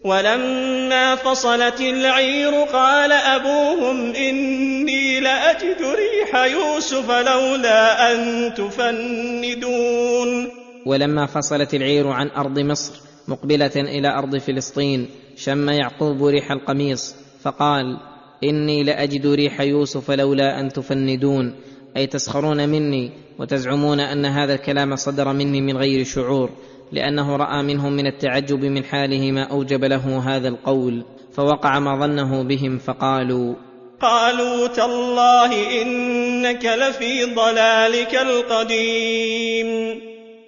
[0.04, 10.48] ولما فصلت العير قال أبوهم إني لأجد ريح يوسف لولا أن تفندون.
[10.86, 17.96] ولما فصلت العير عن أرض مصر مقبلة إلى أرض فلسطين شم يعقوب ريح القميص فقال
[18.44, 21.54] إني لأجد ريح يوسف لولا أن تفندون
[21.96, 23.10] أي تسخرون مني
[23.40, 26.50] وتزعمون أن هذا الكلام صدر مني من غير شعور
[26.92, 32.42] لأنه رأى منهم من التعجب من حاله ما أوجب له هذا القول فوقع ما ظنه
[32.42, 33.54] بهم فقالوا
[34.00, 40.00] قالوا تالله إنك لفي ضلالك القديم.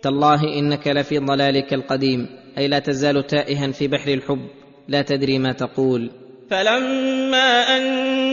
[0.03, 2.27] تالله إنك لفي ضلالك القديم
[2.59, 4.47] أي لا تزال تائها في بحر الحب
[4.89, 6.11] لا تدري ما تقول.
[6.51, 7.83] فلما أن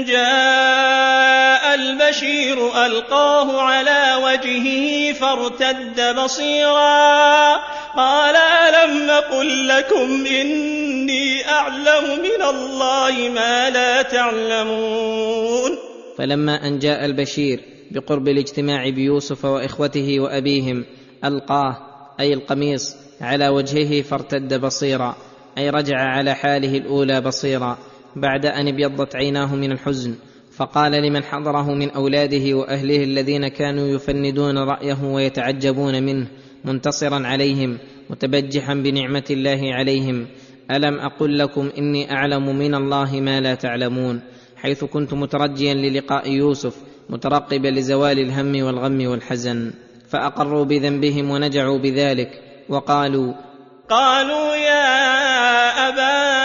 [0.05, 7.55] جاء البشير ألقاه على وجهه فارتد بصيرا
[7.97, 15.77] قال ألم أقل لكم إني أعلم من الله ما لا تعلمون
[16.17, 17.59] فلما أن جاء البشير
[17.91, 20.85] بقرب الاجتماع بيوسف وإخوته وأبيهم
[21.25, 21.77] ألقاه
[22.19, 25.15] أي القميص على وجهه فارتد بصيرا
[25.57, 27.77] أي رجع على حاله الأولى بصيرا.
[28.15, 30.15] بعد أن ابيضت عيناه من الحزن
[30.57, 36.27] فقال لمن حضره من أولاده وأهله الذين كانوا يفندون رأيه ويتعجبون منه
[36.65, 37.77] منتصرا عليهم
[38.09, 40.27] متبجحا بنعمة الله عليهم
[40.71, 44.21] ألم أقل لكم إني أعلم من الله ما لا تعلمون
[44.55, 46.75] حيث كنت مترجيا للقاء يوسف
[47.09, 49.71] مترقبا لزوال الهم والغم والحزن.
[50.09, 53.33] فأقروا بذنبهم ونجعوا بذلك وقالوا
[53.89, 55.89] قالوا يا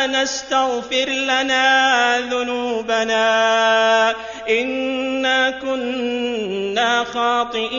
[0.05, 3.24] أبانا استغفر لنا ذنوبنا
[4.48, 7.70] إنا كنا خاطئين.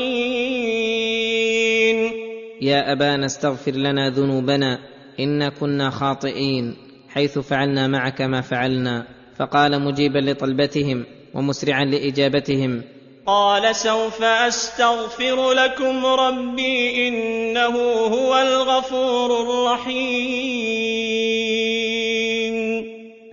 [2.62, 4.80] يا ابانا استغفر لنا ذنوبنا
[5.20, 6.76] إنا كنا خاطئين
[7.10, 9.08] حيث فعلنا معك ما فعلنا.
[9.38, 12.84] فقال مجيبا لطلبتهم ومسرعا لإجابتهم
[13.28, 20.06] قال سوف أستغفر لكم ربي إنه هو الغفور الرحيم.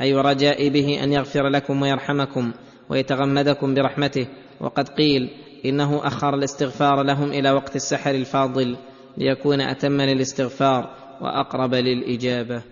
[0.00, 2.52] أي ورجاء به أن يغفر لكم ويرحمكم
[2.90, 4.26] ويتغمدكم برحمته.
[4.60, 5.30] وقد قيل
[5.64, 8.76] إنه أخر الاستغفار لهم إلى وقت السحر الفاضل
[9.16, 10.90] ليكون أتم للاستغفار
[11.20, 12.62] وأقرب للإجابة.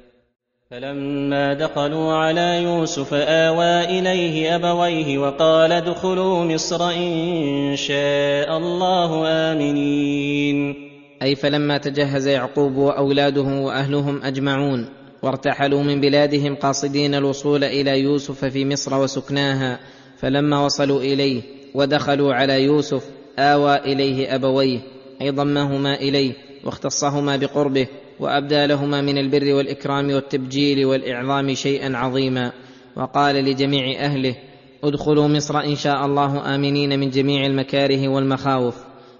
[0.70, 10.74] فلما دخلوا على يوسف آوى إليه أبويه وقال ادخلوا مصر إن شاء الله آمنين.
[11.22, 14.88] أي فلما تجهز يعقوب وأولاده وأهلهم أجمعون
[15.22, 19.80] وارتحلوا من بلادهم قاصدين الوصول إلى يوسف في مصر وسكناها
[20.18, 21.42] فلما وصلوا إليه
[21.74, 23.04] ودخلوا على يوسف
[23.38, 24.80] آوى إليه أبويه
[25.22, 26.32] اي ضمهما إليه
[26.64, 27.86] واختصهما بقربه
[28.20, 32.52] وأبدى لهما من البر والإكرام والتبجيل والإعظام شيئا عظيما.
[32.96, 34.36] وقال لجميع أهله
[34.84, 38.76] ادخلوا مصر إن شاء الله آمنين من جميع المكاره والمخاوف.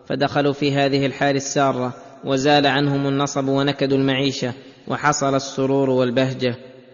[0.06, 1.94] فدخلوا في هذه الحال السارة
[2.24, 4.52] وزال عنهم النصب ونكد المعيشة
[4.89, 6.69] وحصل السرور والبهجة.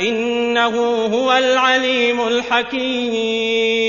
[0.00, 3.80] إنه هو العليم الحكيم.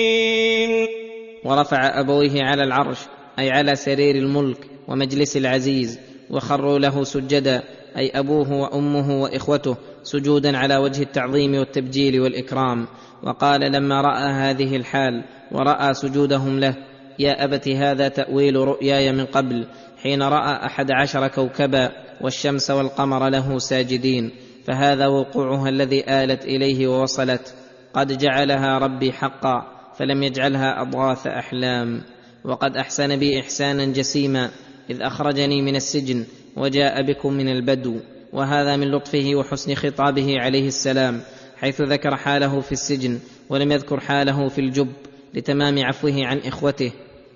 [1.45, 2.97] ورفع أبويه على العرش
[3.39, 4.57] أي على سرير الملك
[4.87, 7.63] ومجلس العزيز وخروا له سجدا
[7.97, 12.87] أي أبوه وأمه وإخوته سجودا على وجه التعظيم والتبجيل والإكرام.
[13.23, 16.75] وقال لما رأى هذه الحال ورأى سجودهم له
[17.19, 19.67] يا أبت هذا تأويل رؤياي من قبل
[20.03, 24.31] حين رأى أحد عشر كوكبا والشمس والقمر له ساجدين.
[24.65, 27.53] فهذا وقوعها الذي آلت إليه ووصلت.
[27.93, 29.63] قد جعلها ربي حقا
[29.97, 32.01] فلم يجعلها أضغاث أحلام.
[32.43, 34.49] وقد أحسن بي إحسانا جسيما
[34.89, 36.25] إذ أخرجني من السجن
[36.57, 37.95] وجاء بكم من البدو.
[38.33, 41.21] وهذا من لطفه وحسن خطابه عليه السلام
[41.57, 43.19] حيث ذكر حاله في السجن
[43.49, 44.87] ولم يذكر حاله في الجب
[45.33, 46.91] لتمام عفوه عن إخوته.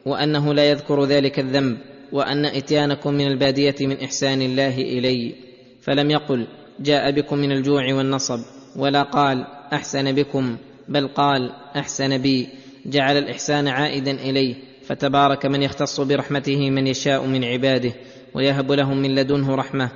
[0.05, 1.77] وأنه لا يذكر ذلك الذنب
[2.11, 5.35] وأن إتيانكم من البادية من إحسان الله إلي.
[5.81, 6.47] فلم يقل
[6.79, 8.39] جاء بكم من الجوع والنصب
[8.75, 10.57] ولا قال أحسن بكم
[10.89, 12.49] بل قال أحسن بي.
[12.85, 17.93] جعل الإحسان عائدا إليه فتبارك من يختص برحمته من يشاء من عباده
[18.33, 19.89] ويهب لهم من لدنه رحمة.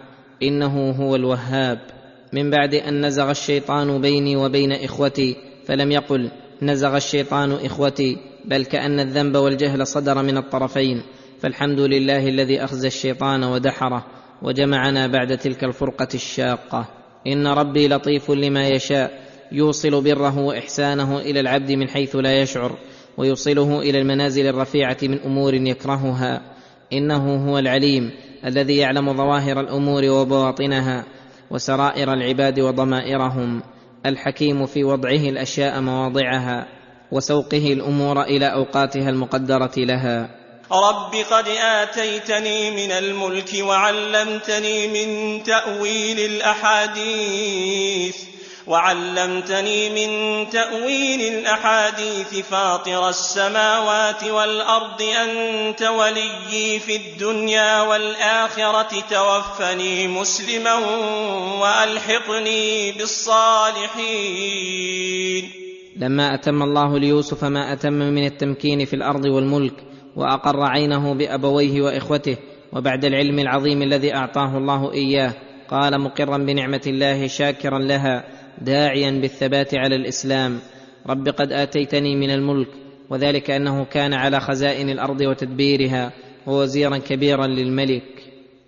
[0.43, 1.79] إنه هو الوهاب.
[2.33, 5.35] من بعد أن نزغ الشيطان بيني وبين إخوتي
[5.65, 6.31] فلم يقل
[6.61, 11.01] نزغ الشيطان إخوتي بل كأن الذنب والجهل صدر من الطرفين.
[11.39, 14.18] فالحمد لله الذي أخزى الشيطان ودحره.
[14.41, 16.85] وجمعنا بعد تلك الفرقة الشاقة.
[17.27, 19.21] إن ربي لطيف لما يشاء
[19.51, 22.77] يوصل بره وإحسانه إلى العبد من حيث لا يشعر
[23.17, 26.41] ويوصله إلى المنازل الرفيعة من أمور يكرهها.
[26.93, 28.11] إنه هو العليم
[28.45, 31.05] الذي يعلم ظواهر الأمور وبواطنها
[31.51, 33.61] وسرائر العباد وضمائرهم
[34.05, 36.67] الحكيم في وضعه الأشياء مواضعها
[37.11, 40.38] وسوقه الأمور إلى أوقاتها المقدرة لها.
[40.71, 48.15] رب قد آتيتني من الملك وعلمتني من تأويل الأحاديث
[48.67, 50.09] وعلمتني من
[50.49, 60.75] تأويل الأحاديث فاطر السماوات والأرض أنت وليي في الدنيا والآخرة توفني مسلما
[61.61, 62.91] وألحقني
[64.19, 64.69] بالصالحين
[65.97, 69.88] لما أتم الله ليوسف ما أتم من التمكين في الأرض والملك
[70.19, 72.37] وأقر عينه بأبويه وإخوته
[72.73, 75.33] وبعد العلم العظيم الذي أعطاه الله إياه
[75.69, 78.23] قال مقرا بنعمة الله شاكرا لها
[78.61, 80.59] داعيا بالثبات على الإسلام
[81.07, 82.67] رب قد آتيتني من الملك
[83.09, 86.11] وذلك أنه كان على خزائن الأرض وتدبيرها
[86.47, 88.03] ووزيرا كبيرا للملك.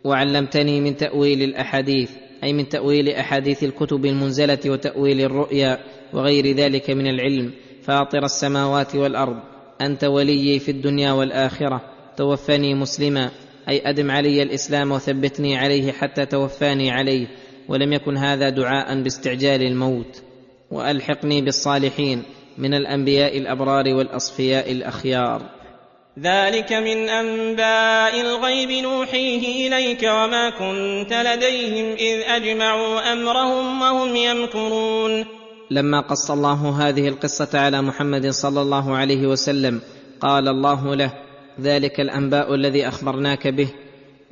[0.04, 2.12] وعلمتني من تأويل الأحاديث
[2.44, 5.78] أي من تأويل أحاديث الكتب المنزلة وتأويل الرؤيا
[6.14, 7.52] وغير ذلك من العلم
[7.84, 9.51] فاطر السماوات والأرض.
[9.86, 11.82] أنت وليي في الدنيا والآخرة.
[12.18, 13.32] توفني مسلما.
[13.70, 17.28] أي أدم علي الإسلام وثبتني عليه حتى توفاني عليه.
[17.68, 20.22] ولم يكن هذا دعاء باستعجال الموت.
[20.72, 22.24] وألحقني بالصالحين
[22.58, 25.42] من الأنبياء الأبرار والأصفياء الأخيار.
[26.20, 35.41] ذلك من أنباء الغيب نوحيه إليك وما كنت لديهم إذ أجمعوا أمرهم وهم يمكرون.
[35.72, 39.82] لما قص الله هذه القصة على محمد صلى الله عليه وسلم
[40.20, 41.14] قال الله له
[41.62, 43.70] ذلك الأنباء الذي أخبرناك به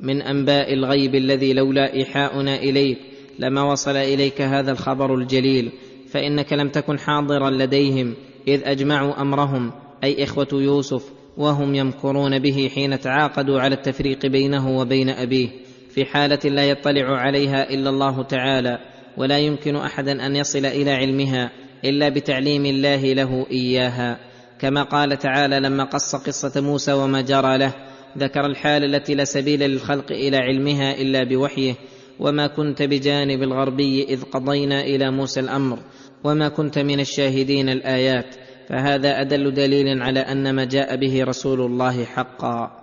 [0.00, 2.98] من أنباء الغيب الذي لولا إيحاؤنا إليك
[3.38, 5.72] لما وصل إليك هذا الخبر الجليل
[6.08, 8.14] فإنك لم تكن حاضرا لديهم
[8.48, 9.72] إذ أجمعوا أمرهم
[10.04, 11.04] أي إخوة يوسف
[11.36, 15.48] وهم يمكرون به حين تعاقدوا على التفريق بينه وبين أبيه
[15.90, 18.78] في حالة لا يطلع عليها إلا الله تعالى.
[19.16, 21.50] ولا يمكن أحدا أن يصل إلى علمها
[21.84, 24.18] إلا بتعليم الله له إياها.
[24.58, 27.74] كما قال تعالى لما قص قصة موسى وما جرى له
[28.18, 31.74] ذكر الحال التي لا سبيل للخلق إلى علمها إلا بوحيه.
[32.18, 35.78] وما كنت بجانب الغربي إذ قضينا إلى موسى الأمر
[36.24, 38.34] وما كنت من الشاهدين الآيات.
[38.68, 42.79] فهذا أدل دليل على أن ما جاء به رسول الله حقا.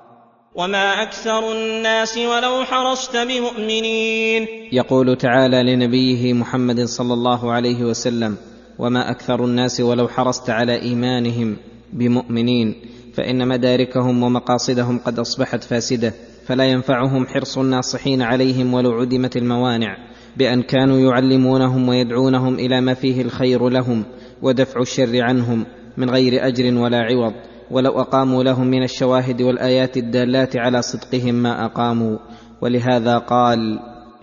[0.58, 4.48] وما أكثر الناس ولو حرصت بمؤمنين.
[4.72, 8.38] يقول تعالى لنبيه محمد صلى الله عليه وسلم
[8.80, 11.58] وما أكثر الناس ولو حرصت على ايمانهم
[11.94, 12.76] بمؤمنين
[13.14, 16.14] فإن مداركهم ومقاصدهم قد أصبحت فاسدة
[16.48, 19.98] فلا ينفعهم حرص الناصحين عليهم ولو عدمت الموانع
[20.38, 24.04] بأن كانوا يعلمونهم ويدعونهم إلى ما فيه الخير لهم
[24.42, 25.66] ودفع الشر عنهم
[25.98, 27.34] من غير أجر ولا عوض.
[27.72, 32.18] ولو أقاموا لهم من الشواهد والآيات الدالات على صدقهم ما أقاموا.
[32.62, 33.80] ولهذا قال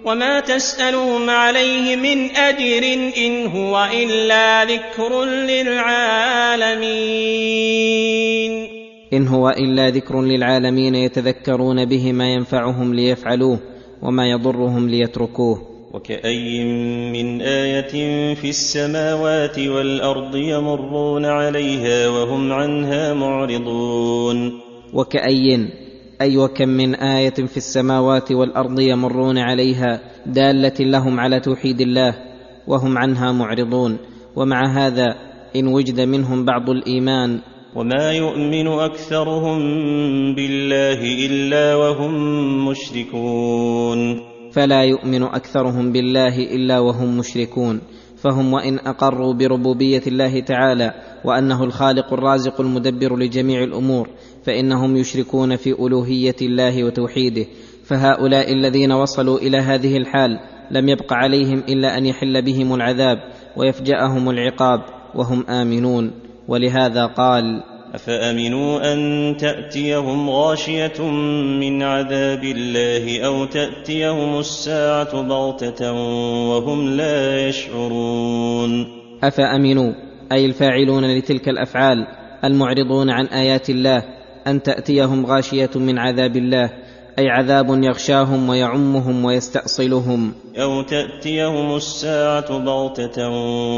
[0.06, 2.84] وما تسالهم عليه من اجر
[3.16, 6.84] ان هو الا ذكر للعالمين.
[9.12, 13.58] ان هو الا ذكر للعالمين يتذكرون به ما ينفعهم ليفعلوه
[14.02, 15.73] وما يضرهم ليتركوه.
[15.94, 16.64] وكأي
[17.12, 24.60] من آية في السماوات والأرض يمرون عليها وهم عنها معرضون.
[24.94, 25.68] وكأي
[26.20, 32.14] أي وكم من آية في السماوات والأرض يمرون عليها دالة لهم على توحيد الله
[32.66, 33.98] وهم عنها معرضون.
[34.36, 35.14] ومع هذا
[35.56, 37.38] إن وجد منهم بعض الإيمان.
[37.76, 39.58] وما يؤمن أكثرهم
[40.34, 42.14] بالله إلا وهم
[42.68, 44.33] مشركون.
[44.54, 47.80] فلا يؤمن أكثرهم بالله إلا وهم مشركون
[48.16, 50.94] فهم وإن أقروا بربوبية الله تعالى
[51.24, 54.08] وأنه الخالق الرازق المدبر لجميع الأمور
[54.44, 57.46] فإنهم يشركون في ألوهية الله وتوحيده
[57.84, 60.40] فهؤلاء الذين وصلوا إلى هذه الحال
[60.70, 63.18] لم يبق عليهم إلا أن يحل بهم العذاب
[63.56, 64.80] ويفجأهم العقاب
[65.14, 66.10] وهم آمنون
[66.48, 67.62] ولهذا قال
[67.94, 71.02] أفأمنوا أن تأتيهم غاشية
[71.60, 75.92] من عذاب الله أو تأتيهم الساعة بغتة
[76.50, 78.86] وهم لا يشعرون؟
[79.22, 79.92] أفأمنوا
[80.32, 82.06] أي الفاعلون لتلك الأفعال
[82.44, 84.02] المعرضون عن آيات الله
[84.46, 86.70] أن تأتيهم غاشية من عذاب الله
[87.18, 90.34] أي عذاب يغشاهم ويعمهم ويستأصلهم.
[90.56, 93.28] أو تأتيهم الساعة بغتة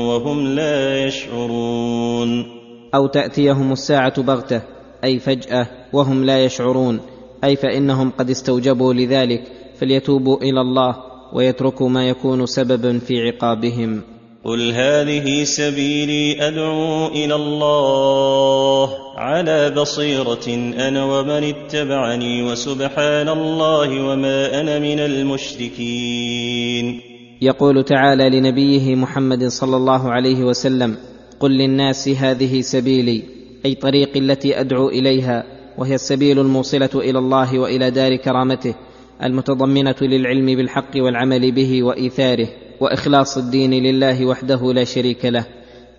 [0.09, 2.56] وهم لا يشعرون.
[2.97, 4.62] أو تأتيهم الساعة بغتة
[5.05, 7.01] أي فجأة وهم لا يشعرون
[7.44, 9.43] أي فإنهم قد استوجبوا لذلك
[9.81, 10.97] فليتوبوا إلى الله
[11.32, 14.02] ويتركوا ما يكون سببا في عقابهم.
[14.44, 20.48] قل هذه سبيلي أدعو إلى الله على بصيرة
[20.89, 26.36] أنا ومن اتبعني وسبحان الله وما أنا من المشركين.
[27.43, 30.97] يقول تعالى لنبيه محمد صلى الله عليه وسلم
[31.41, 33.23] قل للناس هذه سبيلي
[33.67, 35.45] أي طريقي التي أدعو إليها
[35.79, 38.75] وهي السبيل الموصلة إلى الله وإلى دار كرامته
[39.23, 42.49] المتضمنة للعلم بالحق والعمل به وإيثاره
[42.81, 45.47] وإخلاص الدين لله وحده لا شريك له.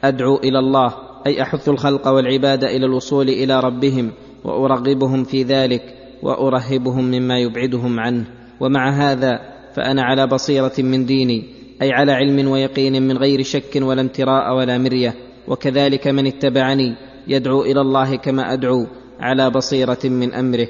[0.04, 0.94] أدعو إلى الله
[1.28, 4.12] أي أحث الخلق والعباد إلى الوصول إلى ربهم
[4.44, 8.26] وأرغبهم في ذلك وأرهبهم مما يبعدهم عنه.
[8.60, 9.40] ومع هذا
[9.74, 11.44] فأنا على بصيرة من ديني
[11.82, 15.27] أي على علم ويقين من غير شك ولا امتراء ولا مرية.
[15.48, 16.96] وكذلك من اتبعني
[17.28, 18.86] يدعو إلى الله كما أدعو
[19.20, 20.68] على بصيرة من أمره.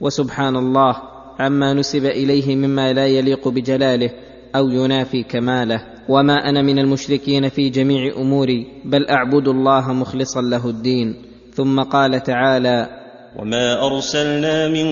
[0.00, 0.96] وسبحان الله
[1.38, 4.10] عما نسب إليه مما لا يليق بجلاله
[4.56, 5.80] أو ينافي كماله.
[6.08, 11.14] وما أنا من المشركين في جميع أموري بل أعبد الله مخلصا له الدين.
[11.54, 12.88] ثم قال تعالى
[13.38, 14.88] وما أرسلنا من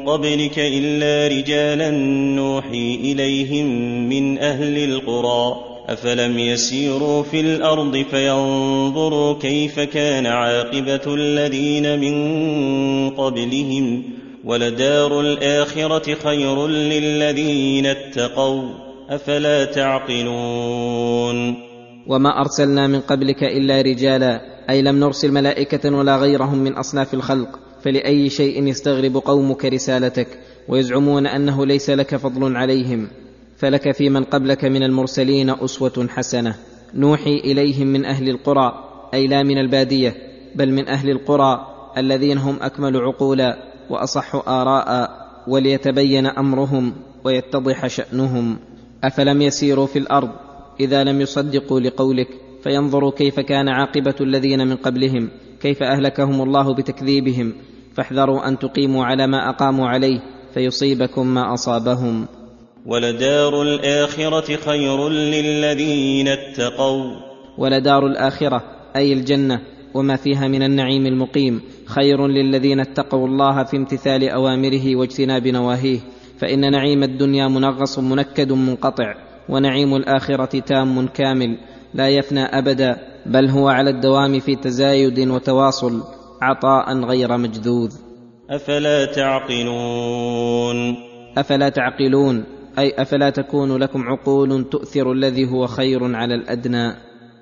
[0.00, 1.90] قبلك إلا رجالا
[2.36, 3.66] نوحي إليهم
[4.08, 5.71] من أهل القرى.
[5.88, 14.02] أفلم يسيروا في الأرض فينظروا كيف كان عاقبة الذين من قبلهم
[14.44, 18.62] ولدار الآخرة خير للذين اتقوا
[19.10, 21.54] أفلا تعقلون
[22.06, 24.40] وما ارسلنا من قبلك الا رجالا
[24.70, 30.28] اي لم نرسل ملائكه ولا غيرهم من اصناف الخلق فلاي شيء يستغرب قومك رسالتك
[30.68, 33.08] ويزعمون انه ليس لك فضل عليهم
[33.62, 36.54] فلك في من قبلك من المرسلين أسوة حسنة.
[36.94, 38.72] نوحي إليهم من أهل القرى
[39.14, 40.14] أي لا من البادية
[40.54, 41.66] بل من أهل القرى
[41.96, 43.58] الذين هم أكمل عقولا
[43.90, 45.10] وأصح آراء
[45.46, 46.92] وليتبين أمرهم
[47.24, 48.58] ويتضح شأنهم.
[49.04, 50.30] أفلم يسيروا في الأرض؟
[50.80, 52.28] إذا لم يصدقوا لقولك
[52.62, 55.28] فينظروا كيف كان عاقبة الذين من قبلهم
[55.60, 57.52] كيف أهلكهم الله بتكذيبهم.
[57.94, 60.20] فاحذروا أن تقيموا على ما أقاموا عليه
[60.54, 62.26] فيصيبكم ما أصابهم.
[62.86, 67.16] ولدار الآخرة خير للذين اتقوا.
[67.58, 68.62] ولدار الاخره
[68.96, 69.60] أي الجنة
[69.94, 75.98] وما فيها من النعيم المقيم خير للذين اتقوا الله في امتثال أوامره واجتناب نواهيه.
[76.38, 79.14] فإن نعيم الدنيا منغص منكد منقطع
[79.48, 81.58] ونعيم الآخرة تام كامل
[81.94, 82.96] لا يفنى أبدا
[83.26, 86.02] بل هو على الدوام في تزايد وتواصل
[86.42, 87.94] عطاء غير مجذوذ.
[88.50, 90.96] أفلا تعقلون؟
[91.38, 92.44] أفلا تعقلون؟
[92.78, 96.94] أي أفلا تكون لكم عقول تؤثر الذي هو خير على الأدنى؟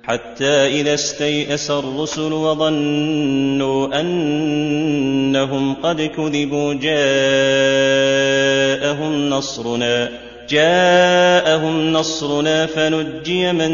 [0.03, 6.99] حتى إذا استيأس الرسل وظنوا أنهم قد كذبوا جاءهم
[9.29, 10.09] نصرنا
[10.49, 13.71] جاءهم نصرنا فنجي من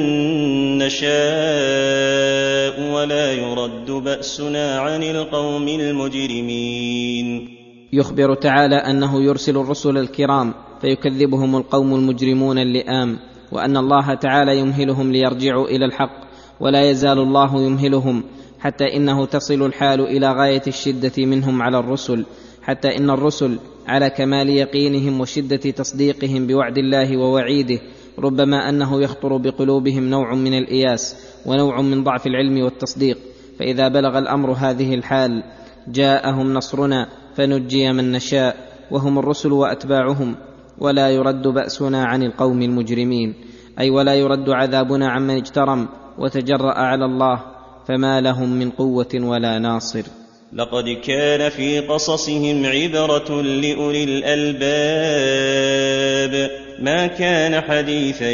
[0.77, 1.07] نشاء
[2.91, 7.56] ولا يرد بأسنا عن القوم المجرمين.
[7.93, 13.17] يخبر تعالى أنه يرسل الرسل الكرام فيكذبهم القوم المجرمون اللئام
[13.51, 16.27] وأن الله تعالى يمهلهم ليرجعوا إلى الحق
[16.59, 18.23] ولا يزال الله يمهلهم
[18.59, 22.25] حتى إنه تصل الحال إلى غاية الشدة منهم على الرسل
[22.61, 23.57] حتى إن الرسل
[23.87, 27.79] على كمال يقينهم وشدة تصديقهم بوعد الله ووعيده
[28.19, 31.15] ربما أنه يخطر بقلوبهم نوع من الإياس
[31.45, 33.17] ونوع من ضعف العلم والتصديق
[33.59, 35.43] فإذا بلغ الأمر هذه الحال
[35.87, 37.07] جاءهم نصرنا
[37.37, 38.55] فنجي من نشاء
[38.91, 40.35] وهم الرسل وأتباعهم
[40.77, 43.33] ولا يرد بأسنا عن القوم المجرمين.
[43.79, 45.87] أي ولا يرد عذابنا عمن اجترم
[46.17, 47.41] وتجرأ على الله
[47.87, 50.03] فما لهم من قوة ولا ناصر.
[50.53, 54.67] لقد كان في قصصهم عبرة لأولي الألباب.
[56.79, 58.31] ما كان حديثا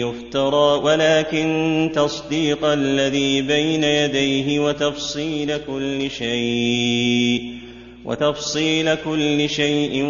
[0.00, 7.55] يفترى ولكن تصديق الذي بين يديه وتفصيل كل شيء.
[8.06, 10.04] وتفصيل كل شيء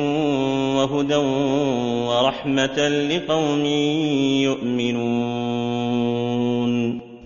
[0.77, 1.17] وهدى
[2.09, 3.65] ورحمة لقوم
[4.45, 5.97] يؤمنون.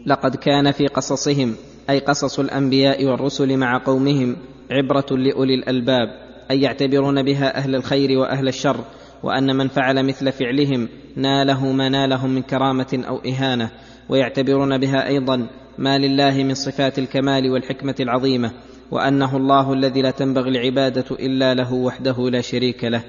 [0.06, 1.55] لقد كان في قصصهم
[1.90, 4.36] أي قصص الأنبياء والرسل مع قومهم
[4.70, 6.09] عبرة لأولي الألباب
[6.51, 8.84] اي يعتبرون بها أهل الخير وأهل الشر
[9.22, 13.70] وأن من فعل مثل فعلهم ناله ما نالهم من كرامة أو إهانة
[14.09, 15.47] ويعتبرون بها أيضا
[15.78, 18.52] ما لله من صفات الكمال والحكمة العظيمة.
[18.90, 23.02] وأنه الله الذي لا تنبغي العبادة إلا له وحده لا شريك له.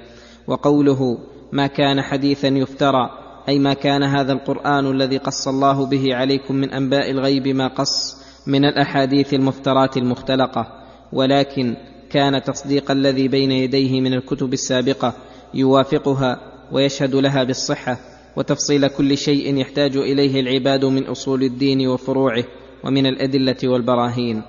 [0.46, 1.18] وقوله
[1.52, 3.10] ما كان حديثا يفترى
[3.48, 8.16] أي ما كان هذا القرآن الذي قص الله به عليكم من أنباء الغيب ما قص
[8.46, 10.66] من الأحاديث المفترات المختلقة.
[11.12, 11.76] ولكن
[12.10, 15.14] كان تصديق الذي بين يديه من الكتب السابقة
[15.54, 16.40] يوافقها
[16.72, 17.98] ويشهد لها بالصحة
[18.36, 22.44] وتفصيل كل شيء يحتاج إليه العباد من أصول الدين وفروعه
[22.84, 24.42] ومن الأدلة والبراهين.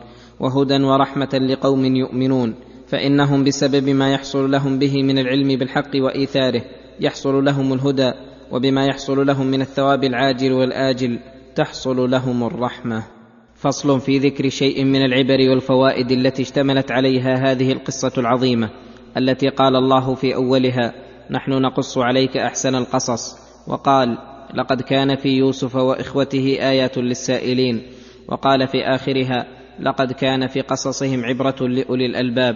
[0.43, 2.55] وهدى ورحمة لقوم يؤمنون
[2.87, 6.61] فإنهم بسبب ما يحصل لهم به من العلم بالحق وإيثاره
[6.99, 8.11] يحصل لهم الهدى
[8.51, 11.19] وبما يحصل لهم من الثواب العاجل والآجل
[11.55, 13.03] تحصل لهم الرحمة.
[13.55, 18.69] فصل في ذكر شيء من العبر والفوائد التي اشتملت عليها هذه القصة العظيمة
[19.17, 20.93] التي قال الله في أولها
[21.31, 23.37] نحن نقص عليك أحسن القصص
[23.67, 24.17] وقال
[24.53, 27.81] لقد كان في يوسف وإخوته آيات للسائلين
[28.27, 32.55] وقال في آخرها لقد كان في قصصهم عبرة لأولي الألباب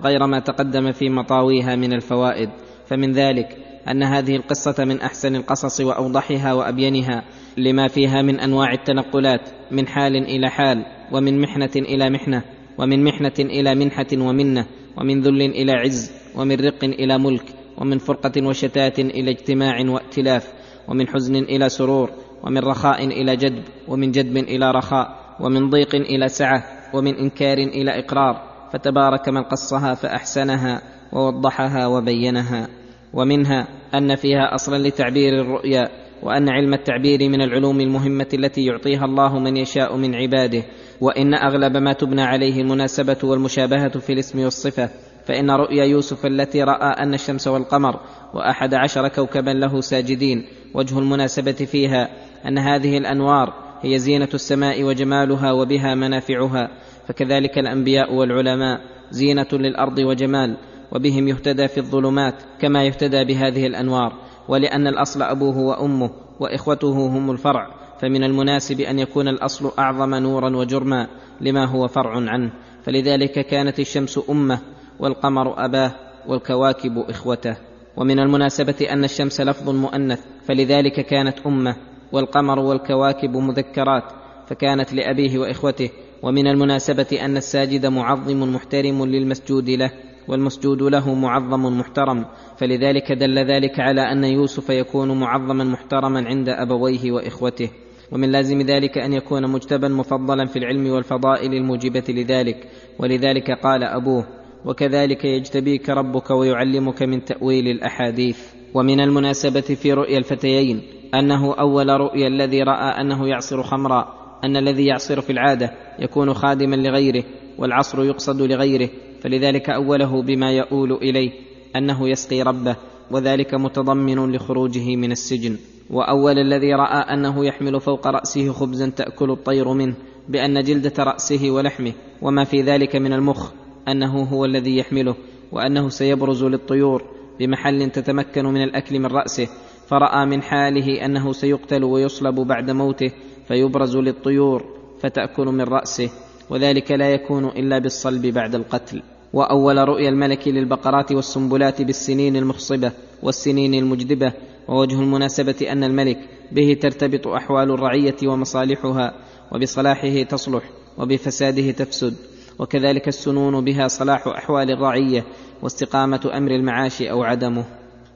[0.00, 2.50] غير ما تقدم في مطاويها من الفوائد.
[2.86, 3.58] فمن ذلك
[3.90, 7.24] أن هذه القصة من أحسن القصص وأوضحها وأبينها
[7.56, 12.42] لما فيها من أنواع التنقلات من حال إلى حال ومن محنة إلى محنة
[12.78, 14.66] ومن محنة إلى منحة ومنة
[14.96, 17.44] ومن ذل إلى عز ومن رق إلى ملك
[17.78, 20.52] ومن فرقة وشتات إلى اجتماع وائتلاف
[20.88, 22.10] ومن حزن إلى سرور
[22.42, 25.23] ومن رخاء إلى جدب ومن جدب إلى رخاء.
[25.40, 28.42] ومن ضيق إلى سعة ومن إنكار إلى إقرار
[28.72, 30.82] فتبارك من قصها فأحسنها
[31.12, 32.68] ووضحها وبينها.
[33.12, 35.88] ومنها أن فيها أصلا لتعبير الرؤيا
[36.22, 40.62] وأن علم التعبير من العلوم المهمة التي يعطيها الله من يشاء من عباده.
[41.00, 44.90] وإن أغلب ما تبنى عليه المناسبة والمشابهة في الاسم والصفة
[45.24, 48.00] فإن رؤيا يوسف التي رأى أن الشمس والقمر
[48.34, 50.44] وأحد عشر كوكبا له ساجدين.
[50.74, 52.08] وجه المناسبة فيها
[52.48, 56.70] أن هذه الأنوار هي زينة السماء وجمالها وبها منافعها
[57.08, 58.80] فكذلك الأنبياء والعلماء
[59.10, 60.56] زينة للأرض وجمال
[60.92, 64.12] وبهم يهتدى في الظلمات كما يهتدى بهذه الأنوار
[64.48, 67.70] ولأن الأصل أبوه وأمه وإخوته هم الفرع
[68.00, 71.08] فمن المناسب أن يكون الأصل أعظم نورا وجرما
[71.40, 72.50] لما هو فرع عنه
[72.84, 74.60] فلذلك كانت الشمس أمه
[74.98, 75.92] والقمر أباه
[76.28, 77.56] والكواكب إخوته
[77.96, 81.76] ومن المناسبة أن الشمس لفظ مؤنث فلذلك كانت أمه
[82.12, 84.04] والقمر والكواكب مذكرات
[84.46, 85.90] فكانت لأبيه وإخوته
[86.22, 89.90] ومن المناسبة أن الساجد معظم محترم للمسجود له
[90.28, 92.24] والمسجود له معظم محترم
[92.56, 97.70] فلذلك دل ذلك على أن يوسف يكون معظما محترما عند أبويه وإخوته.
[98.12, 102.68] ومن لازم ذلك أن يكون مجتبا مفضلا في العلم والفضائل الموجبة لذلك
[102.98, 104.26] ولذلك قال أبوه
[104.64, 108.53] وكذلك يجتبيك ربك ويعلمك من تأويل الأحاديث.
[108.74, 110.82] ومن المناسبة في رؤيا الفتيين
[111.14, 114.14] أنه أول رؤيا الذي رأى أنه يعصر خمرا
[114.44, 117.24] أن الذي يعصر في العادة يكون خادما لغيره
[117.58, 118.88] والعصر يقصد لغيره
[119.20, 121.30] فلذلك أوله بما يؤول إليه
[121.76, 122.76] أنه يسقي ربه
[123.10, 125.56] وذلك متضمن لخروجه من السجن.
[125.90, 129.94] وأول الذي رأى أنه يحمل فوق رأسه خبزا تأكل الطير منه
[130.28, 131.92] بأن جلدة رأسه ولحمه
[132.22, 133.50] وما في ذلك من المخ
[133.88, 135.14] أنه هو الذي يحمله
[135.52, 137.02] وأنه سيبرز للطيور
[137.38, 139.48] بمحل تتمكن من الأكل من رأسه
[139.88, 143.10] فرأى من حاله أنه سيقتل ويصلب بعد موته
[143.48, 144.64] فيبرز للطيور
[145.00, 146.10] فتأكل من رأسه
[146.50, 149.02] وذلك لا يكون إلا بالصلب بعد القتل.
[149.32, 152.92] وأول رؤيا الملك للبقرات والسنبلات بالسنين المخصبة
[153.22, 154.32] والسنين المجدبة
[154.68, 156.18] ووجه المناسبة أن الملك
[156.52, 159.14] به ترتبط أحوال الرعية ومصالحها
[159.52, 160.62] وبصلاحه تصلح
[160.98, 162.14] وبفساده تفسد.
[162.58, 165.24] وكذلك السنون بها صلاح أحوال الرعية
[165.62, 167.64] واستقامة أمر المعاش أو عدمه.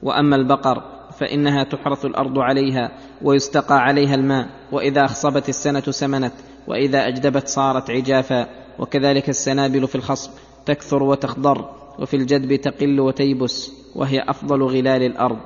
[0.03, 0.83] وأما البقر
[1.19, 2.91] فإنها تحرث الأرض عليها
[3.21, 6.33] ويستقى عليها الماء وإذا أخصبت السنة سمنت
[6.67, 8.47] وإذا أجدبت صارت عجافا.
[8.79, 10.31] وكذلك السنابل في الخصب
[10.65, 15.37] تكثر وتخضر وفي الجدب تقل وتيبس وهي أفضل غلال الأرض.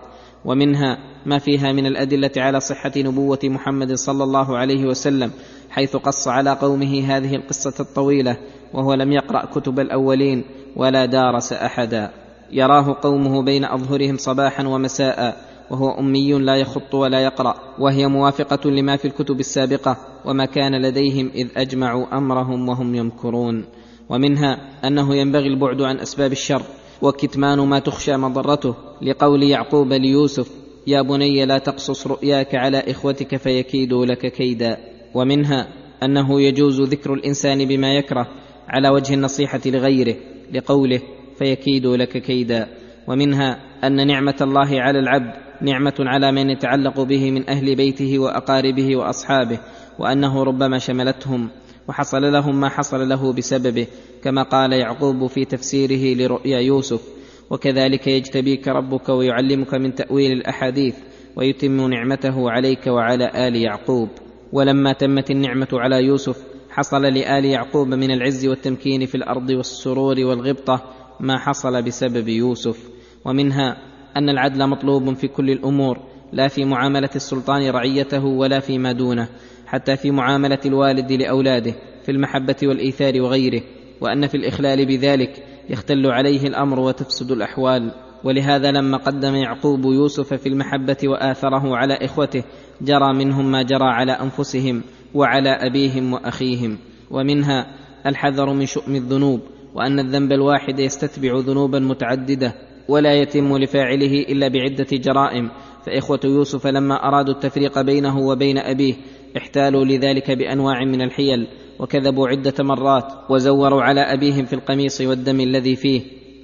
[0.45, 5.31] ومنها ما فيها من الأدلة على صحة نبوة محمد صلى الله عليه وسلم
[5.69, 8.37] حيث قص على قومه هذه القصة الطويلة
[8.73, 10.43] وهو لم يقرأ كتب الأولين
[10.75, 12.11] ولا دارس أحدا.
[12.51, 15.37] يراه قومه بين أظهرهم صباحا ومساء
[15.69, 21.31] وهو أمي لا يخط ولا يقرأ وهي موافقة لما في الكتب السابقة وما كان لديهم
[21.35, 23.65] إذ أجمعوا أمرهم وهم يمكرون.
[24.09, 24.57] ومنها
[24.87, 26.61] أنه ينبغي البعد عن أسباب الشر
[27.03, 30.51] وكتمان ما تخشى مضرته لقول يعقوب ليوسف
[30.87, 34.77] يا بني لا تقصص رؤياك على إخوتك فيكيدوا لك كيدا.
[35.13, 35.67] ومنها
[36.03, 38.27] أنه يجوز ذكر الإنسان بما يكره
[38.67, 40.15] على وجه النصيحة لغيره
[40.53, 41.01] لقوله
[41.39, 42.67] فيكيدوا لك كيدا.
[43.07, 48.95] ومنها أن نعمة الله على العبد نعمة على من يتعلق به من أهل بيته وأقاربه
[48.95, 49.59] وأصحابه
[49.99, 51.49] وأنه ربما شملتهم.
[51.87, 53.87] وحصل لهم ما حصل له بسببه
[54.23, 57.01] كما قال يعقوب في تفسيره لرؤيا يوسف
[57.49, 60.95] وكذلك يجتبيك ربك ويعلمك من تأويل الأحاديث
[61.35, 64.09] ويتم نعمته عليك وعلى آل يعقوب.
[64.51, 70.81] ولما تمت النعمة على يوسف حصل لآل يعقوب من العز والتمكين في الأرض والسرور والغبطة
[71.19, 72.89] ما حصل بسبب يوسف.
[73.25, 73.77] ومنها
[74.17, 75.97] أن العدل مطلوب في كل الأمور
[76.31, 79.27] لا في معاملة السلطان رعيته ولا فيما دونه.
[79.73, 81.73] حتى في معاملة الوالد لأولاده
[82.03, 83.61] في المحبة والإيثار وغيره
[84.01, 87.91] وأن في الإخلال بذلك يختل عليه الأمر وتفسد الأحوال.
[88.23, 92.43] ولهذا لما قدم يعقوب يوسف في المحبة وآثره على إخوته
[92.81, 94.81] جرى منهم ما جرى على أنفسهم
[95.13, 96.77] وعلى أبيهم وأخيهم.
[97.11, 97.67] ومنها
[98.05, 99.41] الحذر من شؤم الذنوب
[99.75, 102.53] وأن الذنب الواحد يستتبع ذنوبا متعددة
[102.87, 105.49] ولا يتم لفاعله إلا بعدة جرائم.
[105.85, 108.93] فإخوة يوسف لما أرادوا التفريق بينه وبين أبيه
[109.37, 111.47] احتالوا لذلك بأنواع من الحيل
[111.79, 116.01] وكذبوا عدة مرات وزوروا على أبيهم في القميص والدم الذي فيه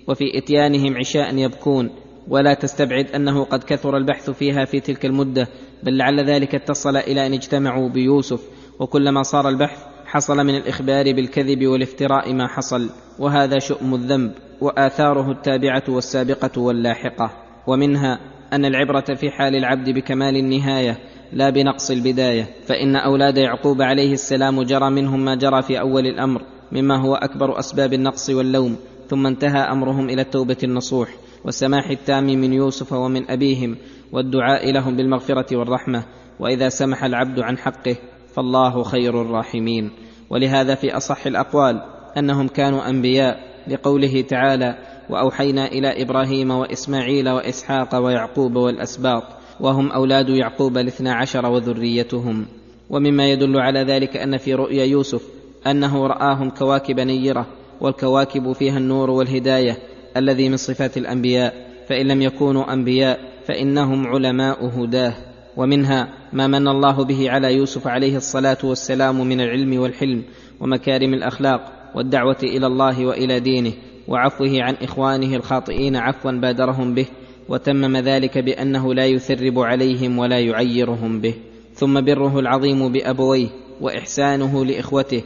[0.08, 1.90] وفي إتيانهم عشاء يبكون.
[2.28, 5.48] ولا تستبعد أنه قد كثر البحث فيها في تلك المدة
[5.84, 8.42] بل لعل ذلك اتصل إلى أن اجتمعوا بيوسف
[8.80, 12.90] وكلما صار البحث حصل من الإخبار بالكذب والافتراء ما حصل.
[13.20, 17.32] وهذا شؤم الذنب وآثاره التابعة والسابقة واللاحقة.
[17.68, 18.20] ومنها
[18.54, 20.98] أن العبرة في حال العبد بكمال النهاية
[21.34, 26.42] لا بنقص البداية فإن أولاد يعقوب عليه السلام جرى منهم ما جرى في أول الأمر
[26.72, 28.76] مما هو أكبر أسباب النقص واللوم
[29.10, 31.10] ثم انتهى أمرهم إلى التوبة النصوح
[31.46, 33.78] والسماح التام من يوسف ومن أبيهم
[34.12, 36.04] والدعاء لهم بالمغفرة والرحمة
[36.40, 37.96] وإذا سمح العبد عن حقه
[38.36, 39.92] فالله خير الراحمين.
[40.30, 41.82] ولهذا في أصح الأقوال
[42.18, 44.78] أنهم كانوا أنبياء لقوله تعالى
[45.10, 49.24] وأوحينا إلى إبراهيم وإسماعيل وإسحاق ويعقوب والأسباط
[49.60, 52.46] وهم أولاد يعقوب الاثنا عشر وذريتهم.
[52.90, 55.24] ومما يدل على ذلك أن في رؤيا يوسف
[55.68, 57.48] أنه رآهم كواكب نيرة
[57.82, 59.78] والكواكب فيها النور والهداية
[60.18, 61.70] الذي من صفات الأنبياء.
[61.90, 65.14] فإن لم يكونوا أنبياء فإنهم علماء هداه.
[65.58, 70.24] ومنها ما من الله به على يوسف عليه الصلاة والسلام من العلم والحلم
[70.60, 73.74] ومكارم الأخلاق والدعوة إلى الله وإلى دينه
[74.08, 77.06] وعفوه عن إخوانه الخاطئين عفوا بادرهم به.
[77.50, 81.34] وتمم ذلك بأنه لا يثرب عليهم ولا يعيرهم به.
[81.74, 83.48] ثم بره العظيم بأبويه
[83.82, 85.24] وإحسانه لإخوته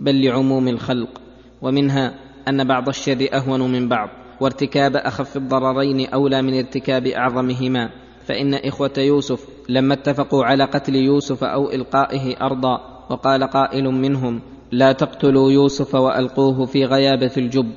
[0.00, 1.20] بل لعموم الخلق.
[1.62, 2.14] ومنها
[2.48, 4.08] أن بعض الشر أهون من بعض
[4.40, 7.90] وارتكاب أخف الضررين أولى من ارتكاب أعظمهما.
[8.24, 14.40] فإن إخوة يوسف لما اتفقوا على قتل يوسف أو إلقائه أرضا وقال قائل منهم
[14.72, 17.70] لا تقتلوا يوسف وألقوه في غيابة الجب.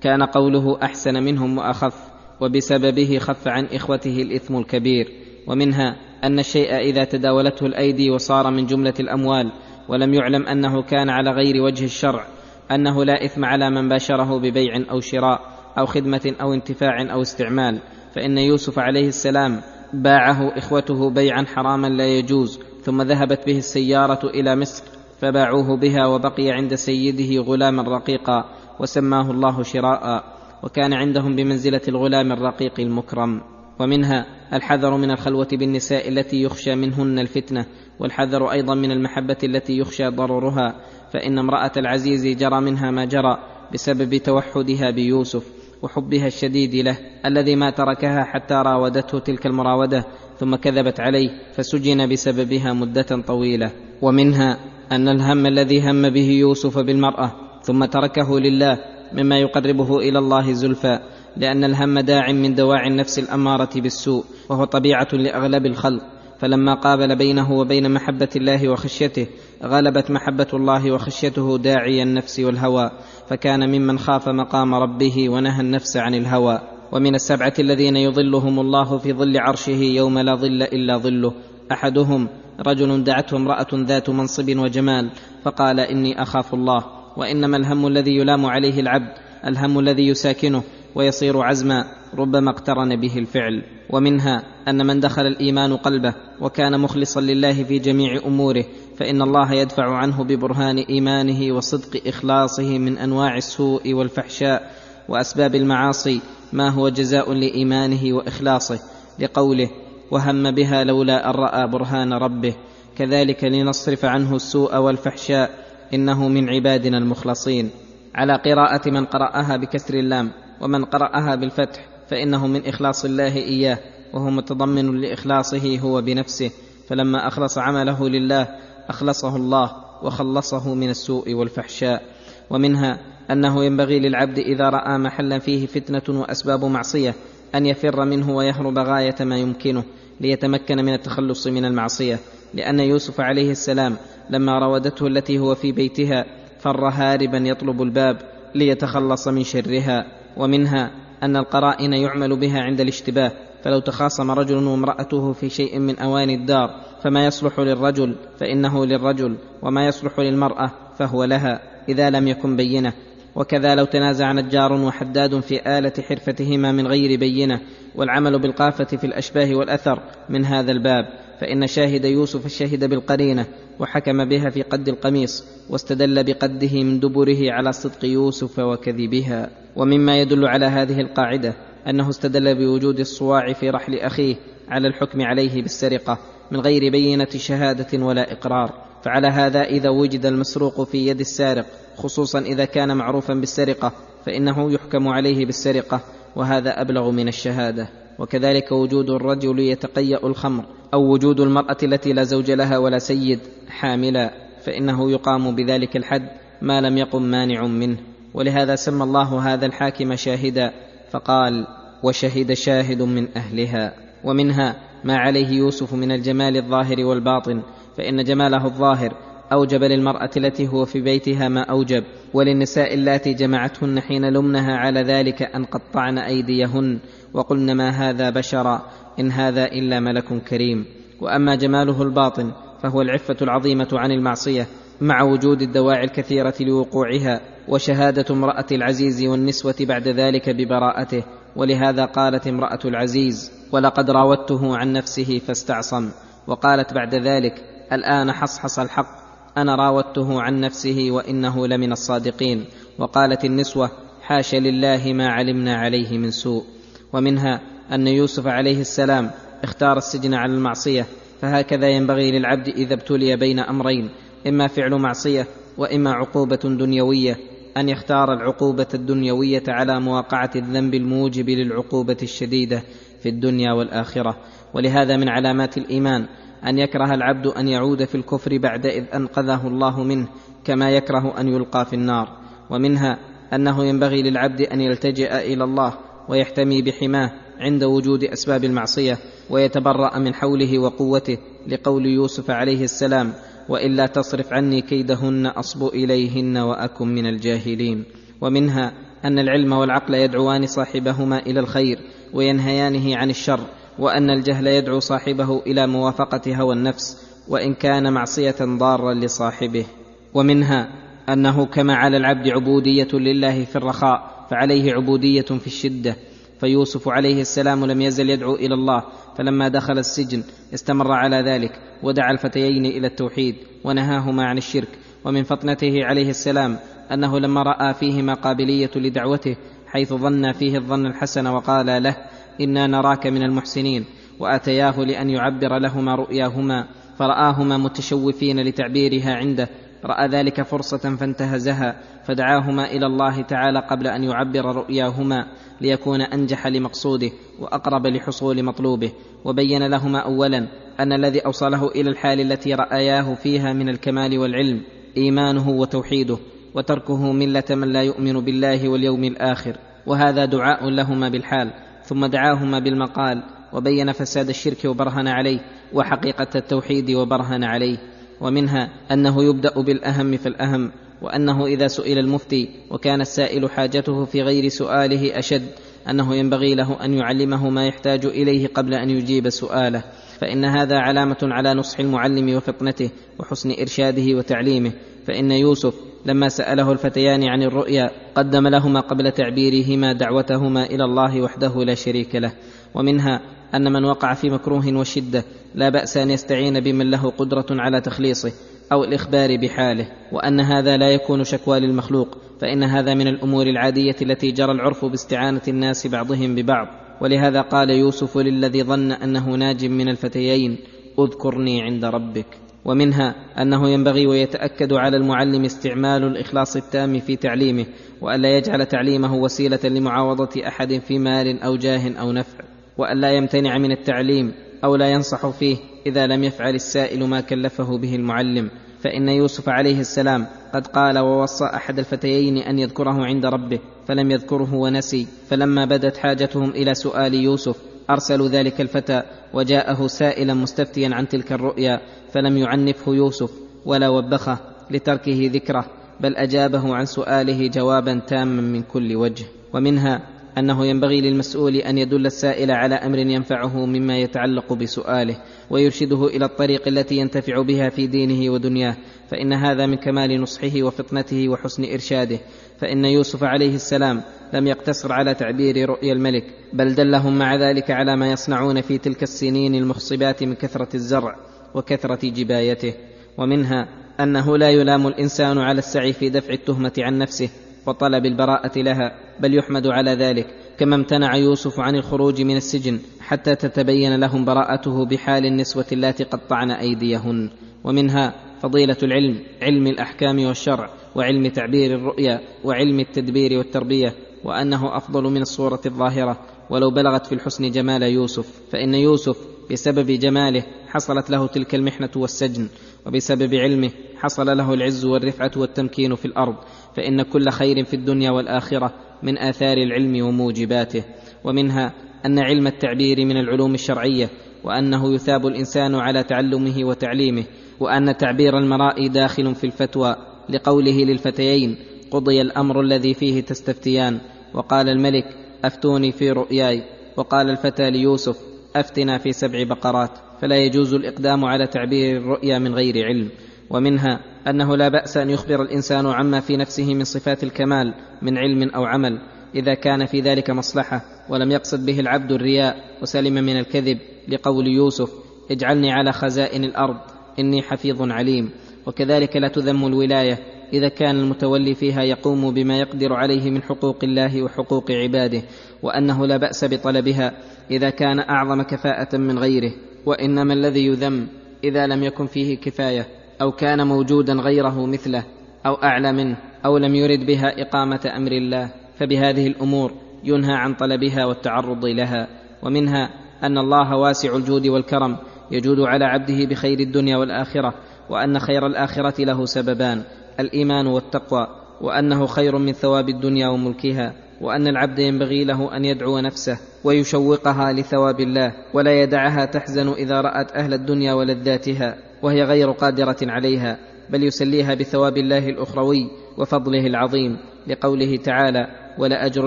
[0.00, 2.11] كان قوله أحسن منهم وأخف.
[2.42, 5.12] وبسببه خف عن إخوته الإثم الكبير
[5.46, 9.52] ومنها أن الشيء إذا تداولته الأيدي وصار من جملة الأموال
[9.88, 12.26] ولم يعلم أنه كان على غير وجه الشرع
[12.70, 15.40] أنه لا إثم على من باشره ببيع أو شراء
[15.78, 17.78] أو خدمة أو انتفاع أو استعمال
[18.14, 19.60] فإن يوسف عليه السلام
[19.92, 24.84] باعه إخوته بيعا حراما لا يجوز ثم ذهبت به السيارة إلى مصر
[25.20, 28.44] فباعوه بها وبقي عند سيده غلاما رقيقا
[28.80, 30.31] وسماه الله شراء.
[30.62, 33.40] وكان عندهم بمنزلة الغلام الرقيق المكرم.
[33.80, 37.66] ومنها الحذر من الخلوة بالنساء التي يخشى منهن الفتنة
[38.00, 40.74] والحذر أيضا من المحبة التي يخشى ضررها
[41.12, 43.38] فإن امرأة العزيز جرى منها ما جرى
[43.72, 45.46] بسبب توحدها بيوسف
[45.82, 50.04] وحبها الشديد له الذي ما تركها حتى راودته تلك المراودة
[50.38, 53.70] ثم كذبت عليه فسجن بسببها مدة طويلة.
[54.02, 54.58] ومنها
[54.92, 57.32] أن الهم الذي هم به يوسف بالمرأة
[57.62, 58.78] ثم تركه لله
[59.14, 60.98] مما يقربه إلى الله زلفى
[61.36, 66.02] لأن الهم داع من دواعي النفس الأمارة بالسوء وهو طبيعة لأغلب الخلق.
[66.38, 69.26] فلما قابل بينه وبين محبة الله وخشيته
[69.64, 72.90] غلبت محبة الله وخشيته داعي النفس والهوى.
[73.28, 76.58] فكان ممن خاف مقام ربه ونهى النفس عن الهوى.
[76.92, 81.32] ومن السبعة الذين يظلهم الله في ظل عرشه يوم لا ظل إلا ظله.
[81.72, 82.28] أحدهم
[82.66, 85.10] رجل دعته امرأة ذات منصب وجمال
[85.44, 87.01] فقال إني أخاف الله.
[87.16, 89.12] وإنما الهم الذي يلام عليه العبد
[89.46, 90.62] الهم الذي يساكنه
[90.94, 91.84] ويصير عزما
[92.18, 93.62] ربما اقترن به الفعل.
[93.92, 98.64] ومنها أن من دخل الإيمان قلبه وكان مخلصا لله في جميع أموره
[98.96, 104.70] فإن الله يدفع عنه ببرهان إيمانه وصدق إخلاصه من أنواع السوء والفحشاء
[105.08, 106.20] وأسباب المعاصي
[106.52, 108.80] ما هو جزاء لإيمانه وإخلاصه
[109.18, 109.70] لقوله
[110.10, 112.54] وهم بها لولا أن رأى برهان ربه
[112.98, 115.50] كذلك لنصرف عنه السوء والفحشاء
[115.94, 117.70] إنه من عبادنا المخلصين.
[118.14, 123.78] على قراءة من قرأها بكسر اللام ومن قرأها بالفتح فإنه من إخلاص الله إياه
[124.14, 126.50] وهو متضمن لإخلاصه هو بنفسه.
[126.88, 128.48] فلما أخلص عمله لله
[128.88, 132.02] أخلصه الله وخلصه من السوء والفحشاء.
[132.50, 133.00] ومنها
[133.30, 137.14] أنه ينبغي للعبد إذا رأى محلا فيه فتنة وأسباب معصية
[137.54, 139.84] أن يفر منه ويهرب غاية ما يمكنه
[140.20, 142.18] ليتمكن من التخلص من المعصية.
[142.54, 143.96] لأن يوسف عليه السلام
[144.30, 146.24] لما راودته التي هو في بيتها
[146.58, 148.16] فر هاربا يطلب الباب
[148.54, 150.06] ليتخلص من شرها
[150.36, 150.90] ومنها
[151.22, 153.32] أن القرائن يعمل بها عند الاشتباه
[153.64, 159.86] فلو تخاصم رجل وامرأته في شيء من اواني الدار فما يصلح للرجل فإنه للرجل وما
[159.86, 162.92] يصلح للمرأة فهو لها إذا لم يكن بينة.
[163.34, 167.60] وكذا لو تنازع نجار وحداد في آلة حرفتهما من غير بينة
[167.94, 171.04] والعمل بالقافة في الأشباه والأثر من هذا الباب.
[171.42, 173.46] فإن شاهد يوسف شهد بالقرينة
[173.78, 179.50] وحكم بها في قد القميص واستدل بقده من دبره على صدق يوسف وكذبها.
[179.76, 181.54] ومما يدل على هذه القاعدة
[181.88, 184.36] أنه استدل بوجود الصواع في رحل أخيه
[184.68, 186.18] على الحكم عليه بالسرقة
[186.50, 188.72] من غير بينة شهادة ولا إقرار.
[189.04, 191.66] فعلى هذا إذا وجد المسروق في يد السارق
[191.96, 193.92] خصوصا إذا كان معروفا بالسرقة
[194.26, 196.00] فإنه يحكم عليه بالسرقة
[196.36, 198.01] وهذا أبلغ من الشهادة.
[198.18, 200.64] وكذلك وجود الرجل يتقيأ الخمر
[200.94, 204.32] أو وجود المرأة التي لا زوج لها ولا سيد حاملا
[204.64, 206.28] فإنه يقام بذلك الحد
[206.62, 207.96] ما لم يقم مانع منه.
[208.34, 210.72] ولهذا سمى الله هذا الحاكم شاهدا
[211.10, 211.66] فقال
[212.02, 213.94] وشهد شاهد من أهلها
[214.24, 217.62] ومنها ما عليه يوسف من الجمال الظاهر والباطن
[217.96, 219.14] فإن جماله الظاهر
[219.52, 225.42] أوجب للمرأة التي هو في بيتها ما أوجب وللنساء اللاتي جمعتهن حين لمنها على ذلك
[225.42, 226.98] أن قطعن أيديهن
[227.34, 228.82] وقلن ما هذا بشرا
[229.20, 230.84] إن هذا إلا ملك كريم.
[231.20, 232.52] وأما جماله الباطن
[232.82, 234.66] فهو العفة العظيمة عن المعصية
[235.00, 241.24] مع وجود الدواعي الكثيرة لوقوعها وشهادة امرأة العزيز والنسوة بعد ذلك ببراءته.
[241.56, 246.10] ولهذا قالت امرأة العزيز ولقد راودته عن نفسه فاستعصم.
[246.46, 249.22] وقالت بعد ذلك الآن حصحص الحق
[249.56, 252.64] أنا راودته عن نفسه وإنه لمن الصادقين.
[252.98, 253.90] وقالت النسوة
[254.22, 256.64] حاش لله ما علمنا عليه من سوء.
[257.12, 257.60] ومنها
[257.92, 259.30] أن يوسف عليه السلام
[259.64, 261.06] اختار السجن على المعصية
[261.40, 264.10] فهكذا ينبغي للعبد إذا ابتلي بين أمرين
[264.46, 265.46] إما فعل معصية
[265.78, 267.36] وإما عقوبة دنيوية
[267.76, 272.82] أن يختار العقوبة الدنيوية على مواقعة الذنب الموجب للعقوبة الشديدة
[273.22, 274.36] في الدنيا والآخرة.
[274.74, 276.26] ولهذا من علامات الإيمان
[276.66, 280.28] أن يكره العبد أن يعود في الكفر بعد إذ أنقذه الله منه
[280.64, 282.28] كما يكره أن يلقى في النار.
[282.70, 283.18] ومنها
[283.52, 285.94] أنه ينبغي للعبد أن يلتجئ إلى الله
[286.28, 289.18] ويحتمي بحماه عند وجود أسباب المعصية
[289.50, 291.38] ويتبرأ من حوله وقوته
[291.68, 293.32] لقول يوسف عليه السلام
[293.68, 298.04] وإلا تصرف عني كيدهن أصب إليهن وأكن من الجاهلين.
[298.40, 298.92] ومنها
[299.24, 301.98] أن العلم والعقل يدعوان صاحبهما إلى الخير
[302.34, 303.60] وينهيانه عن الشر
[303.98, 309.86] وأن الجهل يدعو صاحبه إلى موافقة هوى النفس وإن كان معصية ضارا لصاحبه.
[310.34, 310.88] ومنها
[311.28, 316.16] أنه كما على العبد عبودية لله في الرخاء فعليه عبودية في الشدة
[316.60, 319.02] فيوسف عليه السلام لم يزل يدعو إلى الله
[319.38, 320.42] فلما دخل السجن
[320.74, 324.88] استمر على ذلك ودعا الفتيين إلى التوحيد ونهاهما عن الشرك
[325.24, 326.78] ومن فطنته عليه السلام
[327.12, 329.56] أنه لما رأى فيهما قابلية لدعوته
[329.86, 332.16] حيث ظن فيه الظن الحسن وقال له
[332.60, 334.04] إنا نراك من المحسنين
[334.38, 336.86] وآتياه لأن يعبر لهما رؤياهما
[337.18, 339.68] فرآهما متشوفين لتعبيرها عنده
[340.04, 345.46] رأى ذلك فرصة فانتهزها فدعاهما إلى الله تعالى قبل أن يعبر رؤياهما
[345.80, 347.30] ليكون أنجح لمقصوده
[347.60, 349.12] وأقرب لحصول مطلوبه
[349.44, 350.66] وبين لهما اولا
[351.00, 354.82] أن الذي أوصله إلى الحال التي رأياه فيها من الكمال والعلم
[355.16, 356.38] إيمانه وتوحيده
[356.74, 359.76] وتركه ملة من لا يؤمن بالله واليوم الآخر
[360.06, 361.70] وهذا دعاء لهما بالحال
[362.04, 363.42] ثم دعاهما بالمقال
[363.72, 365.60] وبين فساد الشرك وبرهن عليه
[365.92, 367.98] وحقيقة التوحيد وبرهن عليه.
[368.42, 370.92] ومنها أنه يبدأ بالأهم فالاهم
[371.22, 375.66] وأنه إذا سئل المفتي وكان السائل حاجته في غير سؤاله أشد
[376.10, 380.04] أنه ينبغي له أن يعلمه ما يحتاج إليه قبل أن يجيب سؤاله.
[380.40, 384.92] فإن هذا علامة على نصح المعلم وفطنته وحسن إرشاده وتعليمه.
[385.26, 385.94] فإن يوسف
[386.26, 392.34] لما سأله الفتيان عن الرؤيا قدم لهما قبل تعبيرهما دعوتهما إلى الله وحده لا شريك
[392.36, 392.52] له.
[392.94, 393.40] ومنها
[393.74, 395.44] أن من وقع في مكروه وشدة
[395.74, 398.52] لا بأس أن يستعين بمن له قدرة على تخليصه
[398.92, 404.52] أو الإخبار بحاله وأن هذا لا يكون شكوى للمخلوق فإن هذا من الأمور العادية التي
[404.52, 406.88] جرى العرف باستعانة الناس بعضهم ببعض.
[407.20, 410.78] ولهذا قال يوسف للذي ظن أنه ناج من الفتيين
[411.18, 412.46] اذكرني عند ربك
[412.84, 417.86] ومنها أنه ينبغي ويتأكد على المعلم استعمال الإخلاص التام في تعليمه
[418.20, 422.71] والا يجعل تعليمه وسيلة لمعاوضة أحد في مال أو جاه أو نفع.
[422.98, 424.52] والا يمتنع من التعليم
[424.84, 428.70] أو لا ينصح فيه إذا لم يفعل السائل ما كلفه به المعلم.
[429.00, 434.74] فإن يوسف عليه السلام قد قال ووصى أحد الفتيين أن يذكره عند ربه فلم يذكره
[434.74, 435.26] ونسي.
[435.48, 437.76] فلما بدت حاجتهم إلى سؤال يوسف
[438.10, 439.22] أرسلوا ذلك الفتى
[439.54, 442.00] وجاءه سائلا مستفتيا عن تلك الرؤيا
[442.32, 443.50] فلم يعنفه يوسف
[443.86, 444.58] ولا وبخه
[444.90, 445.86] لتركه ذكره
[446.20, 449.44] بل أجابه عن سؤاله جوابا تاما من كل وجه.
[449.74, 455.36] ومنها أنه ينبغي للمسؤول أن يدل السائل على أمر ينفعه مما يتعلق بسؤاله
[455.70, 458.96] ويرشده إلى الطريق التي ينتفع بها في دينه ودنياه
[459.30, 462.38] فإن هذا من كمال نصحه وفطنته وحسن إرشاده.
[462.78, 464.22] فإن يوسف عليه السلام
[464.52, 469.22] لم يقتصر على تعبير رؤيا الملك بل دلهم مع ذلك على ما يصنعون في تلك
[469.22, 471.36] السنين المخصبات من كثرة الزرع
[471.74, 472.94] وكثرة جبايته.
[473.38, 473.88] ومنها
[474.20, 477.48] أنه لا يلام الإنسان على السعي في دفع التهمة عن نفسه
[477.86, 480.46] وطلب البراءة لها بل يحمد على ذلك
[480.78, 486.70] كما امتنع يوسف عن الخروج من السجن حتى تتبين لهم براءته بحال النسوة اللاتي قطعن
[486.70, 487.50] أيديهن.
[487.84, 494.14] ومنها فضيلة العلم علم الأحكام والشرع وعلم تعبير الرؤيا وعلم التدبير والتربية
[494.44, 496.38] وأنه أفضل من الصورة الظاهرة.
[496.70, 499.36] ولو بلغت في الحسن جمال يوسف فإن يوسف
[499.70, 502.68] بسبب جماله حصلت له تلك المحنة والسجن
[503.06, 506.54] وبسبب علمه حصل له العز والرفعة والتمكين في الأرض.
[506.96, 511.04] فإن كل خير في الدنيا والآخرة من آثار العلم وموجباته
[511.44, 511.92] ومنها
[512.26, 514.28] أن علم التعبير من العلوم الشرعية
[514.64, 517.44] وأنه يثاب الإنسان على تعلمه وتعليمه
[517.80, 520.16] وأن تعبير المراء داخل في الفتوى
[520.48, 521.76] لقوله للفتيين
[522.10, 524.18] قضي الأمر الذي فيه تستفتيان
[524.54, 525.24] وقال الملك
[525.64, 526.82] أفتوني في رؤياي
[527.16, 528.36] وقال الفتى ليوسف
[528.76, 530.10] أفتنا في سبع بقرات
[530.40, 533.28] فلا يجوز الإقدام على تعبير الرؤيا من غير علم.
[533.70, 538.70] ومنها أنه لا بأس أن يخبر الإنسان عما في نفسه من صفات الكمال من علم
[538.70, 539.18] أو عمل
[539.54, 543.98] إذا كان في ذلك مصلحة ولم يقصد به العبد الرياء وسلم من الكذب
[544.28, 545.10] لقول يوسف
[545.50, 546.96] اجعلني على خزائن الأرض
[547.38, 548.50] إني حفيظ عليم.
[548.86, 550.38] وكذلك لا تذم الولاية
[550.72, 555.42] إذا كان المتولي فيها يقوم بما يقدر عليه من حقوق الله وحقوق عباده
[555.82, 557.32] وأنه لا بأس بطلبها
[557.70, 559.72] إذا كان أعظم كفاءة من غيره
[560.06, 561.26] وإنما الذي يذم
[561.64, 563.06] إذا لم يكن فيه كفاية.
[563.42, 565.24] أو كان موجودا غيره مثله
[565.66, 569.92] أو أعلى منه أو لم يرد بها إقامة أمر الله فبهذه الأمور
[570.24, 572.28] ينهى عن طلبها والتعرض لها.
[572.62, 573.10] ومنها
[573.42, 575.16] أن الله واسع الجود والكرم
[575.50, 577.74] يجود على عبده بخير الدنيا والآخرة
[578.10, 580.02] وأن خير الآخرة له سببان
[580.40, 581.46] الإيمان والتقوى
[581.80, 588.20] وأنه خير من ثواب الدنيا وملكها وأن العبد ينبغي له أن يدعو نفسه ويشوقها لثواب
[588.20, 592.11] الله ولا يدعها تحزن إذا رأت أهل الدنيا ولذاتها.
[592.22, 593.78] وهي غير قادرة عليها
[594.10, 597.36] بل يسليها بثواب الله الأخروي وفضله العظيم
[597.66, 598.66] لقوله تعالى
[598.98, 599.46] ولاجر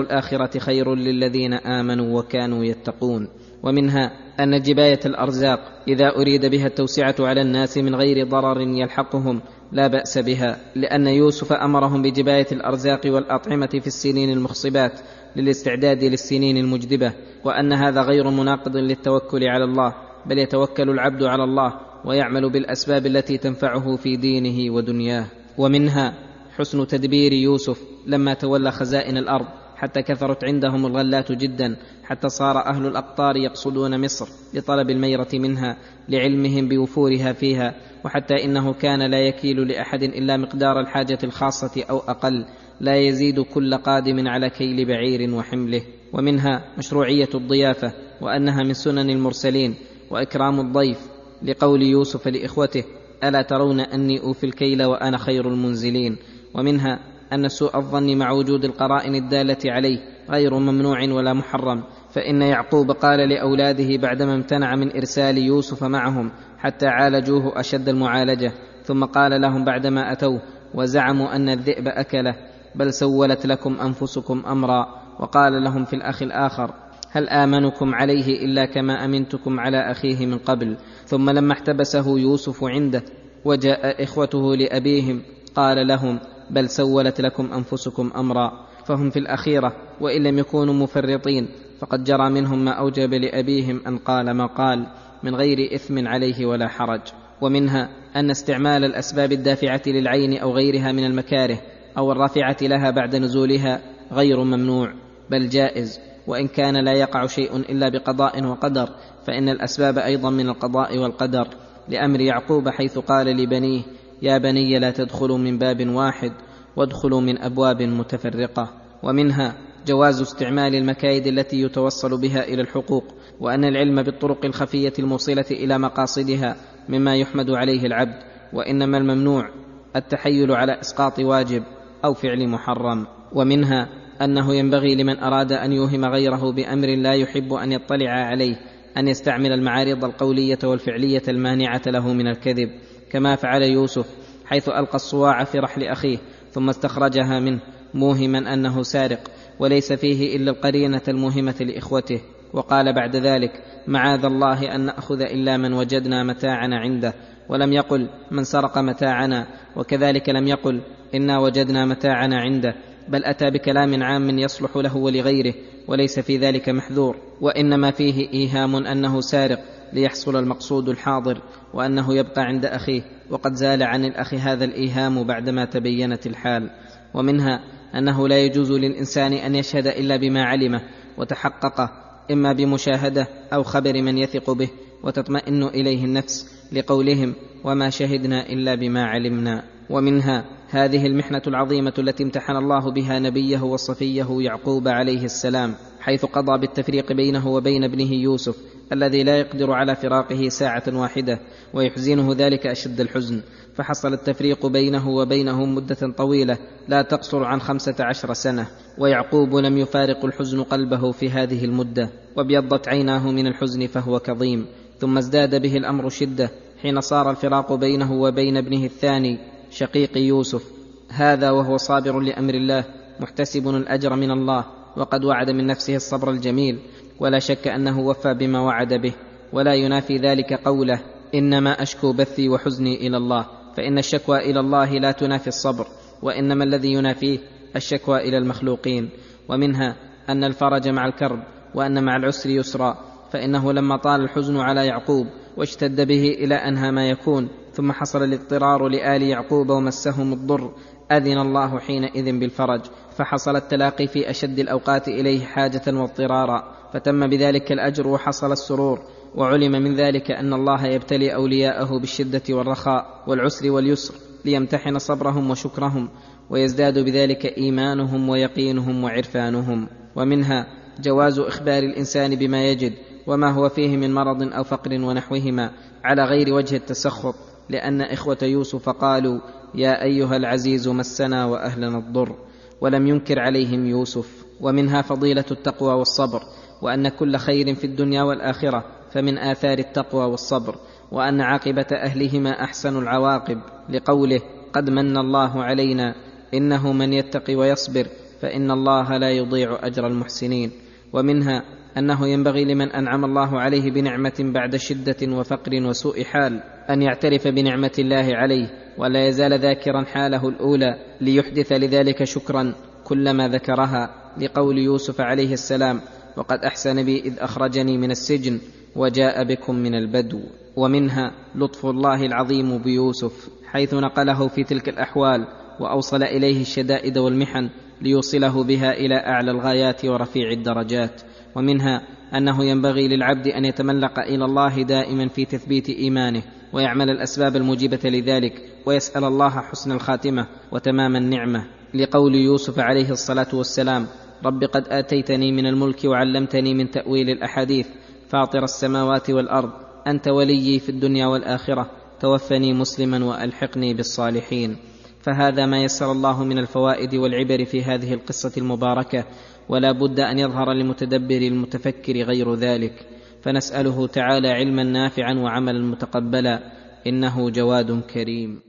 [0.00, 3.28] الآخرة خير للذين آمنوا وكانوا يتقون
[3.62, 9.40] ومنها أن جباية الأرزاق إذا أريد بها التوسعة على الناس من غير ضرر يلحقهم
[9.72, 14.92] لا بأس بها لأن يوسف أمرهم بجباية الأرزاق والأطعمة في السنين المخصبات
[15.36, 17.12] للاستعداد للسنين المجدبة
[17.44, 19.94] وأن هذا غير مناقض للتوكل على الله
[20.26, 25.26] بل يتوكل العبد على الله ويعمل بالأسباب التي تنفعه في دينه ودنياه.
[25.58, 26.14] ومنها
[26.56, 29.46] حسن تدبير يوسف لما تولى خزائن الأرض
[29.76, 35.76] حتى كثرت عندهم الغلات جدا حتى صار أهل الأقطار يقصدون مصر لطلب الميرة منها
[36.08, 37.74] لعلمهم بوفورها فيها
[38.04, 42.44] وحتى إنه كان لا يكيل لأحد إلا مقدار الحاجة الخاصة أو أقل
[42.80, 45.82] لا يزيد كل قادم على كيل بعير وحمله.
[46.12, 49.74] ومنها مشروعية الضيافة وأنها من سنن المرسلين
[50.10, 50.98] وإكرام الضيف
[51.46, 52.84] لقول يوسف لإخوته
[53.24, 56.16] ألا ترون أني أوفي الكيل وأنا خير المنزلين؟
[56.54, 56.98] ومنها
[57.32, 59.98] أن سوء الظن مع وجود القرائن الدالة عليه
[60.30, 66.86] غير ممنوع ولا محرم فإن يعقوب قال لأولاده بعدما امتنع من إرسال يوسف معهم حتى
[66.86, 68.52] عالجوه أشد المعالجة
[68.84, 70.42] ثم قال لهم بعدما أتوه
[70.74, 72.34] وزعموا أن الذئب أكله
[72.74, 74.86] بل سولت لكم أنفسكم أمرا
[75.20, 76.74] وقال لهم في الأخ الآخر
[77.10, 83.02] هل آمنكم عليه إلا كما أمنتكم على أخيه من قبل؟ ثم لما احتبسه يوسف عنده
[83.44, 85.22] وجاء إخوته لأبيهم
[85.54, 86.20] قال لهم
[86.50, 92.64] بل سولت لكم أنفسكم أمرا فهم في الأخيرة وإن لم يكونوا مفرطين فقد جرى منهم
[92.64, 94.86] ما أوجب لأبيهم أن قال ما قال
[95.22, 97.00] من غير إثم عليه ولا حرج
[97.40, 101.58] ومنها أن استعمال الأسباب الدافعة للعين أو غيرها من المكاره
[101.98, 103.80] أو الرافعه لها بعد نزولها
[104.12, 104.92] غير ممنوع
[105.30, 106.00] بل جائز.
[106.26, 108.88] وإن كان لا يقع شيء إلا بقضاء وقدر
[109.26, 111.48] فإن الأسباب أيضا من القضاء والقدر.
[111.88, 113.82] لأمر يعقوب حيث قال لبنيه
[114.22, 116.32] يا بني لا تدخلوا من باب واحد
[116.76, 118.70] وادخلوا من أبواب متفرقة.
[119.02, 119.54] ومنها
[119.86, 123.04] جواز استعمال المكايد التي يتوصل بها إلى الحقوق
[123.40, 126.56] وأن العلم بالطرق الخفية الموصلة إلى مقاصدها
[126.88, 128.18] مما يحمد عليه العبد
[128.52, 129.50] وإنما الممنوع
[129.96, 131.62] التحيل على إسقاط واجب
[132.04, 133.06] أو فعل محرم.
[133.32, 133.88] ومنها
[134.22, 138.56] أنه ينبغي لمن أراد أن يوهم غيره بأمر لا يحب أن يطلع عليه
[138.96, 142.70] أن يستعمل المعارض القولية والفعلية المانعة له من الكذب
[143.10, 144.06] كما فعل يوسف
[144.44, 146.18] حيث ألقى الصواع في رحل أخيه
[146.50, 147.60] ثم استخرجها منه
[147.94, 149.20] موهما أنه سارق
[149.58, 152.20] وليس فيه إلا القرينة الموهمة لإخوته
[152.52, 157.14] وقال بعد ذلك معاذ الله أن نأخذ إلا من وجدنا متاعنا عنده
[157.48, 160.80] ولم يقل من سرق متاعنا وكذلك لم يقل
[161.14, 162.74] إنا وجدنا متاعنا عنده
[163.08, 165.54] بل أتى بكلام عام يصلح له ولغيره
[165.88, 169.58] وليس في ذلك محذور وإنما فيه إيهام أنه سارق
[169.92, 171.38] ليحصل المقصود الحاضر
[171.74, 176.70] وأنه يبقى عند أخيه وقد زال عن الأخ هذا الإيهام بعدما تبينت الحال.
[177.14, 177.64] ومنها
[177.94, 180.80] أنه لا يجوز للإنسان أن يشهد إلا بما علمه
[181.18, 181.90] وتحققه
[182.30, 184.68] إما بمشاهدة أو خبر من يثق به
[185.02, 187.34] وتطمئن إليه النفس لقولهم
[187.64, 189.62] وما شهدنا إلا بما علمنا.
[189.90, 196.58] ومنها هذه المحنة العظيمة التي امتحن الله بها نبيه وصفيه يعقوب عليه السلام حيث قضى
[196.58, 198.56] بالتفريق بينه وبين ابنه يوسف
[198.92, 201.40] الذي لا يقدر على فراقه ساعة واحدة
[201.74, 203.42] ويحزنه ذلك أشد الحزن.
[203.74, 208.66] فحصل التفريق بينه وبينهم مدة طويلة لا تقصر عن خمسة عشر سنة
[208.98, 212.10] ويعقوب لم يفارق الحزن قلبه في هذه المدة.
[212.36, 214.66] وابيضت عيناه من الحزن فهو كظيم
[214.98, 216.50] ثم ازداد به الأمر شدة
[216.82, 219.38] حين صار الفراق بينه وبين ابنه الثاني
[219.76, 220.64] شقيق يوسف
[221.08, 222.84] هذا وهو صابر لأمر الله
[223.20, 224.64] محتسب الأجر من الله
[224.96, 226.78] وقد وعد من نفسه الصبر الجميل
[227.20, 229.12] ولا شك أنه وفى بما وعد به
[229.52, 231.00] ولا ينافي ذلك قوله
[231.34, 233.46] إنما أشكو بثي وحزني إلى الله
[233.76, 235.86] فإن الشكوى إلى الله لا تنافي الصبر
[236.22, 237.38] وإنما الذي ينافيه
[237.76, 239.10] الشكوى إلى المخلوقين
[239.48, 239.96] ومنها
[240.28, 241.42] أن الفرج مع الكرب
[241.74, 242.98] وأن مع العسر يسرا
[243.32, 245.26] فإنه لما طال الحزن على يعقوب
[245.56, 250.70] واشتد به إلى أنهى ما يكون ثم حصل الاضطرار لآل يعقوب ومسهم الضر.
[251.12, 252.80] أذن الله حينئذ بالفرج.
[253.16, 256.62] فحصل التلاقي في أشد الأوقات إليه حاجة واضطرارا.
[256.92, 259.00] فتم بذلك الأجر وحصل السرور.
[259.34, 266.08] وعلم من ذلك أن الله يبتلي أولياءه بالشدة والرخاء والعسر واليسر ليمتحن صبرهم وشكرهم
[266.50, 269.88] ويزداد بذلك إيمانهم ويقينهم وعرفانهم.
[270.16, 270.66] ومنها
[271.00, 272.92] جواز إخبار الإنسان بما يجد
[273.26, 275.70] وما هو فيه من مرض أو فقر ونحوهما
[276.04, 277.34] على غير وجه التسخط.
[277.68, 279.40] لأن إخوة يوسف قالوا
[279.74, 282.34] يا أيها العزيز مسنا وأهلنا الضر
[282.80, 286.42] ولم ينكر عليهم يوسف ومنها فضيلة التقوى والصبر
[286.82, 290.74] وأن كل خير في الدنيا والآخرة فمن آثار التقوى والصبر
[291.12, 294.40] وأن عاقبة أهلهما أحسن العواقب لقوله
[294.72, 296.14] قد من الله علينا
[296.54, 298.06] إنه من يتقي ويصبر
[298.40, 300.70] فإن الله لا يضيع أجر المحسنين
[301.12, 301.62] ومنها
[301.98, 307.92] أنه ينبغي لمن أنعم الله عليه بنعمة بعد شدة وفقر وسوء حال أن يعترف بنعمة
[307.98, 308.68] الله عليه
[308.98, 312.74] ولا يزال ذاكرا حاله الأولى ليحدث لذلك شكرا
[313.04, 316.00] كلما ذكرها لقول يوسف عليه السلام
[316.36, 318.60] وقد أحسن بي إذ أخرجني من السجن
[318.96, 320.40] وجاء بكم من البدو
[320.76, 325.46] ومنها لطف الله العظيم بيوسف حيث نقله في تلك الأحوال
[325.80, 327.70] وأوصل إليه الشدائد والمحن
[328.02, 331.22] ليوصله بها إلى أعلى الغايات ورفيع الدرجات
[331.56, 332.02] ومنها
[332.34, 336.42] أنه ينبغي للعبد أن يتملق إلى الله دائما في تثبيت إيمانه
[336.72, 338.52] ويعمل الأسباب الموجبة لذلك
[338.86, 341.64] ويسأل الله حسن الخاتمة وتمام النعمة.
[341.94, 344.06] لقول يوسف عليه الصلاة والسلام
[344.44, 347.86] رب قد آتيتني من الملك وعلمتني من تأويل الأحاديث
[348.28, 349.70] فاطر السماوات والأرض
[350.06, 354.76] أنت وليي في الدنيا والآخرة توفني مسلما وألحقني بالصالحين.
[355.22, 359.24] فهذا ما يسر الله من الفوائد والعبر في هذه القصة المباركة
[359.68, 363.06] ولا بد أن يظهر للمتدبر المتفكر غير ذلك
[363.42, 366.72] فنسأله تعالى علما نافعا وعملا متقبلا
[367.06, 368.60] إنه جواد كريم.